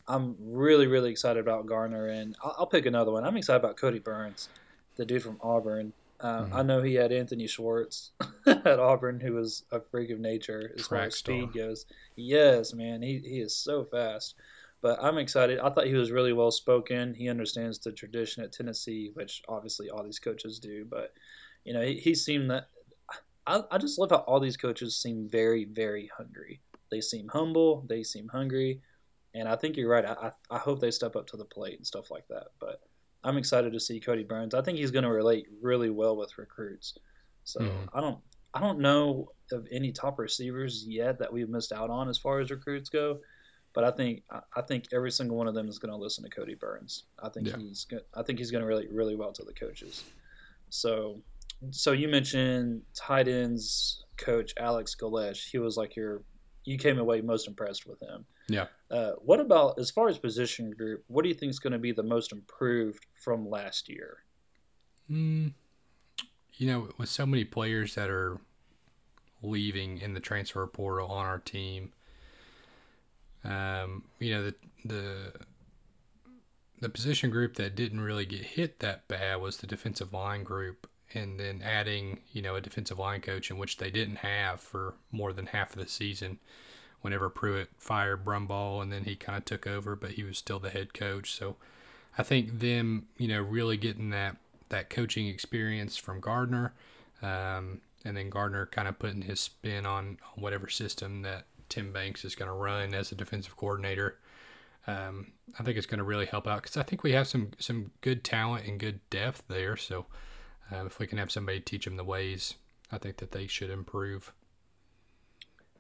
I'm 0.08 0.36
really, 0.40 0.88
really 0.88 1.12
excited 1.12 1.40
about 1.40 1.66
Garner, 1.66 2.08
and 2.08 2.36
I'll, 2.44 2.56
I'll 2.60 2.68
pick 2.68 2.86
another 2.86 3.12
one. 3.12 3.24
I'm 3.26 3.38
excited 3.38 3.60
about 3.64 3.76
Kodi 3.78 4.04
Burns, 4.04 4.50
the 4.96 5.06
dude 5.06 5.24
from 5.24 5.40
Auburn. 5.42 5.94
Uh, 6.20 6.44
Mhm. 6.46 6.54
I 6.54 6.64
know 6.64 6.82
he 6.82 6.94
had 6.96 7.12
Anthony 7.12 7.48
Schwartz 7.48 8.12
at 8.48 8.80
Auburn, 8.80 9.20
who 9.20 9.34
was 9.34 9.66
a 9.72 9.82
freak 9.82 10.12
of 10.12 10.20
nature 10.20 10.72
as 10.78 10.88
far 10.88 11.00
as 11.02 11.16
speed 11.16 11.50
star. 11.52 11.68
goes. 11.68 11.86
Yes, 12.16 12.74
man, 12.74 13.02
he, 13.02 13.20
he 13.20 13.42
is 13.42 13.54
so 13.56 13.84
fast. 13.84 14.36
But 14.82 15.04
I'm 15.04 15.18
excited. 15.18 15.60
I 15.60 15.70
thought 15.70 15.88
he 15.88 15.94
was 15.96 16.12
really 16.12 16.34
well 16.34 16.52
spoken. 16.52 17.14
He 17.14 17.30
understands 17.30 17.80
the 17.80 17.92
tradition 17.92 18.44
at 18.44 18.52
Tennessee, 18.52 19.12
which 19.14 19.42
obviously 19.48 19.90
all 19.90 20.04
these 20.04 20.20
coaches 20.20 20.60
do. 20.60 20.86
But 20.90 21.14
you 21.64 21.74
know, 21.74 21.82
he, 21.82 21.96
he 21.96 22.16
seemed 22.16 22.52
that. 22.52 22.68
I, 23.48 23.62
I 23.72 23.78
just 23.78 24.00
love 24.00 24.10
how 24.12 24.18
all 24.28 24.40
these 24.40 24.58
coaches 24.58 24.98
seem 24.98 25.28
very, 25.30 25.66
very 25.66 26.10
hungry. 26.16 26.62
They 26.92 27.02
seem 27.02 27.28
humble. 27.28 27.86
They 27.90 28.04
seem 28.04 28.28
hungry, 28.28 28.82
and 29.34 29.48
I 29.48 29.56
think 29.56 29.76
you're 29.78 29.90
right. 29.90 30.06
I, 30.06 30.14
I, 30.50 30.56
I 30.56 30.58
hope 30.60 30.80
they 30.80 30.92
step 30.92 31.16
up 31.16 31.28
to 31.28 31.38
the 31.38 31.46
plate 31.46 31.78
and 31.78 31.86
stuff 31.86 32.12
like 32.12 32.28
that. 32.30 32.48
But 32.60 32.82
I'm 33.24 33.38
excited 33.38 33.74
to 33.74 33.80
see 33.80 34.00
Kodi 34.00 34.28
Burns. 34.28 34.54
I 34.54 34.62
think 34.62 34.78
he's 34.78 34.92
going 34.92 35.04
to 35.04 35.12
relate 35.12 35.48
really 35.62 35.90
well 35.90 36.16
with 36.16 36.38
recruits. 36.38 36.98
So 37.44 37.60
Mhm. 37.62 37.90
I 37.94 38.02
don't 38.02 38.20
I 38.54 38.60
don't 38.62 38.80
know 38.80 39.32
of 39.52 39.68
any 39.72 39.92
top 39.92 40.18
receivers 40.18 40.86
yet 40.88 41.20
that 41.20 41.32
we've 41.32 41.50
missed 41.50 41.72
out 41.74 41.90
on 41.90 42.08
as 42.08 42.18
far 42.18 42.40
as 42.40 42.52
recruits 42.52 42.90
go. 42.90 43.20
But 43.76 43.84
I 43.84 43.92
think 43.92 44.24
I- 44.56 44.62
think 44.62 44.86
every 44.94 45.12
single 45.12 45.36
one 45.38 45.48
of 45.48 45.54
them 45.54 45.68
is 45.68 45.78
going 45.78 45.92
to 45.92 45.98
listen 45.98 46.24
to 46.24 46.30
Kodi 46.30 46.58
Burns. 46.58 47.04
I 47.20 47.30
think 47.30 47.48
Yeah. 47.48 47.58
he's 47.58 47.84
go- 47.86 48.00
I 48.14 48.24
think 48.24 48.40
he's 48.40 48.50
going 48.50 48.62
to 48.62 48.68
relate 48.68 48.90
really 48.92 49.16
well 49.16 49.34
to 49.34 49.44
the 49.44 49.54
coaches. 49.54 50.04
So 50.70 51.22
so 51.72 51.92
you 51.92 52.08
mentioned 52.08 52.84
tight 52.96 53.28
ends 53.28 54.04
coach 54.18 54.54
Alex 54.58 54.96
Golesh. 54.96 55.50
He 55.52 55.58
was 55.60 55.78
like 55.78 55.96
your 55.96 56.24
you 56.64 56.78
came 56.80 56.98
away 56.98 57.22
most 57.22 57.48
impressed 57.48 57.86
with 57.86 58.00
him. 58.02 58.26
Yeah. 58.48 58.68
Uh, 58.90 59.12
what 59.14 59.40
about 59.40 59.78
as 59.78 59.92
far 59.92 60.08
as 60.08 60.18
position 60.18 60.72
group? 60.72 61.04
What 61.08 61.22
do 61.24 61.30
you 61.30 61.36
think 61.36 61.50
is 61.52 61.60
going 61.60 61.74
to 61.74 61.80
be 61.80 61.92
the 61.92 62.02
most 62.04 62.32
improved 62.32 63.06
from 63.14 63.48
last 63.50 63.88
year? 63.90 64.24
Mm, 65.10 65.54
you 66.54 66.68
know, 66.68 66.90
with 66.98 67.10
so 67.10 67.26
many 67.26 67.44
players 67.44 67.94
that 67.96 68.10
are 68.10 68.40
leaving 69.44 70.00
in 70.00 70.14
the 70.14 70.20
transfer 70.20 70.66
portal 70.66 71.10
on 71.10 71.26
our 71.28 71.38
team, 71.40 71.94
um, 73.46 74.04
you 74.20 74.34
know, 74.34 74.44
the 74.44 74.56
the 74.84 75.34
the 76.80 76.90
position 76.90 77.30
group 77.30 77.56
that 77.56 77.76
didn't 77.76 78.02
really 78.02 78.26
get 78.26 78.42
hit 78.42 78.80
that 78.80 79.08
bad 79.08 79.40
was 79.42 79.58
the 79.58 79.68
defensive 79.68 80.14
line 80.14 80.44
group, 80.44 80.90
and 81.14 81.40
then 81.40 81.62
adding, 81.64 82.20
you 82.32 82.42
know, 82.42 82.56
a 82.56 82.62
defensive 82.62 83.00
line 83.00 83.22
coach 83.22 83.50
in 83.50 83.58
which 83.58 83.78
they 83.78 83.90
didn't 83.90 84.18
have 84.18 84.60
for 84.60 84.96
more 85.12 85.32
than 85.32 85.48
half 85.48 85.72
of 85.76 85.82
the 85.82 85.88
season. 85.88 86.40
Whenever 87.02 87.30
Pruitt 87.30 87.70
fired 87.78 88.26
Brumball, 88.26 88.82
and 88.82 88.92
then 88.92 89.04
he 89.04 89.16
kind 89.16 89.38
of 89.38 89.46
took 89.46 89.68
over, 89.68 89.96
but 89.96 90.12
he 90.12 90.24
was 90.24 90.40
still 90.40 90.60
the 90.60 90.72
head 90.72 90.94
coach. 90.94 91.32
So, 91.34 91.56
I 92.18 92.24
think 92.24 92.60
them, 92.60 93.06
you 93.18 93.28
know, 93.28 93.42
really 93.42 93.78
getting 93.78 94.10
that 94.10 94.38
that 94.70 94.90
coaching 94.90 95.28
experience 95.28 95.98
from 95.98 96.20
Garner, 96.20 96.74
um, 97.22 97.82
and 98.04 98.18
then 98.18 98.32
Garner 98.32 98.66
kind 98.66 98.88
of 98.88 98.98
putting 98.98 99.22
his 99.22 99.40
spin 99.40 99.86
on, 99.86 100.18
on 100.36 100.42
whatever 100.42 100.68
system 100.68 101.22
that 101.22 101.46
Tim 101.70 101.92
Banks 101.92 102.26
is 102.26 102.36
going 102.36 102.48
to 102.50 102.54
run 102.54 102.94
as 102.94 103.12
a 103.12 103.16
defensive 103.16 103.56
coordinator. 103.58 104.18
Um, 104.88 105.32
I 105.60 105.64
think 105.64 105.78
it's 105.78 105.88
going 105.88 105.98
to 105.98 106.04
really 106.04 106.26
help 106.28 106.48
out 106.48 106.62
because 106.62 106.78
I 106.78 106.84
think 106.84 107.04
we 107.04 107.14
have 107.14 107.28
some 107.28 107.52
some 107.60 107.92
good 108.02 108.24
talent 108.24 108.68
and 108.68 108.80
good 108.80 109.00
depth 109.10 109.44
there. 109.48 109.76
So 109.78 110.06
uh, 110.72 110.86
if 110.86 111.00
we 111.00 111.08
can 111.08 111.18
have 111.18 111.32
somebody 111.32 111.60
teach 111.60 111.86
them 111.86 111.98
the 111.98 112.04
ways, 112.04 112.56
I 112.92 112.98
think 112.98 113.18
that 113.18 113.32
they 113.32 113.48
should 113.48 113.70
improve. 113.72 114.32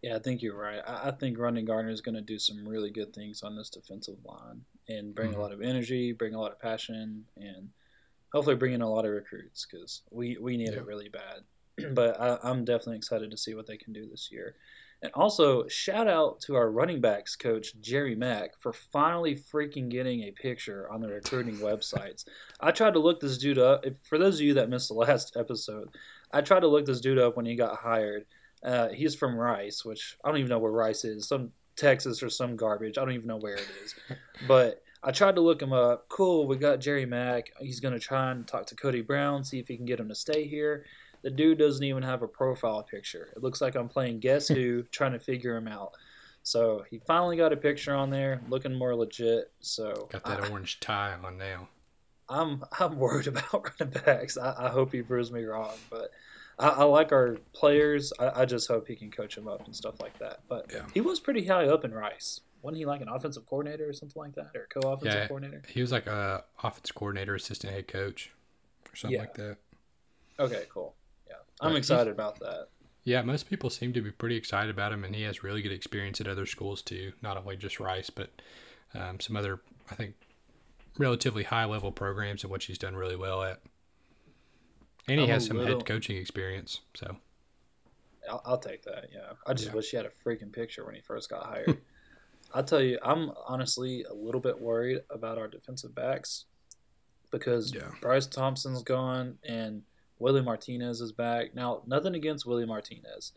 Yeah, 0.02 0.16
I 0.16 0.20
think 0.20 0.42
you're 0.42 0.58
right. 0.58 0.82
I, 0.86 1.10
I 1.10 1.12
think 1.12 1.38
Rodney 1.40 1.64
Garner 1.64 1.90
is 1.90 2.02
going 2.02 2.16
to 2.16 2.22
do 2.22 2.38
some 2.38 2.68
really 2.68 2.92
good 2.92 3.14
things 3.14 3.42
on 3.44 3.56
this 3.56 3.70
defensive 3.70 4.18
line 4.24 4.62
and 4.88 5.16
bring 5.16 5.32
Mhm. 5.32 5.36
a 5.36 5.40
lot 5.40 5.52
of 5.52 5.62
energy, 5.62 6.12
bring 6.12 6.34
a 6.36 6.40
lot 6.40 6.52
of 6.52 6.60
passion, 6.60 7.26
and 7.38 7.70
hopefully 8.32 8.56
bring 8.56 8.74
in 8.74 8.82
a 8.82 8.90
lot 8.90 9.06
of 9.06 9.12
recruits 9.12 9.66
because 9.66 10.02
we, 10.12 10.38
we 10.38 10.58
need 10.58 10.74
Yeah. 10.74 10.80
it 10.80 10.86
really 10.86 11.10
bad. 11.10 11.44
but 11.96 12.20
I, 12.20 12.38
I'm 12.44 12.66
definitely 12.66 12.98
excited 12.98 13.32
to 13.32 13.38
see 13.38 13.56
what 13.56 13.66
they 13.68 13.78
can 13.78 13.94
do 13.94 14.08
this 14.08 14.30
year. 14.32 14.56
And 15.02 15.12
also, 15.14 15.68
shout 15.68 16.08
out 16.08 16.40
to 16.42 16.56
our 16.56 16.72
running 16.72 17.02
backs 17.02 17.36
coach, 17.36 17.80
Jerry 17.80 18.16
Mack, 18.16 18.60
for 18.60 18.74
finally 18.74 19.36
freaking 19.36 19.90
getting 19.90 20.22
a 20.24 20.32
picture 20.32 20.90
on 20.92 21.02
the 21.02 21.10
recruiting 21.10 21.58
websites. 21.58 22.26
I 22.60 22.72
tried 22.72 22.94
to 22.94 23.00
look 23.00 23.20
this 23.20 23.38
dude 23.38 23.60
up. 23.60 23.86
If, 23.86 23.98
for 24.04 24.18
those 24.18 24.36
of 24.36 24.42
you 24.42 24.54
that 24.56 24.70
missed 24.70 24.88
the 24.88 24.96
last 24.96 25.36
episode, 25.40 25.90
I 26.32 26.42
tried 26.42 26.62
to 26.62 26.68
look 26.68 26.86
this 26.86 27.02
dude 27.02 27.20
up 27.20 27.36
when 27.38 27.46
he 27.46 27.56
got 27.56 27.78
hired. 27.78 28.26
Uh, 28.64 28.90
he's 28.90 29.16
from 29.16 29.36
Rice, 29.36 29.86
which 29.86 30.18
I 30.24 30.30
don't 30.30 30.38
even 30.38 30.50
know 30.50 30.60
where 30.60 30.72
Rice 30.72 31.06
is. 31.06 31.28
Some 31.28 31.52
Texas 31.76 32.24
or 32.24 32.30
some 32.30 32.56
garbage. 32.56 32.98
I 32.98 33.02
don't 33.02 33.14
even 33.14 33.28
know 33.28 33.38
where 33.38 33.56
it 33.56 33.68
is. 33.84 33.96
but 34.48 34.82
I 35.04 35.12
tried 35.12 35.36
to 35.36 35.42
look 35.42 35.62
him 35.62 35.72
up. 35.72 36.10
Cool, 36.10 36.48
we 36.48 36.58
got 36.58 36.80
Jerry 36.80 37.06
Mack. 37.06 37.52
He's 37.60 37.80
going 37.80 37.94
to 37.94 38.00
try 38.00 38.32
and 38.32 38.48
talk 38.48 38.66
to 38.68 38.76
Cody 38.76 39.02
Brown, 39.02 39.44
see 39.44 39.60
if 39.60 39.68
he 39.68 39.78
can 39.78 39.86
get 39.86 40.00
him 40.00 40.10
to 40.10 40.16
stay 40.16 40.48
here. 40.48 40.86
The 41.26 41.32
dude 41.32 41.58
doesn't 41.58 41.84
even 41.84 42.04
have 42.04 42.22
a 42.22 42.28
profile 42.28 42.84
picture. 42.84 43.30
It 43.36 43.42
looks 43.42 43.60
like 43.60 43.74
I'm 43.74 43.90
playing 43.90 44.20
Guess 44.20 44.48
Who, 44.48 44.84
trying 44.92 45.14
to 45.14 45.20
figure 45.20 45.58
him 45.58 45.68
out. 45.68 45.94
So 46.44 46.86
he 46.92 47.00
finally 47.00 47.36
got 47.36 47.52
a 47.52 47.58
picture 47.58 47.96
on 47.96 48.12
there, 48.12 48.42
looking 48.48 48.76
more 48.76 48.96
legit. 48.96 49.52
So 49.60 50.08
Got 50.12 50.24
that 50.26 50.44
I, 50.44 50.50
orange 50.50 50.80
tie 50.82 51.16
on 51.24 51.40
now. 51.40 51.68
I'm 52.30 52.64
I'm 52.80 53.00
worried 53.00 53.26
about 53.36 53.52
running 53.80 53.92
backs. 54.06 54.38
I, 54.38 54.68
I 54.68 54.70
hope 54.70 54.92
he 54.92 55.02
proves 55.02 55.32
me 55.32 55.46
wrong, 55.46 55.74
but 55.90 56.12
I, 56.60 56.68
I 56.70 56.84
like 56.84 57.12
our 57.12 57.38
players. 57.54 58.14
I, 58.20 58.42
I 58.42 58.46
just 58.46 58.68
hope 58.68 58.88
he 58.88 58.96
can 58.96 59.10
coach 59.10 59.34
them 59.34 59.48
up 59.48 59.66
and 59.66 59.76
stuff 59.76 60.00
like 60.00 60.20
that. 60.20 60.42
But 60.48 60.70
Yeah. 60.72 60.86
he 60.94 61.02
was 61.02 61.20
pretty 61.20 61.44
high 61.44 61.66
up 61.66 61.86
in 61.86 61.92
Rice. 61.92 62.42
Wasn't 62.62 62.78
he 62.78 62.86
like 62.86 63.02
an 63.02 63.10
offensive 63.10 63.48
coordinator 63.48 63.90
or 63.90 63.94
something 63.94 64.22
like 64.22 64.36
that, 64.36 64.52
or 64.54 64.68
co-offensive 64.72 65.22
Yeah. 65.22 65.28
coordinator? 65.28 65.64
He 65.68 65.82
was 65.82 65.92
like 65.92 66.06
a 66.06 66.44
offense 66.64 66.92
coordinator, 66.92 67.34
assistant 67.34 67.74
head 67.74 67.88
coach, 67.88 68.32
or 68.92 68.96
something 68.96 69.16
Yeah. 69.16 69.22
like 69.22 69.34
that. 69.34 69.58
Okay, 70.40 70.66
cool. 70.72 70.94
I'm 71.62 71.76
excited 71.76 72.12
about 72.12 72.40
that. 72.40 72.68
Yeah, 73.04 73.22
most 73.22 73.50
people 73.50 73.70
seem 73.70 73.94
to 73.94 74.02
be 74.02 74.12
pretty 74.12 74.36
excited 74.36 74.70
about 74.72 74.92
him, 74.92 75.04
and 75.04 75.16
he 75.16 75.22
has 75.24 75.44
really 75.44 75.62
good 75.62 75.72
experience 75.72 76.20
at 76.20 76.28
other 76.28 76.46
schools 76.46 76.82
too. 76.82 77.14
Not 77.22 77.38
only 77.38 77.56
just 77.56 77.80
Rice, 77.80 78.10
but 78.10 78.30
um, 78.94 79.20
some 79.20 79.36
other, 79.36 79.62
I 79.92 79.96
think, 79.96 80.16
relatively 80.98 81.44
high 81.44 81.66
level 81.66 81.92
programs 81.92 82.44
and 82.44 82.52
which 82.52 82.66
he's 82.66 82.78
done 82.80 82.96
really 82.96 83.16
well 83.16 83.44
at. 83.44 83.62
And 85.08 85.20
he 85.20 85.26
I'm 85.26 85.30
has 85.32 85.46
some 85.46 85.58
little- 85.58 85.78
head 85.78 85.86
coaching 85.86 86.18
experience. 86.18 86.82
So 86.96 87.18
I'll, 88.30 88.42
I'll 88.46 88.58
take 88.58 88.84
that. 88.84 89.10
Yeah, 89.14 89.34
I 89.46 89.54
just 89.54 89.70
Yeah. 89.70 89.76
wish 89.76 89.92
he 89.92 89.98
had 89.98 90.06
a 90.08 90.10
freaking 90.10 90.52
picture 90.52 90.84
when 90.84 90.96
he 90.96 91.02
first 91.02 91.30
got 91.30 91.46
hired. 91.46 91.78
I'll 92.54 92.64
tell 92.64 92.82
you, 92.82 92.98
I'm 93.04 93.32
honestly 93.48 94.04
a 94.04 94.14
little 94.14 94.42
bit 94.42 94.60
worried 94.60 95.02
about 95.12 95.38
our 95.38 95.48
defensive 95.48 95.94
backs 95.94 96.46
because 97.32 97.74
Yeah. 97.74 97.92
Bryce 98.02 98.26
Thompson's 98.26 98.82
gone 98.82 99.38
and 99.44 99.84
Willie 100.20 100.42
Martinez 100.42 101.02
is 101.02 101.12
back. 101.12 101.54
Now, 101.56 101.82
nothing 101.86 102.16
against 102.16 102.46
Willie 102.46 102.66
Martinez, 102.66 103.34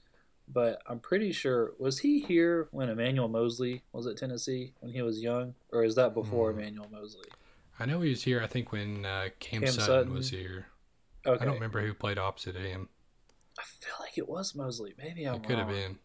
but 0.47 0.81
I'm 0.87 1.01
pretty 1.01 1.33
sure 1.33 1.73
was 1.79 1.99
he 2.01 2.21
here 2.21 2.69
when 2.71 2.89
Emmanuel 2.89 3.29
Moseley 3.29 3.83
was 3.93 4.07
at 4.07 4.17
Tennessee 4.17 4.73
when 4.81 4.93
he 4.93 5.03
was 5.03 5.21
young, 5.21 5.55
or 5.73 5.85
is 5.85 5.95
that 5.97 6.15
before 6.15 6.53
Hmm. 6.53 6.61
Emmanuel 6.61 6.89
Moseley? 6.91 7.29
I 7.81 7.87
know 7.87 8.01
he 8.01 8.11
was 8.11 8.23
here. 8.25 8.43
I 8.43 8.47
think 8.47 8.73
when 8.73 9.05
uh, 9.07 9.29
Cam, 9.41 9.63
Cam 9.63 9.71
Sutton, 9.73 9.85
Sutton. 9.87 10.15
was 10.15 10.31
here. 10.31 10.67
Okay, 11.27 11.41
I 11.41 11.45
don't 11.45 11.55
remember 11.55 11.81
who 11.85 11.95
played 11.95 12.19
opposite 12.19 12.57
him. 12.57 12.89
I 13.59 13.63
feel 13.81 13.95
like 14.01 14.17
it 14.17 14.29
was 14.29 14.55
Moseley. 14.55 14.95
Maybe 14.99 15.25
I'm 15.27 15.37
it 15.37 15.43
could 15.45 15.59
have 15.59 15.69
been. 15.69 15.99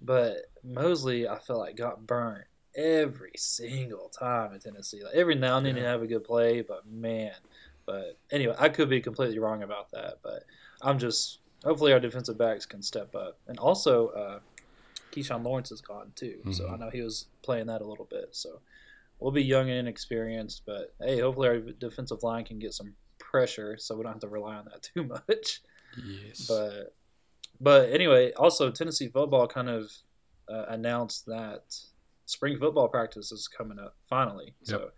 But 0.00 0.36
Moseley, 0.64 1.28
I 1.28 1.38
feel 1.38 1.58
like 1.58 1.76
got 1.76 2.06
burnt 2.06 2.44
every 2.74 3.32
single 3.36 4.08
time 4.08 4.52
at 4.54 4.62
Tennessee. 4.62 5.02
Like 5.04 5.14
every 5.14 5.34
now 5.36 5.58
and 5.58 5.66
then 5.66 5.76
Yeah. 5.76 5.82
he'd 5.82 5.88
have 5.88 6.02
a 6.02 6.06
good 6.08 6.24
play, 6.24 6.60
but 6.60 6.86
man. 6.86 7.34
But 7.86 8.18
anyway, 8.30 8.54
I 8.58 8.68
could 8.68 8.88
be 8.88 9.00
completely 9.00 9.38
wrong 9.38 9.62
about 9.62 9.90
that. 9.92 10.18
But 10.22 10.44
I'm 10.80 10.98
just 10.98 11.38
hopefully 11.64 11.92
our 11.92 12.00
defensive 12.00 12.36
backs 12.38 12.66
can 12.66 12.82
step 12.82 13.14
up. 13.14 13.38
And 13.46 13.58
also, 13.58 14.08
uh, 14.08 14.40
Keyshawn 15.12 15.44
Lawrence 15.44 15.70
is 15.70 15.80
gone 15.80 16.12
too, 16.16 16.40
so 16.52 16.64
Mhm. 16.64 16.72
I 16.72 16.76
know 16.78 16.90
he 16.90 17.02
was 17.02 17.26
playing 17.42 17.66
that 17.66 17.82
a 17.82 17.84
little 17.86 18.06
bit. 18.06 18.34
So 18.34 18.60
we'll 19.20 19.30
be 19.30 19.44
young 19.44 19.68
and 19.68 19.78
inexperienced, 19.78 20.62
but 20.66 20.94
hey, 20.98 21.20
hopefully 21.20 21.48
our 21.48 21.58
defensive 21.60 22.22
line 22.22 22.44
can 22.44 22.58
get 22.58 22.72
some 22.74 22.96
pressure, 23.18 23.76
so 23.76 23.94
we 23.94 24.02
don't 24.02 24.12
have 24.14 24.20
to 24.22 24.28
rely 24.28 24.56
on 24.56 24.64
that 24.64 24.82
too 24.94 25.04
much. 25.04 25.60
Yes. 26.02 26.46
But 26.48 26.94
but 27.60 27.90
anyway, 27.90 28.32
also 28.32 28.70
Tennessee 28.70 29.08
football 29.08 29.46
kind 29.46 29.68
of 29.68 29.92
uh, 30.48 30.64
announced 30.68 31.26
that 31.26 31.76
spring 32.26 32.58
football 32.58 32.88
practice 32.88 33.30
is 33.30 33.46
coming 33.46 33.78
up 33.78 33.94
finally. 34.08 34.54
So 34.64 34.90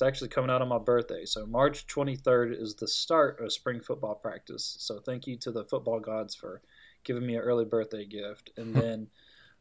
it's 0.00 0.08
actually 0.08 0.28
coming 0.28 0.50
out 0.50 0.62
on 0.62 0.68
my 0.68 0.78
birthday. 0.78 1.26
So 1.26 1.44
March 1.44 1.86
23rd 1.86 2.58
is 2.58 2.74
the 2.74 2.88
start 2.88 3.38
of 3.38 3.52
spring 3.52 3.80
football 3.80 4.14
practice. 4.14 4.76
So 4.78 4.98
thank 4.98 5.26
you 5.26 5.36
to 5.36 5.50
the 5.50 5.62
football 5.62 6.00
gods 6.00 6.34
for 6.34 6.62
giving 7.04 7.26
me 7.26 7.36
an 7.36 7.42
early 7.42 7.66
birthday 7.66 8.06
gift. 8.06 8.48
And 8.56 8.74
then 8.74 9.08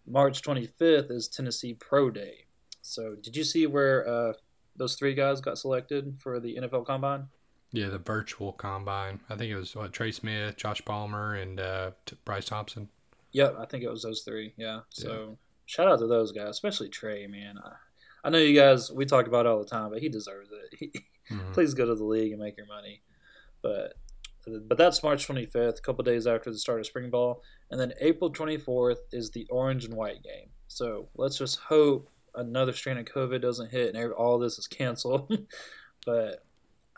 March 0.08 0.42
25th 0.42 1.12
is 1.12 1.28
Tennessee 1.28 1.74
Pro 1.74 2.10
Day. 2.10 2.46
So 2.82 3.16
did 3.22 3.36
you 3.36 3.44
see 3.44 3.68
where 3.68 4.08
uh, 4.08 4.34
those 4.78 4.96
three 4.96 5.14
guys 5.14 5.42
got 5.42 5.58
selected 5.58 6.16
for 6.20 6.40
the 6.40 6.56
NFL 6.56 6.86
Combine? 6.86 7.28
yeah, 7.72 7.90
the 7.90 8.00
virtual 8.00 8.54
combine. 8.54 9.20
I 9.30 9.36
think 9.36 9.52
it 9.52 9.56
was 9.56 9.76
what 9.76 9.94
Trey 9.94 10.12
Smith, 10.12 10.58
Josh 10.58 10.84
Palmer, 10.86 11.36
and 11.36 11.60
uh, 11.60 11.92
T- 12.06 12.18
Bryce 12.26 12.46
Thompson. 12.46 12.90
Yep, 13.34 13.58
I 13.60 13.66
think 13.66 13.84
it 13.84 13.92
was 13.92 14.02
those 14.02 14.22
three. 14.22 14.54
Yeah. 14.58 14.80
So 14.90 15.38
shout 15.68 15.88
out 15.88 16.00
to 16.00 16.08
those 16.08 16.32
guys, 16.32 16.50
especially 16.50 16.90
Trey, 16.90 17.28
man. 17.28 17.60
I, 17.64 17.74
I 18.24 18.30
know 18.30 18.38
you 18.38 18.60
guys 18.60 18.92
we 18.92 19.06
talk 19.06 19.28
about 19.28 19.46
it 19.46 19.50
all 19.50 19.60
the 19.60 19.66
time, 19.70 19.92
but 19.92 20.02
he 20.02 20.10
deserves 20.10 20.50
it. 20.52 20.78
He, 20.80 20.92
Mhm. 21.36 21.54
please 21.54 21.76
go 21.76 21.86
to 21.86 21.94
the 21.94 22.04
league 22.04 22.32
and 22.32 22.42
make 22.42 22.58
your 22.58 22.66
money. 22.66 23.04
But 23.62 23.94
but 24.68 24.80
that's 24.80 25.04
March 25.04 25.28
25th, 25.28 25.78
a 25.78 25.82
couple 25.82 26.04
days 26.04 26.26
after 26.26 26.50
the 26.50 26.58
start 26.58 26.80
of 26.80 26.88
spring 26.88 27.12
ball, 27.12 27.44
and 27.70 27.80
then 27.80 27.94
April 28.02 28.32
24th 28.32 28.98
is 29.12 29.30
the 29.30 29.46
orange 29.52 29.86
and 29.86 29.94
white 29.94 30.24
game. 30.24 30.50
So 30.68 31.10
let's 31.16 31.38
just 31.38 31.60
hope 31.60 32.10
another 32.34 32.74
strain 32.74 32.98
of 32.98 33.06
COVID 33.06 33.42
doesn't 33.42 33.70
hit 33.70 33.94
and 33.94 34.12
all 34.14 34.40
this 34.40 34.58
is 34.58 34.66
canceled. 34.68 35.38
but 36.06 36.44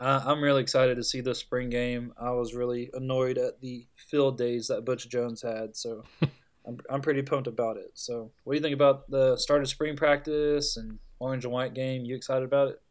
I, 0.00 0.22
I'm 0.24 0.42
really 0.42 0.62
excited 0.62 0.94
to 0.96 1.04
see 1.04 1.20
this 1.20 1.38
spring 1.40 1.68
game. 1.68 2.14
I 2.18 2.30
was 2.30 2.54
really 2.54 2.88
annoyed 2.94 3.36
at 3.36 3.60
the 3.60 3.86
field 3.96 4.38
days 4.38 4.68
that 4.68 4.86
Butch 4.86 5.10
Jones 5.10 5.42
had, 5.42 5.76
so 5.76 6.04
I'm 6.66 6.78
I'm 6.88 7.02
pretty 7.02 7.20
pumped 7.22 7.48
about 7.48 7.76
it. 7.76 7.90
So 7.94 8.30
what 8.44 8.54
do 8.54 8.56
you 8.56 8.62
think 8.62 8.74
about 8.74 9.10
the 9.10 9.36
start 9.36 9.60
of 9.60 9.68
spring 9.68 9.94
practice 9.96 10.78
and 10.78 10.98
orange 11.22 11.44
and 11.44 11.52
white 11.52 11.74
game? 11.74 12.04
You 12.04 12.14
excited 12.14 12.44
about 12.44 12.68
it? 12.68 12.82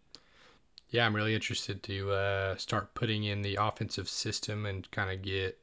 Yeah, 0.90 1.06
I'm 1.06 1.16
really 1.16 1.36
interested 1.36 1.84
to 1.84 2.12
uh, 2.12 2.56
start 2.58 2.94
putting 2.94 3.24
in 3.24 3.42
the 3.42 3.56
offensive 3.56 4.10
system 4.10 4.66
and 4.66 4.90
kind 4.92 5.12
of 5.12 5.22
get 5.22 5.58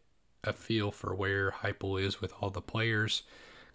a 0.45 0.53
feel 0.53 0.91
for 0.91 1.15
where 1.15 1.51
Heupel 1.51 2.01
is 2.03 2.21
with 2.21 2.33
all 2.41 2.51
the 2.51 2.63
players, 2.63 3.23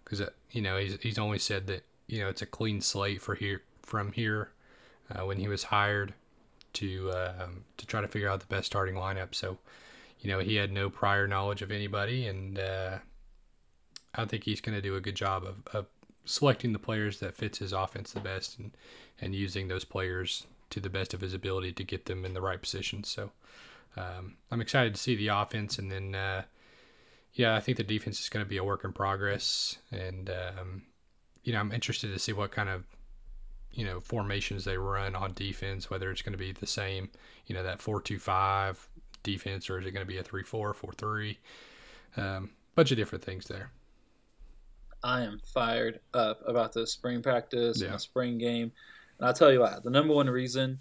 because 0.02 0.22
you 0.50 0.62
know 0.62 0.76
he's 0.78 0.96
he's 1.00 1.18
only 1.18 1.38
said 1.38 1.66
that 1.68 1.84
you 2.08 2.18
know 2.18 2.28
it's 2.28 2.42
a 2.42 2.46
clean 2.46 2.80
slate 2.80 3.22
for 3.22 3.34
here 3.34 3.62
from 3.82 4.12
here 4.12 4.50
uh, 5.10 5.24
when 5.24 5.38
he 5.38 5.46
was 5.46 5.64
hired 5.64 6.14
to 6.74 7.12
um, 7.12 7.64
to 7.76 7.86
try 7.86 8.00
to 8.00 8.08
figure 8.08 8.28
out 8.28 8.40
the 8.40 8.46
best 8.46 8.66
starting 8.66 8.94
lineup. 8.94 9.34
So 9.34 9.58
you 10.20 10.30
know 10.30 10.40
he 10.40 10.56
had 10.56 10.72
no 10.72 10.90
prior 10.90 11.28
knowledge 11.28 11.62
of 11.62 11.70
anybody, 11.70 12.26
and 12.26 12.58
uh, 12.58 12.98
I 14.14 14.24
think 14.24 14.44
he's 14.44 14.60
going 14.60 14.76
to 14.76 14.82
do 14.82 14.96
a 14.96 15.00
good 15.00 15.14
job 15.14 15.44
of, 15.44 15.56
of 15.72 15.93
selecting 16.24 16.72
the 16.72 16.78
players 16.78 17.20
that 17.20 17.36
fits 17.36 17.58
his 17.58 17.72
offense 17.72 18.12
the 18.12 18.20
best 18.20 18.58
and 18.58 18.72
and 19.20 19.34
using 19.34 19.68
those 19.68 19.84
players 19.84 20.46
to 20.70 20.80
the 20.80 20.90
best 20.90 21.14
of 21.14 21.20
his 21.20 21.34
ability 21.34 21.72
to 21.72 21.84
get 21.84 22.06
them 22.06 22.24
in 22.24 22.34
the 22.34 22.40
right 22.40 22.60
position. 22.60 23.04
So 23.04 23.30
um, 23.96 24.36
I'm 24.50 24.60
excited 24.60 24.94
to 24.94 25.00
see 25.00 25.14
the 25.14 25.28
offense, 25.28 25.78
and 25.78 25.90
then 25.90 26.14
uh, 26.14 26.42
yeah, 27.32 27.54
I 27.54 27.60
think 27.60 27.76
the 27.76 27.84
defense 27.84 28.20
is 28.20 28.28
going 28.28 28.44
to 28.44 28.48
be 28.48 28.56
a 28.56 28.64
work 28.64 28.84
in 28.84 28.92
progress, 28.92 29.78
and 29.92 30.30
um, 30.30 30.82
you 31.44 31.52
know 31.52 31.60
I'm 31.60 31.72
interested 31.72 32.12
to 32.12 32.18
see 32.18 32.32
what 32.32 32.50
kind 32.50 32.68
of 32.68 32.84
you 33.72 33.84
know 33.84 34.00
formations 34.00 34.64
they 34.64 34.78
run 34.78 35.14
on 35.14 35.32
defense, 35.34 35.90
whether 35.90 36.10
it's 36.10 36.22
going 36.22 36.32
to 36.32 36.38
be 36.38 36.52
the 36.52 36.66
same, 36.66 37.10
you 37.46 37.54
know 37.54 37.62
that 37.62 37.80
four 37.80 38.00
two 38.00 38.18
five 38.18 38.88
defense, 39.22 39.70
or 39.70 39.78
is 39.78 39.86
it 39.86 39.92
going 39.92 40.06
to 40.06 40.12
be 40.12 40.18
a 40.18 40.24
three 40.24 40.42
four 40.42 40.74
four 40.74 40.92
three? 40.92 41.38
Um, 42.16 42.50
bunch 42.74 42.90
of 42.90 42.96
different 42.96 43.24
things 43.24 43.46
there. 43.46 43.70
I 45.04 45.20
am 45.20 45.38
fired 45.38 46.00
up 46.14 46.40
about 46.48 46.72
the 46.72 46.86
spring 46.86 47.22
practice 47.22 47.76
and 47.80 47.90
Yeah. 47.90 47.92
the 47.92 47.98
spring 48.00 48.38
game. 48.38 48.72
And 49.18 49.28
I'll 49.28 49.34
tell 49.34 49.52
you 49.52 49.60
why. 49.60 49.78
The 49.84 49.90
number 49.90 50.14
one 50.14 50.28
reason 50.28 50.80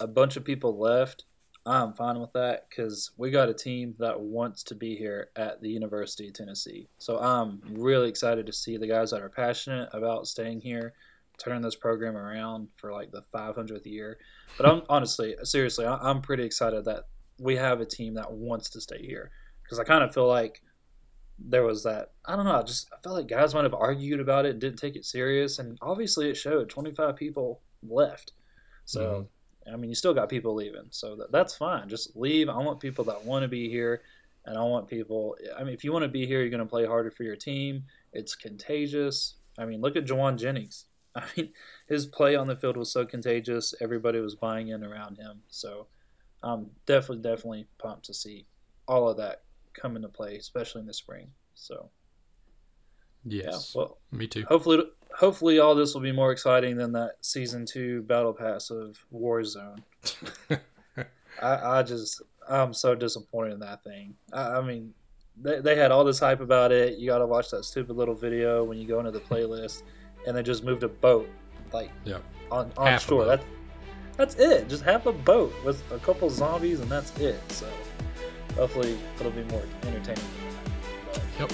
a 0.00 0.06
bunch 0.06 0.36
of 0.36 0.44
people 0.44 0.78
left, 0.78 1.24
I'm 1.66 1.92
fine 1.92 2.18
with 2.18 2.32
that 2.32 2.68
because 2.70 3.10
we 3.18 3.30
got 3.30 3.48
a 3.50 3.54
team 3.54 3.94
that 3.98 4.18
wants 4.18 4.62
to 4.64 4.74
be 4.74 4.96
here 4.96 5.28
at 5.36 5.60
the 5.60 5.68
University 5.68 6.28
of 6.28 6.34
Tennessee. 6.34 6.88
So 6.98 7.18
I'm 7.18 7.60
really 7.72 8.08
excited 8.08 8.46
to 8.46 8.52
see 8.52 8.76
the 8.78 8.86
guys 8.86 9.10
that 9.10 9.20
are 9.20 9.28
passionate 9.28 9.90
about 9.92 10.26
staying 10.28 10.60
here, 10.62 10.94
turning 11.36 11.60
this 11.60 11.76
program 11.76 12.16
around 12.16 12.68
for 12.76 12.90
like 12.92 13.10
the 13.10 13.22
500th 13.34 13.84
year. 13.86 14.18
But 14.56 14.66
I'm 14.66 14.82
honestly, 14.88 15.36
seriously, 15.42 15.84
I'm 15.84 16.22
pretty 16.22 16.44
excited 16.44 16.84
that 16.86 17.04
we 17.38 17.56
have 17.56 17.80
a 17.80 17.86
team 17.86 18.14
that 18.14 18.32
wants 18.32 18.70
to 18.70 18.80
stay 18.80 19.04
here 19.04 19.30
because 19.62 19.78
I 19.78 19.84
kind 19.84 20.02
of 20.02 20.14
feel 20.14 20.26
like 20.26 20.62
there 21.38 21.62
was 21.62 21.84
that 21.84 22.12
I 22.24 22.36
don't 22.36 22.44
know. 22.44 22.58
I 22.58 22.62
just 22.62 22.88
I 22.92 23.00
felt 23.02 23.16
like 23.16 23.28
guys 23.28 23.54
might 23.54 23.64
have 23.64 23.74
argued 23.74 24.20
about 24.20 24.46
it 24.46 24.52
and 24.52 24.60
didn't 24.60 24.78
take 24.78 24.96
it 24.96 25.04
serious, 25.04 25.58
and 25.58 25.78
obviously 25.80 26.28
it 26.28 26.36
showed. 26.36 26.68
Twenty 26.68 26.92
five 26.92 27.16
people 27.16 27.60
left, 27.88 28.32
so 28.84 29.28
mm-hmm. 29.66 29.74
I 29.74 29.76
mean 29.76 29.90
you 29.90 29.94
still 29.94 30.14
got 30.14 30.28
people 30.28 30.54
leaving, 30.54 30.86
so 30.90 31.16
that, 31.16 31.32
that's 31.32 31.56
fine. 31.56 31.88
Just 31.88 32.16
leave. 32.16 32.48
I 32.48 32.58
want 32.58 32.80
people 32.80 33.04
that 33.04 33.24
want 33.24 33.42
to 33.42 33.48
be 33.48 33.68
here, 33.68 34.02
and 34.44 34.56
I 34.58 34.62
want 34.62 34.88
people. 34.88 35.36
I 35.58 35.62
mean, 35.62 35.74
if 35.74 35.84
you 35.84 35.92
want 35.92 36.04
to 36.04 36.08
be 36.08 36.26
here, 36.26 36.40
you're 36.40 36.50
going 36.50 36.60
to 36.60 36.66
play 36.66 36.86
harder 36.86 37.10
for 37.10 37.22
your 37.22 37.36
team. 37.36 37.84
It's 38.12 38.34
contagious. 38.34 39.34
I 39.58 39.64
mean, 39.64 39.80
look 39.80 39.96
at 39.96 40.06
Jauan 40.06 40.38
Jennings. 40.38 40.86
I 41.14 41.22
mean, 41.36 41.50
his 41.88 42.06
play 42.06 42.36
on 42.36 42.46
the 42.46 42.56
field 42.56 42.76
was 42.76 42.92
so 42.92 43.04
contagious. 43.04 43.74
Everybody 43.80 44.20
was 44.20 44.34
buying 44.34 44.68
in 44.68 44.84
around 44.84 45.18
him. 45.18 45.42
So 45.48 45.86
I'm 46.42 46.70
definitely, 46.86 47.22
definitely 47.22 47.66
pumped 47.78 48.06
to 48.06 48.14
see 48.14 48.46
all 48.86 49.08
of 49.08 49.16
that 49.18 49.42
come 49.80 49.96
into 49.96 50.08
play, 50.08 50.36
especially 50.36 50.80
in 50.80 50.86
the 50.86 50.94
spring. 50.94 51.28
So 51.54 51.90
Yes, 53.24 53.72
yeah, 53.74 53.80
well, 53.80 53.98
me 54.12 54.26
too. 54.26 54.44
hopefully, 54.48 54.84
hopefully 55.16 55.58
all 55.58 55.74
this 55.74 55.94
will 55.94 56.00
be 56.00 56.12
more 56.12 56.32
exciting 56.32 56.76
than 56.76 56.92
that 56.92 57.16
season 57.20 57.66
two 57.66 58.02
battle 58.02 58.32
pass 58.32 58.70
of 58.70 58.98
Warzone. 59.12 59.82
I, 61.42 61.78
I 61.78 61.82
just, 61.82 62.22
I'm 62.48 62.72
so 62.72 62.94
disappointed 62.94 63.54
in 63.54 63.60
that 63.60 63.84
thing. 63.84 64.14
I, 64.32 64.56
I 64.56 64.60
mean, 64.62 64.94
they, 65.40 65.60
they 65.60 65.76
had 65.76 65.90
all 65.90 66.04
this 66.04 66.18
hype 66.18 66.40
about 66.40 66.72
it. 66.72 66.98
You 66.98 67.06
got 67.06 67.18
to 67.18 67.26
watch 67.26 67.50
that 67.50 67.64
stupid 67.64 67.96
little 67.96 68.14
video 68.14 68.64
when 68.64 68.78
you 68.78 68.86
go 68.86 68.98
into 68.98 69.10
the 69.10 69.20
playlist, 69.20 69.82
and 70.26 70.36
they 70.36 70.42
just 70.42 70.64
moved 70.64 70.82
a 70.82 70.88
boat 70.88 71.28
like 71.72 71.90
yeah. 72.04 72.18
on 72.50 72.72
on 72.76 72.86
Half 72.86 73.06
shore. 73.06 73.24
That's 73.24 73.44
that's 74.16 74.34
it. 74.36 74.68
Just 74.68 74.84
have 74.84 75.06
a 75.06 75.12
boat 75.12 75.52
with 75.64 75.82
a 75.92 75.98
couple 75.98 76.30
zombies, 76.30 76.80
and 76.80 76.90
that's 76.90 77.16
it. 77.18 77.40
So 77.52 77.68
hopefully 78.58 78.98
it'll 79.18 79.32
be 79.32 79.44
more 79.44 79.62
entertaining. 79.84 80.04
Than 80.04 80.52
that. 81.14 81.22
But, 81.38 81.40
Yep. 81.40 81.52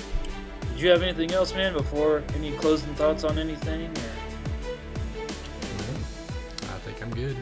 did 0.72 0.80
you 0.80 0.88
have 0.90 1.02
anything 1.02 1.32
else, 1.32 1.54
man? 1.54 1.72
Before 1.74 2.22
any 2.34 2.52
closing 2.56 2.92
thoughts 2.94 3.22
on 3.24 3.38
anything? 3.38 3.86
Or? 3.86 3.90
Mm-hmm. 5.20 6.74
I 6.74 6.78
think 6.78 7.02
I'm 7.02 7.10
good. 7.14 7.36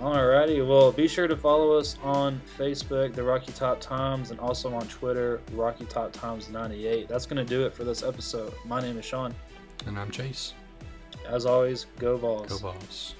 Alrighty, 0.00 0.66
well, 0.66 0.92
be 0.92 1.08
sure 1.08 1.26
to 1.26 1.36
follow 1.36 1.72
us 1.78 1.96
on 2.02 2.38
Facebook, 2.58 3.14
the 3.14 3.22
Rocky 3.22 3.52
Top 3.52 3.80
Times, 3.80 4.30
and 4.30 4.38
also 4.40 4.74
on 4.74 4.86
Twitter, 4.88 5.40
Rocky 5.52 5.86
Top 5.86 6.12
Times 6.12 6.50
98. 6.50 7.08
That's 7.08 7.24
going 7.24 7.38
to 7.38 7.48
do 7.48 7.64
it 7.64 7.72
for 7.72 7.84
this 7.84 8.02
episode. 8.02 8.52
My 8.66 8.80
name 8.82 8.98
is 8.98 9.06
Sean. 9.06 9.34
And 9.86 9.98
I'm 9.98 10.10
Chase. 10.10 10.52
As 11.26 11.46
always, 11.46 11.86
go 11.98 12.16
Vols. 12.18 12.48
Go 12.48 12.58
Vols. 12.72 13.14